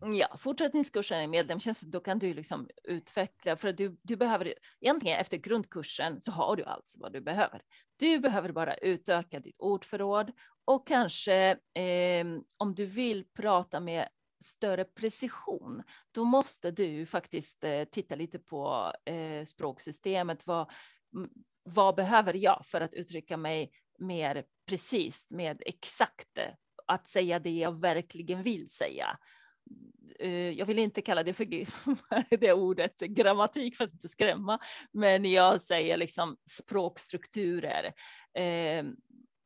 Ja, 0.06 0.38
fortsättningskursen 0.38 1.22
i 1.22 1.28
medlemstjänst, 1.28 1.82
då 1.82 2.00
kan 2.00 2.20
du 2.20 2.34
liksom 2.34 2.70
utveckla, 2.84 3.56
för 3.56 3.74
du, 3.74 3.98
du 4.02 4.16
behöver, 4.16 4.54
egentligen 4.82 5.20
efter 5.20 5.38
grundkursen 5.38 6.22
så 6.22 6.32
har 6.32 6.56
du 6.56 6.64
allt 6.64 6.94
vad 6.98 7.14
du 7.14 7.22
behöver. 7.22 7.62
Du 8.00 8.20
behöver 8.20 8.52
bara 8.52 8.76
utöka 8.76 9.40
ditt 9.40 9.60
ordförråd 9.60 10.32
och 10.66 10.88
kanske 10.88 11.52
eh, 11.52 12.26
om 12.58 12.76
du 12.76 12.86
vill 12.86 13.26
prata 13.34 13.80
med 13.80 14.08
större 14.44 14.86
precision, 14.86 15.84
då 16.12 16.24
måste 16.24 16.72
du 16.72 17.06
faktiskt 17.06 17.64
eh, 17.64 17.84
titta 17.84 18.16
lite 18.16 18.40
på 18.40 18.94
eh, 19.06 19.46
språksystemet. 19.46 20.48
Vad, 20.48 20.72
vad 21.64 21.96
behöver 21.96 22.34
jag 22.34 22.66
för 22.66 22.82
att 22.82 22.94
uttrycka 22.94 23.38
mig 23.38 23.72
mer 24.00 24.44
precis, 24.68 25.26
mer 25.32 25.58
exakt 25.66 26.38
eh, 26.38 26.54
att 26.88 27.08
säga 27.08 27.40
det 27.40 27.58
jag 27.58 27.82
verkligen 27.82 28.44
vill 28.44 28.70
säga. 28.70 29.18
Eh, 30.20 30.50
jag 30.50 30.66
vill 30.66 30.80
inte 30.80 31.02
kalla 31.02 31.24
det 31.24 31.34
för 31.34 31.46
det 32.38 32.54
ordet 32.54 33.00
grammatik 33.00 33.78
för 33.78 33.84
att 33.84 33.94
inte 33.94 34.10
skrämma, 34.10 34.60
men 34.92 35.32
jag 35.32 35.62
säger 35.62 35.98
liksom 35.98 36.38
språkstrukturer. 36.50 37.94
Eh, 38.38 38.86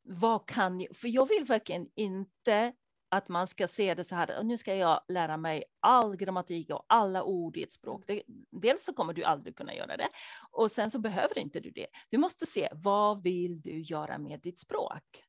vad 0.04 0.48
kan, 0.48 0.88
för 0.94 1.08
jag 1.08 1.30
vill 1.30 1.44
verkligen 1.44 1.88
inte 1.96 2.74
att 3.10 3.30
man 3.30 3.48
ska 3.48 3.68
se 3.68 3.94
det 3.94 4.04
så 4.04 4.16
här, 4.16 4.44
nu 4.44 4.58
ska 4.58 4.76
jag 4.76 5.02
lära 5.08 5.38
mig 5.38 5.64
all 5.80 6.16
grammatik 6.16 6.70
och 6.70 6.86
alla 6.88 7.24
ord 7.24 7.58
i 7.58 7.64
ett 7.64 7.74
språk. 7.74 8.04
Det, 8.08 8.24
dels 8.52 8.86
så 8.86 8.94
kommer 8.94 9.14
du 9.14 9.24
aldrig 9.24 9.56
kunna 9.56 9.76
göra 9.76 9.98
det 9.98 10.08
och 10.52 10.72
sen 10.72 10.92
så 10.92 11.00
behöver 11.00 11.40
inte 11.40 11.60
du 11.60 11.72
det. 11.72 11.88
Du 12.10 12.18
måste 12.18 12.46
se, 12.46 12.70
vad 12.74 13.24
vill 13.24 13.62
du 13.62 13.82
göra 13.82 14.18
med 14.18 14.40
ditt 14.40 14.60
språk? 14.60 15.27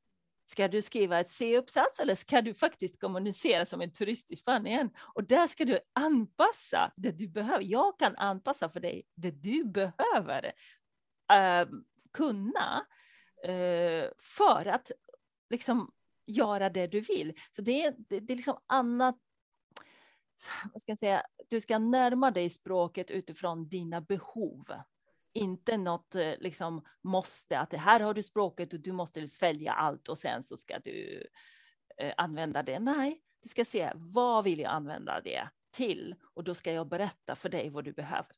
Ska 0.50 0.68
du 0.68 0.82
skriva 0.82 1.20
ett 1.20 1.30
C-uppsats 1.30 2.00
eller 2.00 2.14
ska 2.14 2.40
du 2.40 2.54
faktiskt 2.54 3.00
kommunicera 3.00 3.66
som 3.66 3.80
en 3.80 3.92
turist 3.92 4.30
i 4.30 4.36
Spanien? 4.36 4.90
Och 4.98 5.24
där 5.24 5.46
ska 5.46 5.64
du 5.64 5.78
anpassa 5.92 6.92
det 6.96 7.10
du 7.10 7.28
behöver. 7.28 7.62
Jag 7.64 7.98
kan 7.98 8.16
anpassa 8.16 8.68
för 8.68 8.80
dig 8.80 9.02
det 9.14 9.30
du 9.30 9.64
behöver 9.64 10.44
uh, 11.32 11.68
kunna 12.12 12.86
uh, 13.48 14.10
för 14.18 14.66
att 14.66 14.90
liksom 15.50 15.92
göra 16.26 16.70
det 16.70 16.86
du 16.86 17.00
vill. 17.00 17.32
Så 17.50 17.62
det 17.62 17.84
är, 17.84 17.94
det, 18.08 18.20
det 18.20 18.32
är 18.32 18.36
liksom 18.36 18.58
annat 18.66 19.16
vad 20.72 20.82
ska 20.82 20.90
jag 20.90 20.98
säga, 20.98 21.22
du 21.48 21.60
ska 21.60 21.78
närma 21.78 22.30
dig 22.30 22.50
språket 22.50 23.10
utifrån 23.10 23.68
dina 23.68 24.00
behov. 24.00 24.72
Inte 25.38 25.76
något 25.76 26.14
eh, 26.14 26.32
liksom 26.38 26.84
måste, 27.02 27.58
att 27.58 27.72
här 27.72 28.00
har 28.00 28.14
du 28.14 28.22
språket 28.22 28.72
och 28.72 28.80
du 28.80 28.92
måste 28.92 29.28
svälja 29.28 29.72
allt 29.72 30.08
och 30.08 30.18
sen 30.18 30.42
så 30.42 30.56
ska 30.56 30.78
du 30.78 31.26
eh, 31.98 32.12
använda 32.16 32.62
det. 32.62 32.78
Nej, 32.78 33.20
du 33.42 33.48
ska 33.48 33.64
se 33.64 33.92
vad 33.94 34.44
vill 34.44 34.58
jag 34.58 34.72
använda 34.72 35.20
det 35.24 35.48
till 35.70 36.14
och 36.34 36.44
då 36.44 36.54
ska 36.54 36.72
jag 36.72 36.88
berätta 36.88 37.34
för 37.34 37.48
dig 37.48 37.70
vad 37.70 37.84
du 37.84 37.92
behöver. 37.92 38.36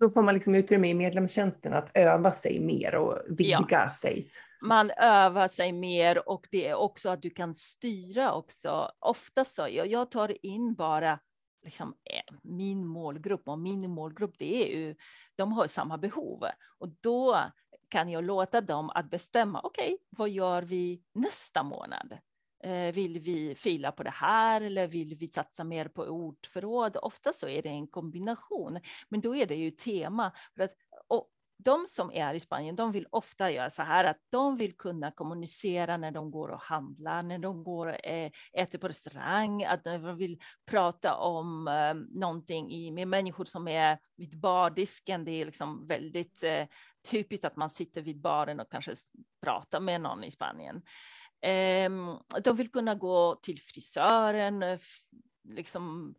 Då 0.00 0.10
får 0.10 0.22
man 0.22 0.34
liksom 0.34 0.54
utrymme 0.54 0.88
i 0.88 0.94
medlemstjänsten 0.94 1.72
att 1.72 1.90
öva 1.94 2.32
sig 2.32 2.60
mer 2.60 2.94
och 2.94 3.18
vidga 3.28 3.66
ja. 3.70 3.92
sig. 3.92 4.30
Man 4.62 4.90
övar 4.90 5.48
sig 5.48 5.72
mer 5.72 6.28
och 6.28 6.46
det 6.50 6.68
är 6.68 6.74
också 6.74 7.08
att 7.08 7.22
du 7.22 7.30
kan 7.30 7.54
styra 7.54 8.32
också. 8.32 8.90
Ofta 8.98 9.44
så, 9.44 9.68
jag, 9.70 9.86
jag 9.86 10.10
tar 10.10 10.46
in 10.46 10.74
bara 10.74 11.18
liksom, 11.64 11.94
eh, 12.04 12.34
min 12.42 12.86
målgrupp 12.86 13.48
och 13.48 13.58
min 13.58 13.90
målgrupp, 13.90 14.34
det 14.38 14.62
är 14.64 14.78
ju, 14.78 14.96
de 15.36 15.52
har 15.52 15.66
samma 15.66 15.98
behov 15.98 16.44
och 16.78 16.88
då 17.00 17.50
kan 17.88 18.08
jag 18.08 18.24
låta 18.24 18.60
dem 18.60 18.90
att 18.90 19.10
bestämma, 19.10 19.60
okej, 19.64 19.94
okay, 19.94 19.98
vad 20.10 20.28
gör 20.28 20.62
vi 20.62 21.02
nästa 21.14 21.62
månad? 21.62 22.18
Eh, 22.64 22.94
vill 22.94 23.18
vi 23.18 23.54
fila 23.54 23.92
på 23.92 24.02
det 24.02 24.10
här 24.10 24.60
eller 24.60 24.88
vill 24.88 25.14
vi 25.14 25.28
satsa 25.28 25.64
mer 25.64 25.88
på 25.88 26.02
ordförråd? 26.02 26.96
Ofta 26.96 27.32
så 27.32 27.48
är 27.48 27.62
det 27.62 27.68
en 27.68 27.86
kombination, 27.86 28.80
men 29.08 29.20
då 29.20 29.34
är 29.34 29.46
det 29.46 29.56
ju 29.56 29.70
tema. 29.70 30.32
För 30.56 30.62
att, 30.62 30.74
och 31.08 31.28
de 31.58 31.86
som 31.86 32.12
är 32.12 32.34
i 32.34 32.40
Spanien, 32.40 32.76
de 32.76 32.92
vill 32.92 33.06
ofta 33.10 33.50
göra 33.50 33.70
så 33.70 33.82
här 33.82 34.04
att 34.04 34.18
de 34.30 34.56
vill 34.56 34.76
kunna 34.76 35.10
kommunicera 35.10 35.96
när 35.96 36.10
de 36.10 36.30
går 36.30 36.48
och 36.48 36.60
handlar, 36.60 37.22
när 37.22 37.38
de 37.38 37.64
går 37.64 37.86
och 37.86 38.06
eh, 38.06 38.30
äter 38.52 38.78
på 38.78 38.88
restaurang, 38.88 39.64
att 39.64 39.84
de 39.84 40.16
vill 40.16 40.38
prata 40.66 41.14
om 41.14 41.68
eh, 41.68 41.94
någonting 42.20 42.94
med 42.94 43.08
människor 43.08 43.44
som 43.44 43.68
är 43.68 43.98
vid 44.16 44.40
bardisken. 44.40 45.24
Det 45.24 45.30
är 45.30 45.46
liksom 45.46 45.86
väldigt 45.86 46.42
eh, 46.42 46.66
typiskt 47.10 47.44
att 47.44 47.56
man 47.56 47.70
sitter 47.70 48.02
vid 48.02 48.20
baren 48.20 48.60
och 48.60 48.70
kanske 48.70 48.92
pratar 49.42 49.80
med 49.80 50.00
någon 50.00 50.24
i 50.24 50.30
Spanien. 50.30 50.82
Ehm, 51.40 52.16
de 52.44 52.56
vill 52.56 52.70
kunna 52.70 52.94
gå 52.94 53.34
till 53.34 53.60
frisören, 53.60 54.78
liksom 55.48 56.14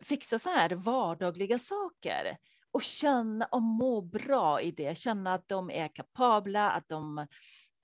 fixa 0.00 0.38
så 0.38 0.48
här 0.48 0.70
vardagliga 0.70 1.58
saker 1.58 2.36
och 2.76 2.82
känna 2.82 3.44
och 3.50 3.62
må 3.62 4.00
bra 4.00 4.60
i 4.60 4.70
det, 4.70 4.98
känna 4.98 5.34
att 5.34 5.48
de 5.48 5.70
är 5.70 5.88
kapabla, 5.88 6.70
att 6.70 6.88
de, 6.88 7.26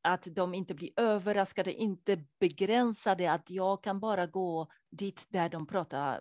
att 0.02 0.28
de 0.30 0.54
inte 0.54 0.74
blir 0.74 0.90
överraskade, 0.96 1.72
inte 1.72 2.18
begränsade, 2.40 3.32
att 3.32 3.50
jag 3.50 3.82
kan 3.82 4.00
bara 4.00 4.26
gå 4.26 4.68
dit 4.90 5.26
där 5.28 5.48
de 5.48 5.66
pratar 5.66 6.20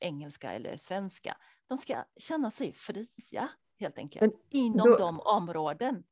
engelska 0.00 0.52
eller 0.52 0.76
svenska. 0.76 1.36
De 1.68 1.78
ska 1.78 1.94
känna 2.16 2.50
sig 2.50 2.72
fria 2.72 3.48
helt 3.80 3.98
enkelt, 3.98 4.20
men 4.20 4.32
inom 4.50 4.90
då, 4.90 4.96
de 4.96 5.20
områden. 5.20 6.04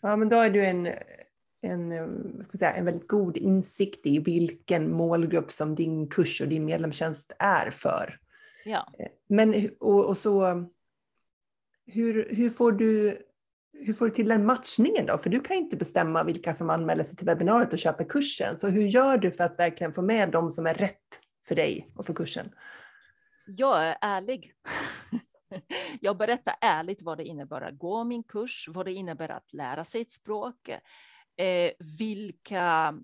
Ja, 0.00 0.16
men 0.16 0.28
då 0.28 0.36
är 0.36 0.50
du 0.50 0.66
en 0.66 0.88
en, 1.62 1.92
eh, 1.92 2.06
säga, 2.58 2.72
en 2.72 2.84
väldigt 2.84 3.08
god 3.08 3.36
insikt 3.36 4.06
i 4.06 4.18
vilken 4.18 4.92
målgrupp 4.92 5.52
som 5.52 5.74
din 5.74 6.08
kurs 6.08 6.40
och 6.40 6.48
din 6.48 6.64
medlemstjänst 6.64 7.32
är 7.38 7.70
för. 7.70 8.18
Ja. 8.64 8.92
Eh, 8.98 9.08
men 9.28 9.70
och, 9.80 10.04
och 10.04 10.16
så, 10.16 10.64
hur, 11.92 12.34
hur, 12.34 12.50
får 12.50 12.72
du, 12.72 13.18
hur 13.72 13.92
får 13.92 14.04
du 14.04 14.10
till 14.10 14.28
den 14.28 14.46
matchningen 14.46 15.06
då? 15.06 15.18
För 15.18 15.30
du 15.30 15.40
kan 15.40 15.56
inte 15.56 15.76
bestämma 15.76 16.24
vilka 16.24 16.54
som 16.54 16.70
anmäler 16.70 17.04
sig 17.04 17.16
till 17.16 17.26
webbinariet 17.26 17.72
och 17.72 17.78
köper 17.78 18.04
kursen. 18.04 18.58
Så 18.58 18.68
hur 18.68 18.82
gör 18.82 19.18
du 19.18 19.32
för 19.32 19.44
att 19.44 19.58
verkligen 19.58 19.92
få 19.92 20.02
med 20.02 20.30
de 20.30 20.50
som 20.50 20.66
är 20.66 20.74
rätt 20.74 21.20
för 21.48 21.54
dig 21.54 21.92
och 21.96 22.06
för 22.06 22.14
kursen? 22.14 22.52
Jag 23.46 23.86
är 23.86 23.96
ärlig. 24.00 24.52
Jag 26.00 26.16
berättar 26.16 26.54
ärligt 26.60 27.02
vad 27.02 27.18
det 27.18 27.24
innebär 27.24 27.60
att 27.60 27.78
gå 27.78 28.04
min 28.04 28.22
kurs, 28.22 28.68
vad 28.68 28.86
det 28.86 28.92
innebär 28.92 29.28
att 29.28 29.52
lära 29.52 29.84
sig 29.84 30.00
ett 30.00 30.12
språk, 30.12 30.68
eh, 31.36 31.72
vilka, 31.98 32.94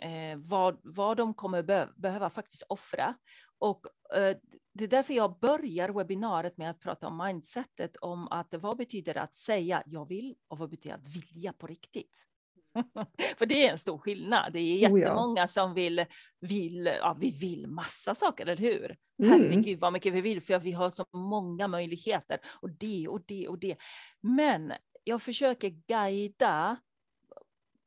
eh, 0.00 0.36
vad, 0.36 0.78
vad 0.82 1.16
de 1.16 1.34
kommer 1.34 1.62
be 1.62 1.88
behöva 1.96 2.30
faktiskt 2.30 2.62
offra. 2.68 3.14
Och 3.58 3.86
eh, 4.14 4.36
det 4.76 4.84
är 4.84 4.88
därför 4.88 5.14
jag 5.14 5.38
börjar 5.38 5.88
webbinariet 5.88 6.56
med 6.56 6.70
att 6.70 6.80
prata 6.80 7.06
om 7.06 7.18
mindsetet, 7.26 7.96
om 7.96 8.28
att 8.28 8.54
vad 8.54 8.76
betyder 8.76 9.18
att 9.18 9.34
säga 9.34 9.82
jag 9.86 10.08
vill 10.08 10.34
och 10.48 10.58
vad 10.58 10.70
betyder 10.70 10.96
att 10.96 11.16
vilja 11.16 11.52
på 11.52 11.66
riktigt? 11.66 12.26
För 13.38 13.46
det 13.46 13.66
är 13.66 13.72
en 13.72 13.78
stor 13.78 13.98
skillnad. 13.98 14.52
Det 14.52 14.58
är 14.58 14.76
jättemånga 14.76 15.40
oh 15.40 15.44
ja. 15.44 15.48
som 15.48 15.74
vill, 15.74 16.04
vill, 16.40 16.86
ja 16.86 17.16
vi 17.20 17.30
vill 17.30 17.66
massa 17.66 18.14
saker, 18.14 18.44
eller 18.44 18.56
hur? 18.56 18.96
Mm. 19.22 19.30
Herregud 19.30 19.80
vad 19.80 19.92
mycket 19.92 20.14
vi 20.14 20.20
vill, 20.20 20.42
för 20.42 20.58
vi 20.58 20.72
har 20.72 20.90
så 20.90 21.06
många 21.12 21.68
möjligheter 21.68 22.38
och 22.44 22.70
det 22.70 23.08
och 23.08 23.20
det 23.26 23.48
och 23.48 23.58
det. 23.58 23.76
Men 24.20 24.72
jag 25.04 25.22
försöker 25.22 25.68
guida 25.68 26.76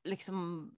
liksom, 0.03 0.69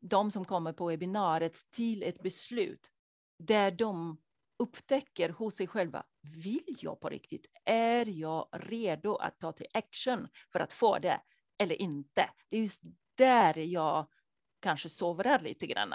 de 0.00 0.30
som 0.30 0.44
kommer 0.44 0.72
på 0.72 0.86
webbinariet 0.86 1.70
till 1.70 2.02
ett 2.02 2.22
beslut 2.22 2.90
där 3.38 3.70
de 3.70 4.18
upptäcker 4.62 5.28
hos 5.28 5.56
sig 5.56 5.66
själva, 5.66 6.04
vill 6.44 6.76
jag 6.80 7.00
på 7.00 7.08
riktigt? 7.08 7.46
Är 7.64 8.06
jag 8.06 8.48
redo 8.52 9.16
att 9.16 9.40
ta 9.40 9.52
till 9.52 9.66
action 9.74 10.28
för 10.52 10.60
att 10.60 10.72
få 10.72 10.98
det 10.98 11.20
eller 11.58 11.82
inte? 11.82 12.30
Det 12.50 12.56
är 12.56 12.60
just 12.60 12.82
där 13.14 13.58
jag 13.58 14.06
kanske 14.60 14.88
sovrar 14.88 15.40
lite 15.40 15.66
grann. 15.66 15.92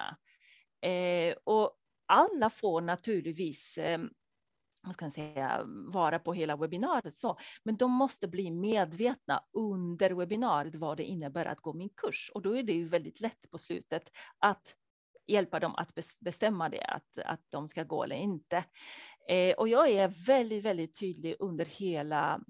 Eh, 0.81 1.35
och 1.43 1.71
alla 2.05 2.49
får 2.49 2.81
naturligtvis 2.81 3.77
eh, 3.77 3.99
vad 4.81 4.93
ska 4.93 5.11
säga, 5.11 5.63
vara 5.67 6.19
på 6.19 6.33
hela 6.33 6.55
webbinariet. 6.55 7.15
Så. 7.15 7.37
Men 7.63 7.75
de 7.77 7.91
måste 7.91 8.27
bli 8.27 8.51
medvetna 8.51 9.43
under 9.53 10.11
webbinariet 10.11 10.75
vad 10.75 10.97
det 10.97 11.03
innebär 11.03 11.45
att 11.45 11.59
gå 11.59 11.73
min 11.73 11.89
kurs. 11.89 12.31
Och 12.33 12.41
då 12.41 12.57
är 12.57 12.63
det 12.63 12.73
ju 12.73 12.87
väldigt 12.87 13.21
lätt 13.21 13.51
på 13.51 13.57
slutet 13.57 14.11
att 14.39 14.75
hjälpa 15.27 15.59
dem 15.59 15.75
att 15.75 15.93
bestämma 16.19 16.69
det, 16.69 16.81
att, 16.81 17.19
att 17.25 17.41
de 17.49 17.67
ska 17.67 17.83
gå 17.83 18.03
eller 18.03 18.15
inte. 18.15 18.63
Eh, 19.29 19.55
och 19.55 19.67
jag 19.67 19.89
är 19.89 20.07
väldigt, 20.07 20.65
väldigt 20.65 20.99
tydlig 20.99 21.35
under 21.39 21.65
hela 21.65 22.41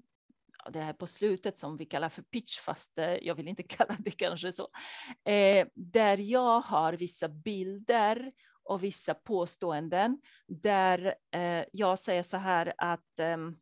det 0.70 0.80
här 0.80 0.92
på 0.92 1.06
slutet 1.06 1.58
som 1.58 1.76
vi 1.76 1.86
kallar 1.86 2.08
för 2.08 2.22
pitch, 2.22 2.58
fast 2.58 2.98
eh, 2.98 3.14
jag 3.14 3.34
vill 3.34 3.48
inte 3.48 3.62
kalla 3.68 3.96
det 3.98 4.10
kanske 4.10 4.52
så, 4.52 4.68
eh, 5.24 5.66
där 5.74 6.18
jag 6.18 6.60
har 6.60 6.92
vissa 6.92 7.28
bilder 7.28 8.32
och 8.62 8.84
vissa 8.84 9.14
påståenden 9.14 10.20
där 10.46 11.14
eh, 11.34 11.64
jag 11.72 11.98
säger 11.98 12.22
så 12.22 12.36
här 12.36 12.72
att 12.78 13.20
ehm, 13.20 13.56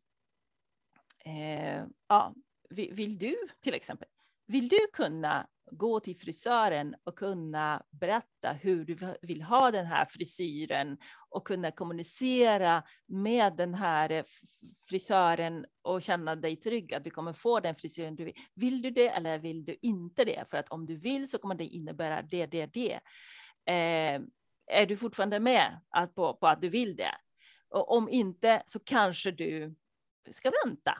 eh, 1.25 1.83
ja, 2.07 2.33
vill 2.69 3.17
du 3.17 3.35
till 3.61 3.73
exempel, 3.73 4.07
vill 4.47 4.67
du 4.67 4.79
kunna 4.93 5.47
gå 5.71 5.99
till 5.99 6.17
frisören 6.17 6.95
och 7.03 7.17
kunna 7.17 7.83
berätta 7.89 8.51
hur 8.51 8.85
du 8.85 9.15
vill 9.21 9.41
ha 9.41 9.71
den 9.71 9.85
här 9.85 10.05
frisyren 10.05 10.97
och 11.29 11.47
kunna 11.47 11.71
kommunicera 11.71 12.83
med 13.05 13.55
den 13.55 13.73
här 13.73 14.11
eh, 14.11 14.23
frisören 14.89 15.65
och 15.81 16.01
känna 16.01 16.35
dig 16.35 16.55
trygg 16.55 16.93
att 16.93 17.03
du 17.03 17.09
kommer 17.09 17.33
få 17.33 17.59
den 17.59 17.75
frisyren 17.75 18.15
du 18.15 18.25
vill. 18.25 18.35
Vill 18.53 18.81
du 18.81 18.91
det 18.91 19.09
eller 19.09 19.39
vill 19.39 19.65
du 19.65 19.77
inte 19.81 20.25
det? 20.25 20.49
För 20.49 20.57
att 20.57 20.69
om 20.69 20.85
du 20.85 20.97
vill 20.97 21.29
så 21.29 21.37
kommer 21.37 21.55
det 21.55 21.65
innebära 21.65 22.21
det, 22.21 22.45
det, 22.45 22.65
det. 22.65 22.93
Eh, 23.65 24.21
är 24.67 24.85
du 24.85 24.97
fortfarande 24.97 25.39
med 25.39 25.79
på, 26.15 26.33
på 26.33 26.47
att 26.47 26.61
du 26.61 26.69
vill 26.69 26.95
det? 26.95 27.15
Och 27.69 27.97
om 27.97 28.09
inte 28.09 28.63
så 28.65 28.79
kanske 28.79 29.31
du 29.31 29.75
ska 30.31 30.51
vänta. 30.65 30.97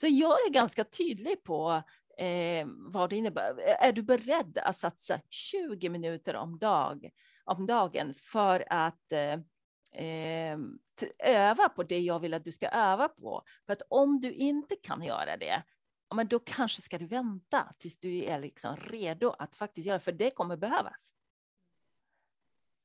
Så 0.00 0.06
jag 0.06 0.46
är 0.46 0.50
ganska 0.50 0.84
tydlig 0.84 1.44
på 1.44 1.82
eh, 2.16 2.66
vad 2.66 3.10
det 3.10 3.16
innebär. 3.16 3.58
Är 3.60 3.92
du 3.92 4.02
beredd 4.02 4.58
att 4.58 4.76
satsa 4.76 5.20
20 5.30 5.88
minuter 5.88 6.36
om, 6.36 6.58
dag, 6.58 7.10
om 7.44 7.66
dagen 7.66 8.14
för 8.14 8.64
att 8.70 9.12
eh, 9.12 9.32
eh 10.04 10.58
öva 11.18 11.68
på 11.68 11.82
det 11.82 12.00
jag 12.00 12.20
vill 12.20 12.34
att 12.34 12.44
du 12.44 12.52
ska 12.52 12.68
öva 12.68 13.08
på? 13.08 13.42
För 13.66 13.72
att 13.72 13.82
om 13.88 14.20
du 14.20 14.32
inte 14.32 14.76
kan 14.76 15.02
göra 15.02 15.36
det, 15.36 15.62
men 16.14 16.28
då 16.28 16.38
kanske 16.38 16.82
ska 16.82 16.98
du 16.98 17.06
vänta 17.06 17.68
tills 17.78 17.98
du 17.98 18.24
är 18.24 18.38
liksom 18.38 18.76
redo 18.76 19.34
att 19.38 19.54
faktiskt 19.54 19.86
göra, 19.86 20.00
för 20.00 20.12
det 20.12 20.30
kommer 20.30 20.56
behövas. 20.56 21.14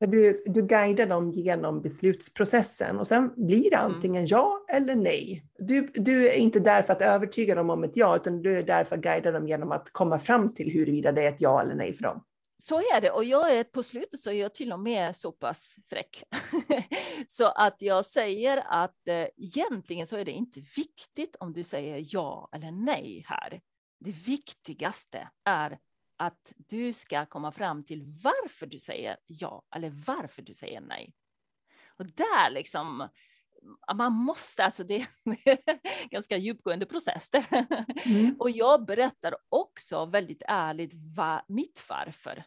Du, 0.07 0.43
du 0.45 0.61
guidar 0.61 1.05
dem 1.05 1.31
genom 1.31 1.81
beslutsprocessen 1.81 2.99
och 2.99 3.07
sen 3.07 3.33
blir 3.35 3.69
det 3.69 3.75
mm. 3.75 3.91
antingen 3.91 4.25
ja 4.25 4.65
eller 4.73 4.95
nej. 4.95 5.45
Du, 5.57 5.91
du 5.93 6.29
är 6.29 6.37
inte 6.37 6.59
där 6.59 6.81
för 6.81 6.93
att 6.93 7.01
övertyga 7.01 7.55
dem 7.55 7.69
om 7.69 7.83
ett 7.83 7.91
ja, 7.93 8.15
utan 8.15 8.41
du 8.41 8.57
är 8.57 8.63
där 8.63 8.83
för 8.83 8.95
att 8.95 9.01
guida 9.01 9.31
dem 9.31 9.47
genom 9.47 9.71
att 9.71 9.89
komma 9.91 10.19
fram 10.19 10.53
till 10.53 10.71
huruvida 10.71 11.11
det 11.11 11.23
är 11.23 11.29
ett 11.29 11.41
ja 11.41 11.61
eller 11.61 11.75
nej 11.75 11.93
för 11.93 12.03
dem. 12.03 12.23
Så 12.63 12.77
är 12.77 13.01
det, 13.01 13.11
och 13.11 13.23
jag 13.23 13.57
är 13.57 13.63
på 13.63 13.83
slutet 13.83 14.19
så 14.19 14.29
är 14.29 14.33
jag 14.33 14.53
till 14.53 14.73
och 14.73 14.79
med 14.79 15.15
så 15.15 15.31
pass 15.31 15.75
fräck. 15.89 16.23
så 17.27 17.47
att 17.47 17.75
jag 17.79 18.05
säger 18.05 18.63
att 18.67 19.07
eh, 19.07 19.27
egentligen 19.37 20.07
så 20.07 20.17
är 20.17 20.25
det 20.25 20.31
inte 20.31 20.59
viktigt 20.59 21.35
om 21.39 21.53
du 21.53 21.63
säger 21.63 22.05
ja 22.09 22.49
eller 22.55 22.71
nej 22.71 23.25
här. 23.27 23.61
Det 23.99 24.11
viktigaste 24.11 25.29
är 25.45 25.77
att 26.21 26.53
du 26.57 26.93
ska 26.93 27.25
komma 27.25 27.51
fram 27.51 27.83
till 27.83 28.03
varför 28.23 28.65
du 28.65 28.79
säger 28.79 29.17
ja 29.27 29.63
eller 29.75 29.89
varför 29.89 30.41
du 30.41 30.53
säger 30.53 30.81
nej. 30.81 31.13
Och 31.97 32.05
där 32.05 32.49
liksom 32.49 33.07
man 33.95 34.13
måste, 34.13 34.63
alltså 34.63 34.83
det 34.83 34.95
är 35.45 35.57
en 35.65 35.79
ganska 36.09 36.37
djupgående 36.37 36.85
process. 36.85 37.29
Mm. 38.05 38.35
Och 38.39 38.49
jag 38.49 38.85
berättar 38.85 39.35
också 39.49 40.05
väldigt 40.05 40.43
ärligt 40.47 40.93
vad, 41.17 41.41
mitt 41.47 41.85
varför. 41.89 42.43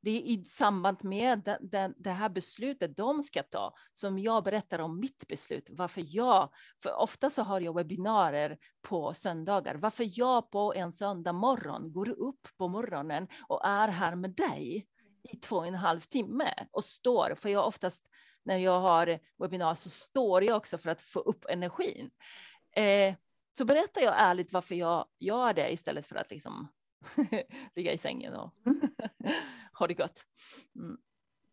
Det 0.00 0.10
är 0.10 0.22
i 0.22 0.44
samband 0.44 1.04
med 1.04 1.58
det, 1.60 1.92
det 1.96 2.10
här 2.10 2.28
beslutet 2.28 2.96
de 2.96 3.22
ska 3.22 3.42
ta 3.42 3.74
som 3.92 4.18
jag 4.18 4.44
berättar 4.44 4.78
om 4.78 5.00
mitt 5.00 5.28
beslut. 5.28 5.68
Varför 5.70 6.04
jag, 6.06 6.50
för 6.82 6.94
ofta 6.94 7.30
så 7.30 7.42
har 7.42 7.60
jag 7.60 7.74
webbinarier 7.74 8.58
på 8.82 9.14
söndagar. 9.14 9.74
Varför 9.74 10.10
jag 10.12 10.50
på 10.50 10.74
en 10.74 10.92
söndag 10.92 11.32
morgon 11.32 11.92
går 11.92 12.08
upp 12.08 12.48
på 12.56 12.68
morgonen 12.68 13.28
och 13.48 13.66
är 13.66 13.88
här 13.88 14.14
med 14.14 14.30
dig 14.30 14.86
i 15.32 15.36
två 15.36 15.56
och 15.56 15.66
en 15.66 15.74
halv 15.74 16.00
timme 16.00 16.48
och 16.70 16.84
står, 16.84 17.34
för 17.34 17.48
jag 17.48 17.66
oftast 17.66 18.04
när 18.44 18.56
jag 18.56 18.80
har 18.80 19.18
webbinar 19.38 19.74
så 19.74 19.90
står 19.90 20.44
jag 20.44 20.56
också 20.56 20.78
för 20.78 20.90
att 20.90 21.00
få 21.00 21.20
upp 21.20 21.44
energin. 21.48 22.10
Eh, 22.76 23.14
så 23.58 23.64
berättar 23.64 24.00
jag 24.00 24.14
ärligt 24.16 24.52
varför 24.52 24.74
jag 24.74 25.06
gör 25.18 25.52
det 25.52 25.72
istället 25.72 26.06
för 26.06 26.16
att 26.16 26.30
liksom 26.30 26.68
ligga 27.76 27.92
i 27.92 27.98
sängen 27.98 28.34
och 28.34 28.52
mm. 28.66 28.80
ha 29.78 29.86
det 29.86 29.94
gott. 29.94 30.20
Mm. 30.76 30.96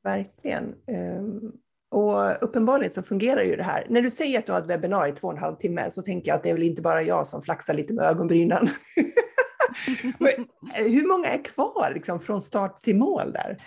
Verkligen. 0.03 0.76
Um, 0.88 1.51
och 1.91 2.43
uppenbarligen 2.43 2.91
så 2.91 3.03
fungerar 3.03 3.43
ju 3.43 3.55
det 3.55 3.63
här. 3.63 3.86
När 3.89 4.01
du 4.01 4.09
säger 4.09 4.39
att 4.39 4.45
du 4.45 4.51
har 4.51 4.59
ett 4.59 4.69
webbinar 4.69 5.07
i 5.07 5.11
två 5.11 5.28
och 5.28 5.34
en 5.34 5.39
halv 5.39 5.55
timme 5.55 5.91
så 5.91 6.01
tänker 6.01 6.28
jag 6.28 6.36
att 6.36 6.43
det 6.43 6.49
är 6.49 6.53
väl 6.53 6.63
inte 6.63 6.82
bara 6.82 7.03
jag 7.03 7.28
som 7.28 7.41
flaxar 7.41 7.73
lite 7.73 7.93
med 7.93 8.05
ögonbrynen. 8.05 8.67
Hur 10.73 11.07
många 11.07 11.28
är 11.28 11.43
kvar 11.43 11.91
liksom, 11.93 12.19
från 12.19 12.41
start 12.41 12.82
till 12.82 12.95
mål 12.95 13.34
där? 13.34 13.57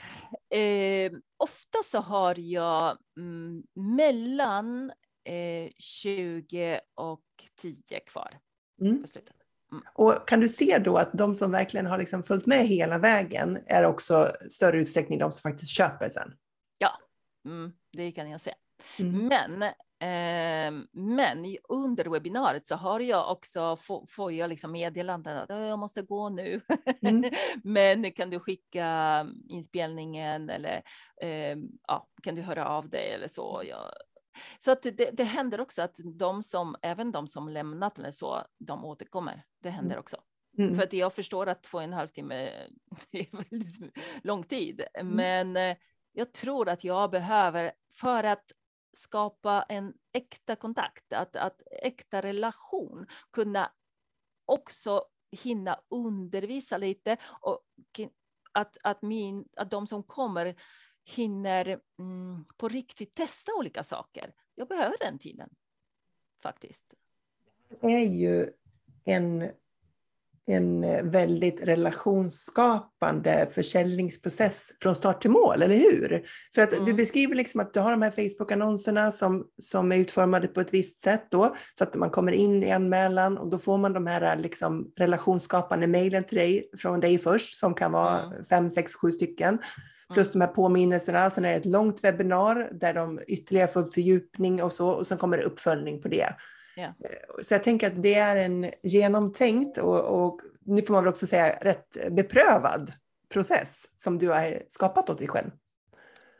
Eh, 0.54 1.12
ofta 1.36 1.78
så 1.84 1.98
har 1.98 2.38
jag 2.38 2.98
mm, 3.18 3.62
mellan 3.96 4.90
eh, 5.24 5.70
20 5.78 6.80
och 6.94 7.24
10 7.60 8.00
kvar 8.00 8.38
mm. 8.80 9.02
på 9.02 9.08
slutet. 9.08 9.36
Mm. 9.72 9.84
Och 9.94 10.28
kan 10.28 10.40
du 10.40 10.48
se 10.48 10.78
då 10.78 10.96
att 10.96 11.10
de 11.12 11.34
som 11.34 11.50
verkligen 11.50 11.86
har 11.86 11.98
liksom 11.98 12.22
följt 12.22 12.46
med 12.46 12.66
hela 12.66 12.98
vägen 12.98 13.58
är 13.66 13.84
också 13.84 14.32
större 14.50 14.78
utsträckning 14.78 15.18
de 15.18 15.32
som 15.32 15.50
faktiskt 15.50 15.70
köper 15.70 16.08
sen? 16.08 16.32
Ja, 16.78 16.90
mm, 17.44 17.72
det 17.92 18.12
kan 18.12 18.30
jag 18.30 18.40
se. 18.40 18.54
Mm. 18.98 19.28
Men, 19.28 19.62
eh, 20.00 20.84
men 20.92 21.56
under 21.68 22.04
webbinariet 22.04 22.66
så 22.66 22.74
har 22.74 23.00
jag 23.00 23.32
också, 23.32 23.76
får, 23.76 24.06
får 24.08 24.32
jag 24.32 24.48
liksom 24.50 24.72
meddelanden 24.72 25.36
att 25.36 25.48
jag 25.48 25.78
måste 25.78 26.02
gå 26.02 26.28
nu. 26.28 26.60
Mm. 27.02 27.24
men 27.64 28.12
kan 28.12 28.30
du 28.30 28.40
skicka 28.40 29.26
inspelningen 29.48 30.50
eller 30.50 30.82
eh, 31.22 31.56
ja, 31.88 32.08
kan 32.22 32.34
du 32.34 32.42
höra 32.42 32.68
av 32.68 32.88
dig 32.88 33.12
eller 33.14 33.28
så. 33.28 33.62
Jag, 33.64 33.92
så 34.58 34.70
att 34.70 34.82
det, 34.82 35.10
det 35.12 35.24
händer 35.24 35.60
också 35.60 35.82
att 35.82 35.96
de 36.04 36.42
som, 36.42 36.76
även 36.82 37.12
de 37.12 37.28
som 37.28 37.48
lämnat 37.48 37.98
eller 37.98 38.10
så, 38.10 38.44
de 38.58 38.84
återkommer. 38.84 39.44
Det 39.62 39.70
händer 39.70 39.94
mm. 39.94 40.00
också. 40.00 40.16
Mm. 40.58 40.74
För 40.74 40.82
att 40.82 40.92
jag 40.92 41.14
förstår 41.14 41.46
att 41.46 41.62
två 41.62 41.78
och 41.78 41.84
en 41.84 41.92
halv 41.92 42.08
timme 42.08 42.34
är 43.12 43.50
väldigt 43.50 43.96
lång 44.22 44.44
tid. 44.44 44.82
Mm. 44.94 45.16
Men 45.16 45.56
eh, 45.56 45.76
jag 46.12 46.32
tror 46.32 46.68
att 46.68 46.84
jag 46.84 47.10
behöver, 47.10 47.72
för 47.92 48.24
att 48.24 48.52
skapa 48.92 49.64
en 49.68 49.94
äkta 50.12 50.56
kontakt, 50.56 51.12
att, 51.12 51.36
att 51.36 51.62
äkta 51.82 52.22
relation, 52.22 53.06
kunna 53.32 53.72
också 54.44 55.04
hinna 55.30 55.80
undervisa 55.90 56.78
lite 56.78 57.16
och 57.40 57.60
att, 58.52 58.76
att, 58.82 59.02
min, 59.02 59.48
att 59.56 59.70
de 59.70 59.86
som 59.86 60.02
kommer 60.02 60.54
hinner 61.16 61.78
mm, 61.98 62.44
på 62.56 62.68
riktigt 62.68 63.14
testa 63.14 63.52
olika 63.58 63.82
saker. 63.82 64.32
Jag 64.54 64.68
behöver 64.68 64.96
den 65.00 65.18
tiden 65.18 65.50
faktiskt. 66.42 66.94
Det 67.80 67.86
är 67.86 68.04
ju 68.04 68.50
en, 69.04 69.50
en 70.46 70.80
väldigt 71.10 71.60
relationsskapande 71.60 73.48
försäljningsprocess 73.50 74.72
från 74.82 74.94
start 74.94 75.22
till 75.22 75.30
mål, 75.30 75.62
eller 75.62 75.76
hur? 75.76 76.28
För 76.54 76.62
att 76.62 76.72
mm. 76.72 76.84
du 76.84 76.94
beskriver 76.94 77.34
liksom 77.34 77.60
att 77.60 77.74
du 77.74 77.80
har 77.80 77.90
de 77.90 78.02
här 78.02 78.10
Facebook-annonserna 78.10 79.12
som, 79.12 79.46
som 79.62 79.92
är 79.92 79.96
utformade 79.96 80.48
på 80.48 80.60
ett 80.60 80.74
visst 80.74 80.98
sätt 80.98 81.26
då, 81.30 81.56
så 81.78 81.84
att 81.84 81.94
man 81.94 82.10
kommer 82.10 82.32
in 82.32 82.62
i 82.62 82.70
anmälan 82.70 83.38
och 83.38 83.50
då 83.50 83.58
får 83.58 83.78
man 83.78 83.92
de 83.92 84.06
här 84.06 84.36
liksom 84.36 84.92
relationsskapande 84.96 85.86
mejlen 85.86 86.24
till 86.24 86.38
dig, 86.38 86.70
från 86.78 87.00
dig 87.00 87.18
först, 87.18 87.58
som 87.58 87.74
kan 87.74 87.92
vara 87.92 88.22
mm. 88.22 88.44
fem, 88.44 88.70
sex, 88.70 88.94
sju 88.94 89.12
stycken 89.12 89.58
plus 90.14 90.32
de 90.32 90.40
här 90.40 90.48
påminnelserna. 90.48 91.30
Sen 91.30 91.44
är 91.44 91.50
det 91.50 91.56
ett 91.56 91.66
långt 91.66 92.04
webbinar 92.04 92.68
där 92.72 92.94
de 92.94 93.20
ytterligare 93.26 93.68
får 93.68 93.84
fördjupning 93.84 94.62
och 94.62 94.72
så 94.72 94.88
och 94.88 95.06
sen 95.06 95.18
kommer 95.18 95.36
det 95.36 95.44
uppföljning 95.44 96.02
på 96.02 96.08
det. 96.08 96.34
Yeah. 96.76 96.92
Så 97.42 97.54
jag 97.54 97.62
tänker 97.62 97.86
att 97.86 98.02
det 98.02 98.14
är 98.14 98.40
en 98.40 98.70
genomtänkt 98.82 99.78
och, 99.78 100.24
och 100.24 100.40
nu 100.60 100.82
får 100.82 100.94
man 100.94 101.04
väl 101.04 101.12
också 101.12 101.26
säga 101.26 101.58
rätt 101.60 101.96
beprövad 102.10 102.92
process 103.28 103.84
som 103.96 104.18
du 104.18 104.28
har 104.28 104.62
skapat 104.68 105.10
åt 105.10 105.18
dig 105.18 105.28
själv. 105.28 105.50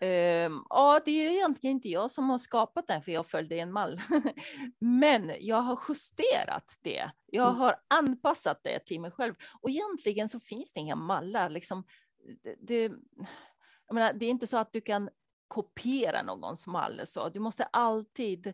Um, 0.00 0.64
ja, 0.68 1.00
det 1.04 1.10
är 1.10 1.30
egentligen 1.30 1.76
inte 1.76 1.88
jag 1.88 2.10
som 2.10 2.30
har 2.30 2.38
skapat 2.38 2.86
den, 2.86 3.02
för 3.02 3.12
jag 3.12 3.26
följde 3.26 3.56
en 3.56 3.72
mall. 3.72 4.00
Men 4.78 5.32
jag 5.40 5.60
har 5.60 5.80
justerat 5.88 6.78
det. 6.82 7.10
Jag 7.26 7.48
mm. 7.48 7.60
har 7.60 7.76
anpassat 7.88 8.60
det 8.62 8.78
till 8.78 9.00
mig 9.00 9.10
själv. 9.10 9.34
Och 9.60 9.70
egentligen 9.70 10.28
så 10.28 10.40
finns 10.40 10.72
det 10.72 10.80
inga 10.80 10.96
mallar. 10.96 11.50
Liksom, 11.50 11.84
det, 12.42 12.54
det, 12.60 12.92
jag 13.88 13.94
menar, 13.94 14.12
det 14.12 14.26
är 14.26 14.30
inte 14.30 14.46
så 14.46 14.56
att 14.56 14.72
du 14.72 14.80
kan 14.80 15.10
kopiera 15.48 16.22
någons 16.22 16.66
mall. 16.66 17.00
Så. 17.06 17.28
Du 17.28 17.40
måste 17.40 17.64
alltid 17.64 18.46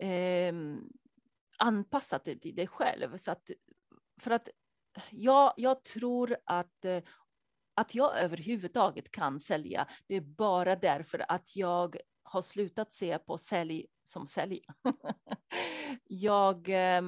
eh, 0.00 0.54
anpassa 1.58 2.20
det 2.24 2.36
till 2.36 2.54
dig 2.54 2.66
själv. 2.66 3.16
Så 3.16 3.30
att, 3.30 3.50
för 4.20 4.30
att 4.30 4.48
jag, 5.10 5.54
jag 5.56 5.84
tror 5.84 6.36
att, 6.44 6.84
eh, 6.84 7.02
att 7.74 7.94
jag 7.94 8.18
överhuvudtaget 8.18 9.10
kan 9.10 9.40
sälja, 9.40 9.88
det 10.06 10.16
är 10.16 10.20
bara 10.20 10.76
därför 10.76 11.24
att 11.28 11.56
jag 11.56 11.96
har 12.22 12.42
slutat 12.42 12.94
se 12.94 13.18
på 13.18 13.38
sälj 13.38 13.86
som 14.02 14.26
sälj. 14.26 14.60
jag 16.04 16.68
eh, 16.68 17.02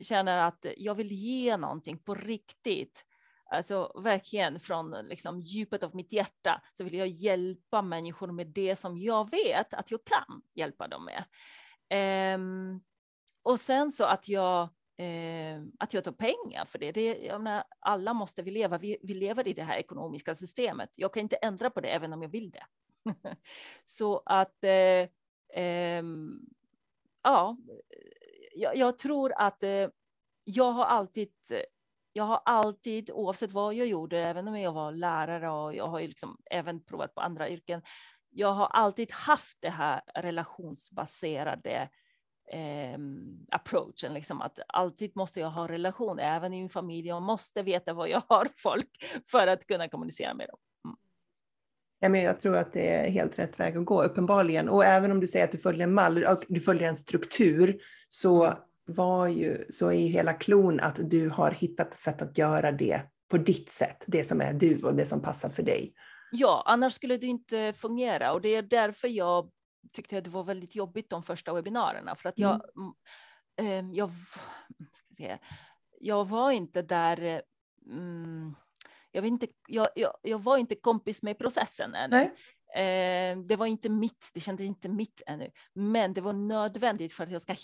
känner 0.00 0.38
att 0.38 0.66
jag 0.76 0.94
vill 0.94 1.12
ge 1.12 1.56
någonting 1.56 1.98
på 1.98 2.14
riktigt. 2.14 3.04
Alltså 3.52 3.92
verkligen 4.02 4.60
från 4.60 4.90
liksom, 4.90 5.40
djupet 5.40 5.82
av 5.82 5.94
mitt 5.96 6.12
hjärta 6.12 6.62
så 6.74 6.84
vill 6.84 6.94
jag 6.94 7.08
hjälpa 7.08 7.82
människor 7.82 8.32
med 8.32 8.46
det 8.46 8.76
som 8.76 8.98
jag 8.98 9.30
vet 9.30 9.74
att 9.74 9.90
jag 9.90 10.00
kan 10.04 10.42
hjälpa 10.54 10.88
dem 10.88 11.04
med. 11.04 11.24
Um, 12.34 12.82
och 13.42 13.60
sen 13.60 13.92
så 13.92 14.04
att 14.04 14.28
jag, 14.28 14.62
eh, 14.96 15.62
att 15.78 15.94
jag 15.94 16.04
tar 16.04 16.12
pengar 16.12 16.64
för 16.64 16.78
det. 16.78 16.92
det 16.92 17.18
jag 17.18 17.40
menar, 17.40 17.64
alla 17.80 18.14
måste 18.14 18.42
vi 18.42 18.50
leva, 18.50 18.78
vi, 18.78 18.98
vi 19.02 19.14
lever 19.14 19.48
i 19.48 19.52
det 19.52 19.62
här 19.62 19.78
ekonomiska 19.78 20.34
systemet. 20.34 20.90
Jag 20.96 21.14
kan 21.14 21.22
inte 21.22 21.36
ändra 21.36 21.70
på 21.70 21.80
det 21.80 21.88
även 21.88 22.12
om 22.12 22.22
jag 22.22 22.28
vill 22.28 22.50
det. 22.50 22.64
så 23.84 24.22
att, 24.26 24.64
eh, 24.64 25.08
eh, 25.62 26.04
ja, 27.22 27.56
jag, 28.54 28.76
jag, 28.76 28.98
tror 28.98 29.32
att 29.36 29.62
eh, 29.62 29.88
jag 30.44 30.72
har 30.72 30.84
alltid 30.84 31.32
jag 32.12 32.24
har 32.24 32.40
alltid, 32.44 33.10
oavsett 33.10 33.52
vad 33.52 33.74
jag 33.74 33.86
gjorde, 33.86 34.18
även 34.18 34.48
om 34.48 34.60
jag 34.60 34.72
var 34.72 34.92
lärare 34.92 35.50
och 35.50 35.74
jag 35.74 35.88
har 35.88 36.00
liksom 36.00 36.36
även 36.50 36.84
provat 36.84 37.14
på 37.14 37.20
andra 37.20 37.48
yrken, 37.48 37.82
jag 38.30 38.52
har 38.52 38.66
alltid 38.66 39.12
haft 39.12 39.58
det 39.60 39.70
här 39.70 40.00
relationsbaserade 40.14 41.88
eh, 42.52 42.98
approachen, 43.50 44.14
liksom 44.14 44.42
att 44.42 44.58
alltid 44.68 45.16
måste 45.16 45.40
jag 45.40 45.50
ha 45.50 45.68
relation, 45.68 46.18
även 46.18 46.52
i 46.52 46.60
min 46.60 46.68
familj, 46.68 47.08
jag 47.08 47.22
måste 47.22 47.62
veta 47.62 47.92
vad 47.94 48.08
jag 48.08 48.22
har 48.28 48.48
folk 48.56 48.88
för 49.30 49.46
att 49.46 49.66
kunna 49.66 49.88
kommunicera 49.88 50.34
med 50.34 50.48
dem. 50.48 50.58
Mm. 50.84 50.96
Ja, 52.00 52.08
men 52.08 52.22
jag 52.22 52.40
tror 52.40 52.56
att 52.56 52.72
det 52.72 52.88
är 52.88 53.10
helt 53.10 53.38
rätt 53.38 53.60
väg 53.60 53.76
att 53.76 53.84
gå, 53.84 54.02
uppenbarligen. 54.02 54.68
Och 54.68 54.84
även 54.84 55.12
om 55.12 55.20
du 55.20 55.26
säger 55.26 55.44
att 55.44 55.52
du 55.52 55.58
följer 55.58 55.84
en 55.84 55.94
mall 55.94 56.26
du 56.48 56.60
följer 56.60 56.88
en 56.88 56.96
struktur, 56.96 57.80
så 58.08 58.44
mm 58.44 58.56
var 58.86 59.28
ju, 59.28 59.66
så 59.70 59.88
är 59.88 59.92
ju 59.92 60.08
hela 60.08 60.32
klon 60.32 60.80
att 60.80 61.10
du 61.10 61.28
har 61.28 61.50
hittat 61.50 61.88
ett 61.88 61.98
sätt 61.98 62.22
att 62.22 62.38
göra 62.38 62.72
det 62.72 63.02
på 63.30 63.38
ditt 63.38 63.68
sätt, 63.68 64.04
det 64.06 64.24
som 64.24 64.40
är 64.40 64.52
du 64.52 64.82
och 64.82 64.94
det 64.94 65.06
som 65.06 65.22
passar 65.22 65.48
för 65.48 65.62
dig. 65.62 65.94
Ja, 66.32 66.62
annars 66.66 66.92
skulle 66.92 67.16
det 67.16 67.26
inte 67.26 67.72
fungera 67.72 68.32
och 68.32 68.40
det 68.40 68.48
är 68.48 68.62
därför 68.62 69.08
jag 69.08 69.50
tyckte 69.92 70.18
att 70.18 70.24
det 70.24 70.30
var 70.30 70.44
väldigt 70.44 70.74
jobbigt 70.74 71.10
de 71.10 71.22
första 71.22 71.54
webbinarierna 71.54 72.16
för 72.16 72.28
att 72.28 72.38
jag, 72.38 72.60
mm. 73.58 73.90
eh, 73.90 73.96
jag, 73.96 74.10
ska 74.92 75.14
säga, 75.16 75.38
jag 76.00 76.28
var 76.28 76.50
inte 76.50 76.82
där 76.82 77.42
mm, 77.90 78.54
jag, 79.12 79.26
inte, 79.26 79.46
jag, 79.68 79.88
jag, 79.94 80.12
jag, 80.22 80.42
var 80.42 80.58
inte 80.58 80.74
kompis 80.74 81.22
med 81.22 81.38
processen 81.38 81.94
ännu. 81.94 82.30
Eh, 82.74 83.38
det 83.38 83.56
var 83.56 83.66
inte 83.66 83.88
mitt, 83.88 84.30
det 84.34 84.40
kändes 84.40 84.66
inte 84.66 84.88
mitt 84.88 85.22
ännu. 85.26 85.50
Men 85.74 86.12
det 86.12 86.20
var 86.20 86.32
nödvändigt 86.32 87.12
för 87.12 87.24
att 87.24 87.30
jag 87.30 87.42
ska 87.42 87.54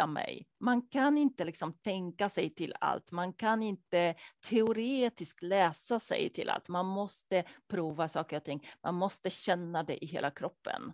hitta 0.00 0.06
mig. 0.06 0.46
Man 0.60 0.82
kan 0.82 1.18
inte 1.18 1.44
liksom 1.44 1.72
tänka 1.72 2.28
sig 2.28 2.54
till 2.54 2.74
allt. 2.80 3.12
Man 3.12 3.32
kan 3.32 3.62
inte 3.62 4.14
teoretiskt 4.48 5.42
läsa 5.42 6.00
sig 6.00 6.28
till 6.28 6.50
allt. 6.50 6.68
Man 6.68 6.86
måste 6.86 7.44
prova 7.70 8.08
saker 8.08 8.36
och 8.36 8.44
ting. 8.44 8.60
Man 8.84 8.94
måste 8.94 9.30
känna 9.30 9.82
det 9.82 10.04
i 10.04 10.06
hela 10.06 10.30
kroppen. 10.30 10.92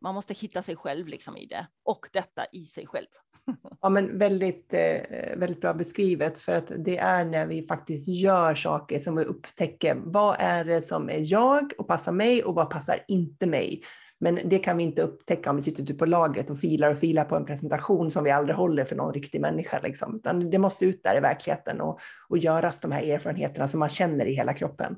man 0.00 0.14
måste 0.14 0.34
hitta 0.34 0.62
sig 0.62 0.76
själv 0.76 1.08
liksom 1.08 1.36
i 1.36 1.46
det 1.46 1.66
och 1.84 2.06
detta 2.12 2.44
i 2.52 2.64
sig 2.64 2.86
själv. 2.86 3.06
Ja, 3.80 3.88
men 3.88 4.18
väldigt, 4.18 4.74
eh, 4.74 5.36
väldigt 5.36 5.60
bra 5.60 5.74
beskrivet 5.74 6.38
för 6.38 6.56
att 6.56 6.72
det 6.84 6.98
är 6.98 7.24
när 7.24 7.46
vi 7.46 7.66
faktiskt 7.66 8.08
gör 8.08 8.54
saker 8.54 8.98
som 8.98 9.16
vi 9.16 9.24
upptäcker 9.24 9.94
vad 10.04 10.36
är 10.38 10.64
det 10.64 10.82
som 10.82 11.08
är 11.08 11.32
jag 11.32 11.72
och 11.78 11.88
passar 11.88 12.12
mig 12.12 12.44
och 12.44 12.54
vad 12.54 12.70
passar 12.70 13.04
inte 13.08 13.46
mig. 13.46 13.82
Men 14.20 14.40
det 14.44 14.58
kan 14.58 14.76
vi 14.76 14.82
inte 14.82 15.02
upptäcka 15.02 15.50
om 15.50 15.56
vi 15.56 15.62
sitter 15.62 15.82
ute 15.82 15.94
på 15.94 16.06
lagret 16.06 16.50
och 16.50 16.58
filar 16.58 16.92
och 16.92 16.98
filar 16.98 17.24
på 17.24 17.36
en 17.36 17.44
presentation 17.44 18.10
som 18.10 18.24
vi 18.24 18.30
aldrig 18.30 18.56
håller 18.56 18.84
för 18.84 18.96
någon 18.96 19.14
riktig 19.14 19.40
människa. 19.40 19.80
Liksom. 19.80 20.16
Utan 20.16 20.50
det 20.50 20.58
måste 20.58 20.84
ut 20.84 21.02
där 21.02 21.16
i 21.16 21.20
verkligheten 21.20 21.80
och, 21.80 22.00
och 22.28 22.38
göras 22.38 22.80
de 22.80 22.92
här 22.92 23.02
erfarenheterna 23.02 23.68
som 23.68 23.80
man 23.80 23.88
känner 23.88 24.26
i 24.26 24.34
hela 24.34 24.54
kroppen. 24.54 24.96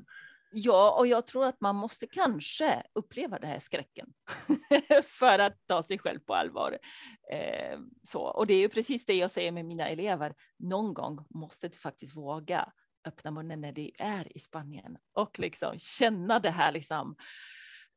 Ja, 0.53 0.95
och 0.99 1.07
jag 1.07 1.27
tror 1.27 1.45
att 1.45 1.61
man 1.61 1.75
måste 1.75 2.07
kanske 2.07 2.83
uppleva 2.93 3.39
den 3.39 3.49
här 3.49 3.59
skräcken 3.59 4.07
för 5.03 5.39
att 5.39 5.67
ta 5.67 5.83
sig 5.83 5.99
själv 5.99 6.19
på 6.19 6.33
allvar. 6.33 6.77
Eh, 7.31 7.79
så. 8.03 8.21
Och 8.21 8.47
det 8.47 8.53
är 8.53 8.59
ju 8.59 8.69
precis 8.69 9.05
det 9.05 9.13
jag 9.13 9.31
säger 9.31 9.51
med 9.51 9.65
mina 9.65 9.87
elever. 9.87 10.33
Någon 10.59 10.93
gång 10.93 11.25
måste 11.29 11.67
du 11.67 11.77
faktiskt 11.77 12.17
våga 12.17 12.71
öppna 13.05 13.31
munnen 13.31 13.61
när 13.61 13.71
du 13.71 13.91
är 13.99 14.37
i 14.37 14.39
Spanien 14.39 14.97
och 15.13 15.39
liksom 15.39 15.79
känna 15.79 16.39
det 16.39 16.49
här 16.49 16.71
liksom, 16.71 17.15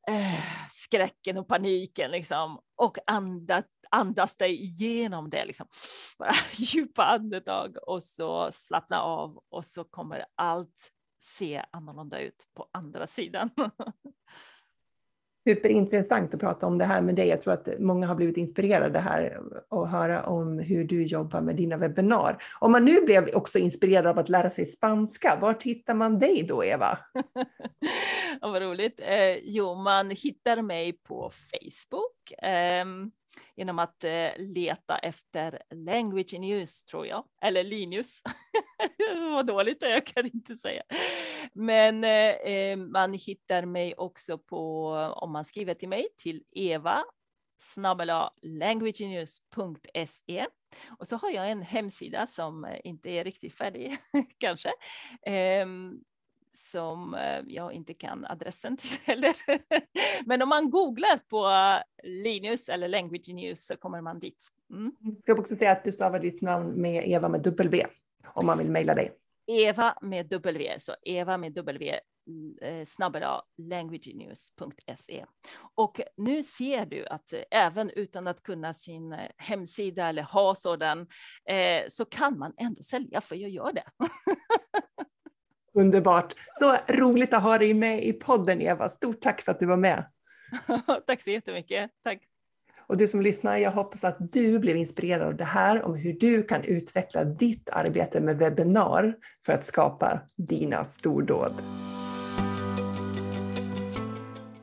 eh, 0.09 0.69
skräcken 0.71 1.37
och 1.37 1.49
paniken 1.49 2.11
liksom, 2.11 2.59
och 2.77 2.99
andas, 3.07 3.65
andas 3.91 4.37
dig 4.37 4.63
igenom 4.63 5.31
det. 5.31 5.45
Liksom. 5.45 5.67
Bara 6.19 6.33
djupa 6.53 7.05
andetag 7.05 7.77
och 7.87 8.03
så 8.03 8.53
slappna 8.53 9.01
av 9.01 9.43
och 9.49 9.65
så 9.65 9.85
kommer 9.85 10.25
allt 10.35 10.91
se 11.23 11.65
annorlunda 11.71 12.21
ut 12.21 12.47
på 12.57 12.69
andra 12.73 13.07
sidan. 13.07 13.51
Superintressant 15.49 16.35
att 16.35 16.41
prata 16.41 16.67
om 16.67 16.79
det 16.79 16.85
här 16.85 17.01
med 17.01 17.15
dig. 17.15 17.29
Jag 17.29 17.43
tror 17.43 17.53
att 17.53 17.69
många 17.79 18.07
har 18.07 18.15
blivit 18.15 18.37
inspirerade 18.37 18.99
här 18.99 19.41
och 19.69 19.89
höra 19.89 20.23
om 20.27 20.59
hur 20.59 20.85
du 20.85 21.05
jobbar 21.05 21.41
med 21.41 21.57
dina 21.57 21.77
webbinar. 21.77 22.43
Om 22.59 22.73
man 22.73 22.85
nu 22.85 23.01
blev 23.01 23.29
också 23.35 23.59
inspirerad 23.59 24.07
av 24.07 24.19
att 24.19 24.29
lära 24.29 24.51
sig 24.51 24.67
spanska, 24.67 25.39
var 25.41 25.57
hittar 25.65 25.95
man 25.95 26.19
dig 26.19 26.43
då, 26.49 26.65
Eva? 26.65 26.99
ja, 28.41 28.49
vad 28.49 28.63
roligt. 28.63 29.01
Eh, 29.01 29.39
jo, 29.43 29.75
man 29.75 30.11
hittar 30.11 30.63
mig 30.63 30.93
på 30.93 31.31
Facebook. 31.31 32.43
Eh, 32.43 32.85
genom 33.57 33.79
att 33.79 34.05
eh, 34.05 34.31
leta 34.37 34.99
efter 34.99 35.63
language 35.75 36.35
in 36.35 36.45
use, 36.45 36.87
tror 36.87 37.07
jag. 37.07 37.25
Eller 37.43 37.65
Linus. 37.65 38.23
Vad 39.33 39.47
dåligt, 39.47 39.81
det 39.81 39.91
jag 39.91 40.07
kan 40.07 40.27
inte 40.27 40.57
säga. 40.57 40.83
Men 41.53 42.05
eh, 42.05 42.31
eh, 42.31 42.77
man 42.77 43.13
hittar 43.13 43.67
mig 43.67 43.95
också 43.95 44.39
på, 44.39 44.89
om 45.17 45.33
man 45.33 45.45
skriver 45.45 45.75
till 45.75 45.89
mig, 45.89 46.09
till 46.17 46.43
eva 46.51 47.05
snabbela 47.59 48.33
languagenews.se 48.43 50.47
och 50.99 51.09
så 51.09 51.17
har 51.17 51.31
jag 51.31 51.51
en 51.51 51.63
hemsida 51.63 52.27
som 52.27 52.67
inte 52.85 53.11
är 53.11 53.25
riktigt 53.25 53.55
färdig 53.55 53.99
kanske. 54.39 54.73
Um, 55.63 56.01
som 56.55 57.15
eh, 57.15 57.41
jag 57.47 57.73
inte 57.73 57.95
kan 57.95 58.27
adressen 58.27 58.77
till 58.77 58.99
heller. 59.05 59.37
Men 60.27 60.43
om 60.43 60.49
man 60.49 60.71
googlar 60.71 61.19
på 61.29 61.51
Linus 62.03 62.69
eller 62.69 62.89
Language 62.89 63.29
News 63.29 63.67
så 63.67 63.77
kommer 63.77 64.01
man 64.01 64.19
dit. 64.19 64.49
Mm. 64.71 64.93
Jag 65.25 65.35
vill 65.35 65.41
också 65.41 65.57
säga 65.57 65.73
att 65.73 65.85
du 65.85 65.93
stavar 65.93 66.19
ditt 66.21 66.43
namn 66.43 66.81
med 66.83 67.09
Eva 67.09 67.29
med 67.29 67.43
W 67.43 67.87
om 68.35 68.47
man 68.47 68.59
vill 68.59 68.71
mejla 68.71 68.95
dig. 68.95 69.13
Eva 69.47 69.99
med 70.03 70.27
W, 70.27 70.77
så 70.81 70.95
Eva 71.03 71.39
med 71.39 71.53
W 71.53 71.99
eh, 72.63 72.85
snabbare 72.87 73.41
languagenews.se. 73.59 75.25
Och 75.75 76.01
nu 76.17 76.43
ser 76.43 76.87
du 76.87 77.07
att 77.07 77.35
även 77.51 77.91
utan 77.91 78.27
att 78.27 78.43
kunna 78.43 78.75
sin 78.75 79.13
eh, 79.13 79.19
hemsida 79.37 80.09
eller 80.09 80.23
ha 80.23 80.55
sådan 80.55 81.07
så 81.89 82.05
kan 82.05 82.39
man 82.39 82.53
ändå 82.57 82.83
sälja, 82.83 83.21
för 83.21 83.37
jag 83.37 83.51
gör 83.51 83.73
det. 83.73 83.85
Underbart. 85.75 86.35
Så 86.53 86.77
roligt 86.89 87.35
att 87.35 87.43
ha 87.43 87.59
dig 87.59 87.75
med 87.75 88.05
i 88.05 88.13
podden, 88.13 88.61
Eva. 88.61 88.89
Stort 88.89 89.21
tack 89.21 89.41
för 89.41 89.53
att 89.53 89.61
du 89.61 89.67
var 89.67 89.77
med. 89.77 90.05
tack 91.07 91.23
så 91.23 91.31
jättemycket. 91.31 91.91
Tack. 92.05 92.19
Och 92.87 92.97
du 92.97 93.09
som 93.09 93.23
lyssnar, 93.23 93.57
jag 93.57 93.71
hoppas 93.71 94.05
att 94.05 94.17
du 94.33 94.59
blev 94.59 94.77
inspirerad 94.77 95.23
av 95.23 95.37
det 95.37 95.45
här, 95.45 95.83
om 95.83 95.95
hur 95.95 96.13
du 96.13 96.43
kan 96.43 96.65
utveckla 96.65 97.25
ditt 97.25 97.71
arbete 97.73 98.21
med 98.21 98.39
webbinar 98.39 99.15
för 99.47 99.53
att 99.53 99.67
skapa 99.67 100.21
dina 100.37 100.85
stordåd. 100.85 101.63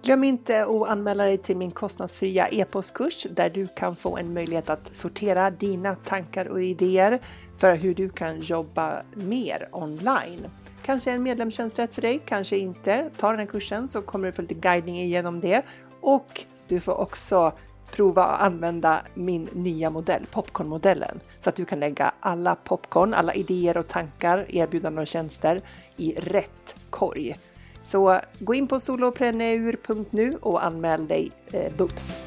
Glöm 0.03 0.23
inte 0.23 0.63
att 0.63 0.89
anmäla 0.89 1.25
dig 1.25 1.37
till 1.37 1.57
min 1.57 1.71
kostnadsfria 1.71 2.47
e-postkurs 2.47 3.27
där 3.31 3.49
du 3.49 3.67
kan 3.67 3.95
få 3.95 4.17
en 4.17 4.33
möjlighet 4.33 4.69
att 4.69 4.95
sortera 4.95 5.51
dina 5.51 5.95
tankar 5.95 6.45
och 6.45 6.63
idéer 6.63 7.19
för 7.57 7.75
hur 7.75 7.95
du 7.95 8.09
kan 8.09 8.39
jobba 8.39 9.03
mer 9.13 9.69
online. 9.71 10.47
Kanske 10.85 11.11
en 11.11 11.23
medlemstjänst 11.23 11.79
rätt 11.79 11.93
för 11.93 12.01
dig, 12.01 12.21
kanske 12.25 12.57
inte. 12.57 13.09
Ta 13.17 13.29
den 13.29 13.39
här 13.39 13.45
kursen 13.45 13.87
så 13.87 14.01
kommer 14.01 14.27
du 14.27 14.31
få 14.31 14.41
lite 14.41 14.53
guidning 14.53 14.99
igenom 14.99 15.39
det 15.39 15.61
och 16.01 16.45
du 16.67 16.79
får 16.79 17.01
också 17.01 17.53
prova 17.91 18.23
att 18.23 18.41
använda 18.41 19.01
min 19.13 19.49
nya 19.53 19.89
modell, 19.89 20.25
popcornmodellen, 20.31 21.19
så 21.39 21.49
att 21.49 21.55
du 21.55 21.65
kan 21.65 21.79
lägga 21.79 22.11
alla 22.19 22.55
popcorn, 22.55 23.13
alla 23.13 23.33
idéer 23.33 23.77
och 23.77 23.87
tankar, 23.87 24.45
erbjudanden 24.49 25.01
och 25.01 25.07
tjänster 25.07 25.61
i 25.97 26.13
rätt 26.13 26.75
korg. 26.89 27.37
Så 27.81 28.19
gå 28.39 28.53
in 28.53 28.67
på 28.67 28.79
solopreneur.nu 28.79 30.37
och 30.41 30.65
anmäl 30.65 31.07
dig 31.07 31.31
eh, 31.51 31.73
BUPS. 31.77 32.17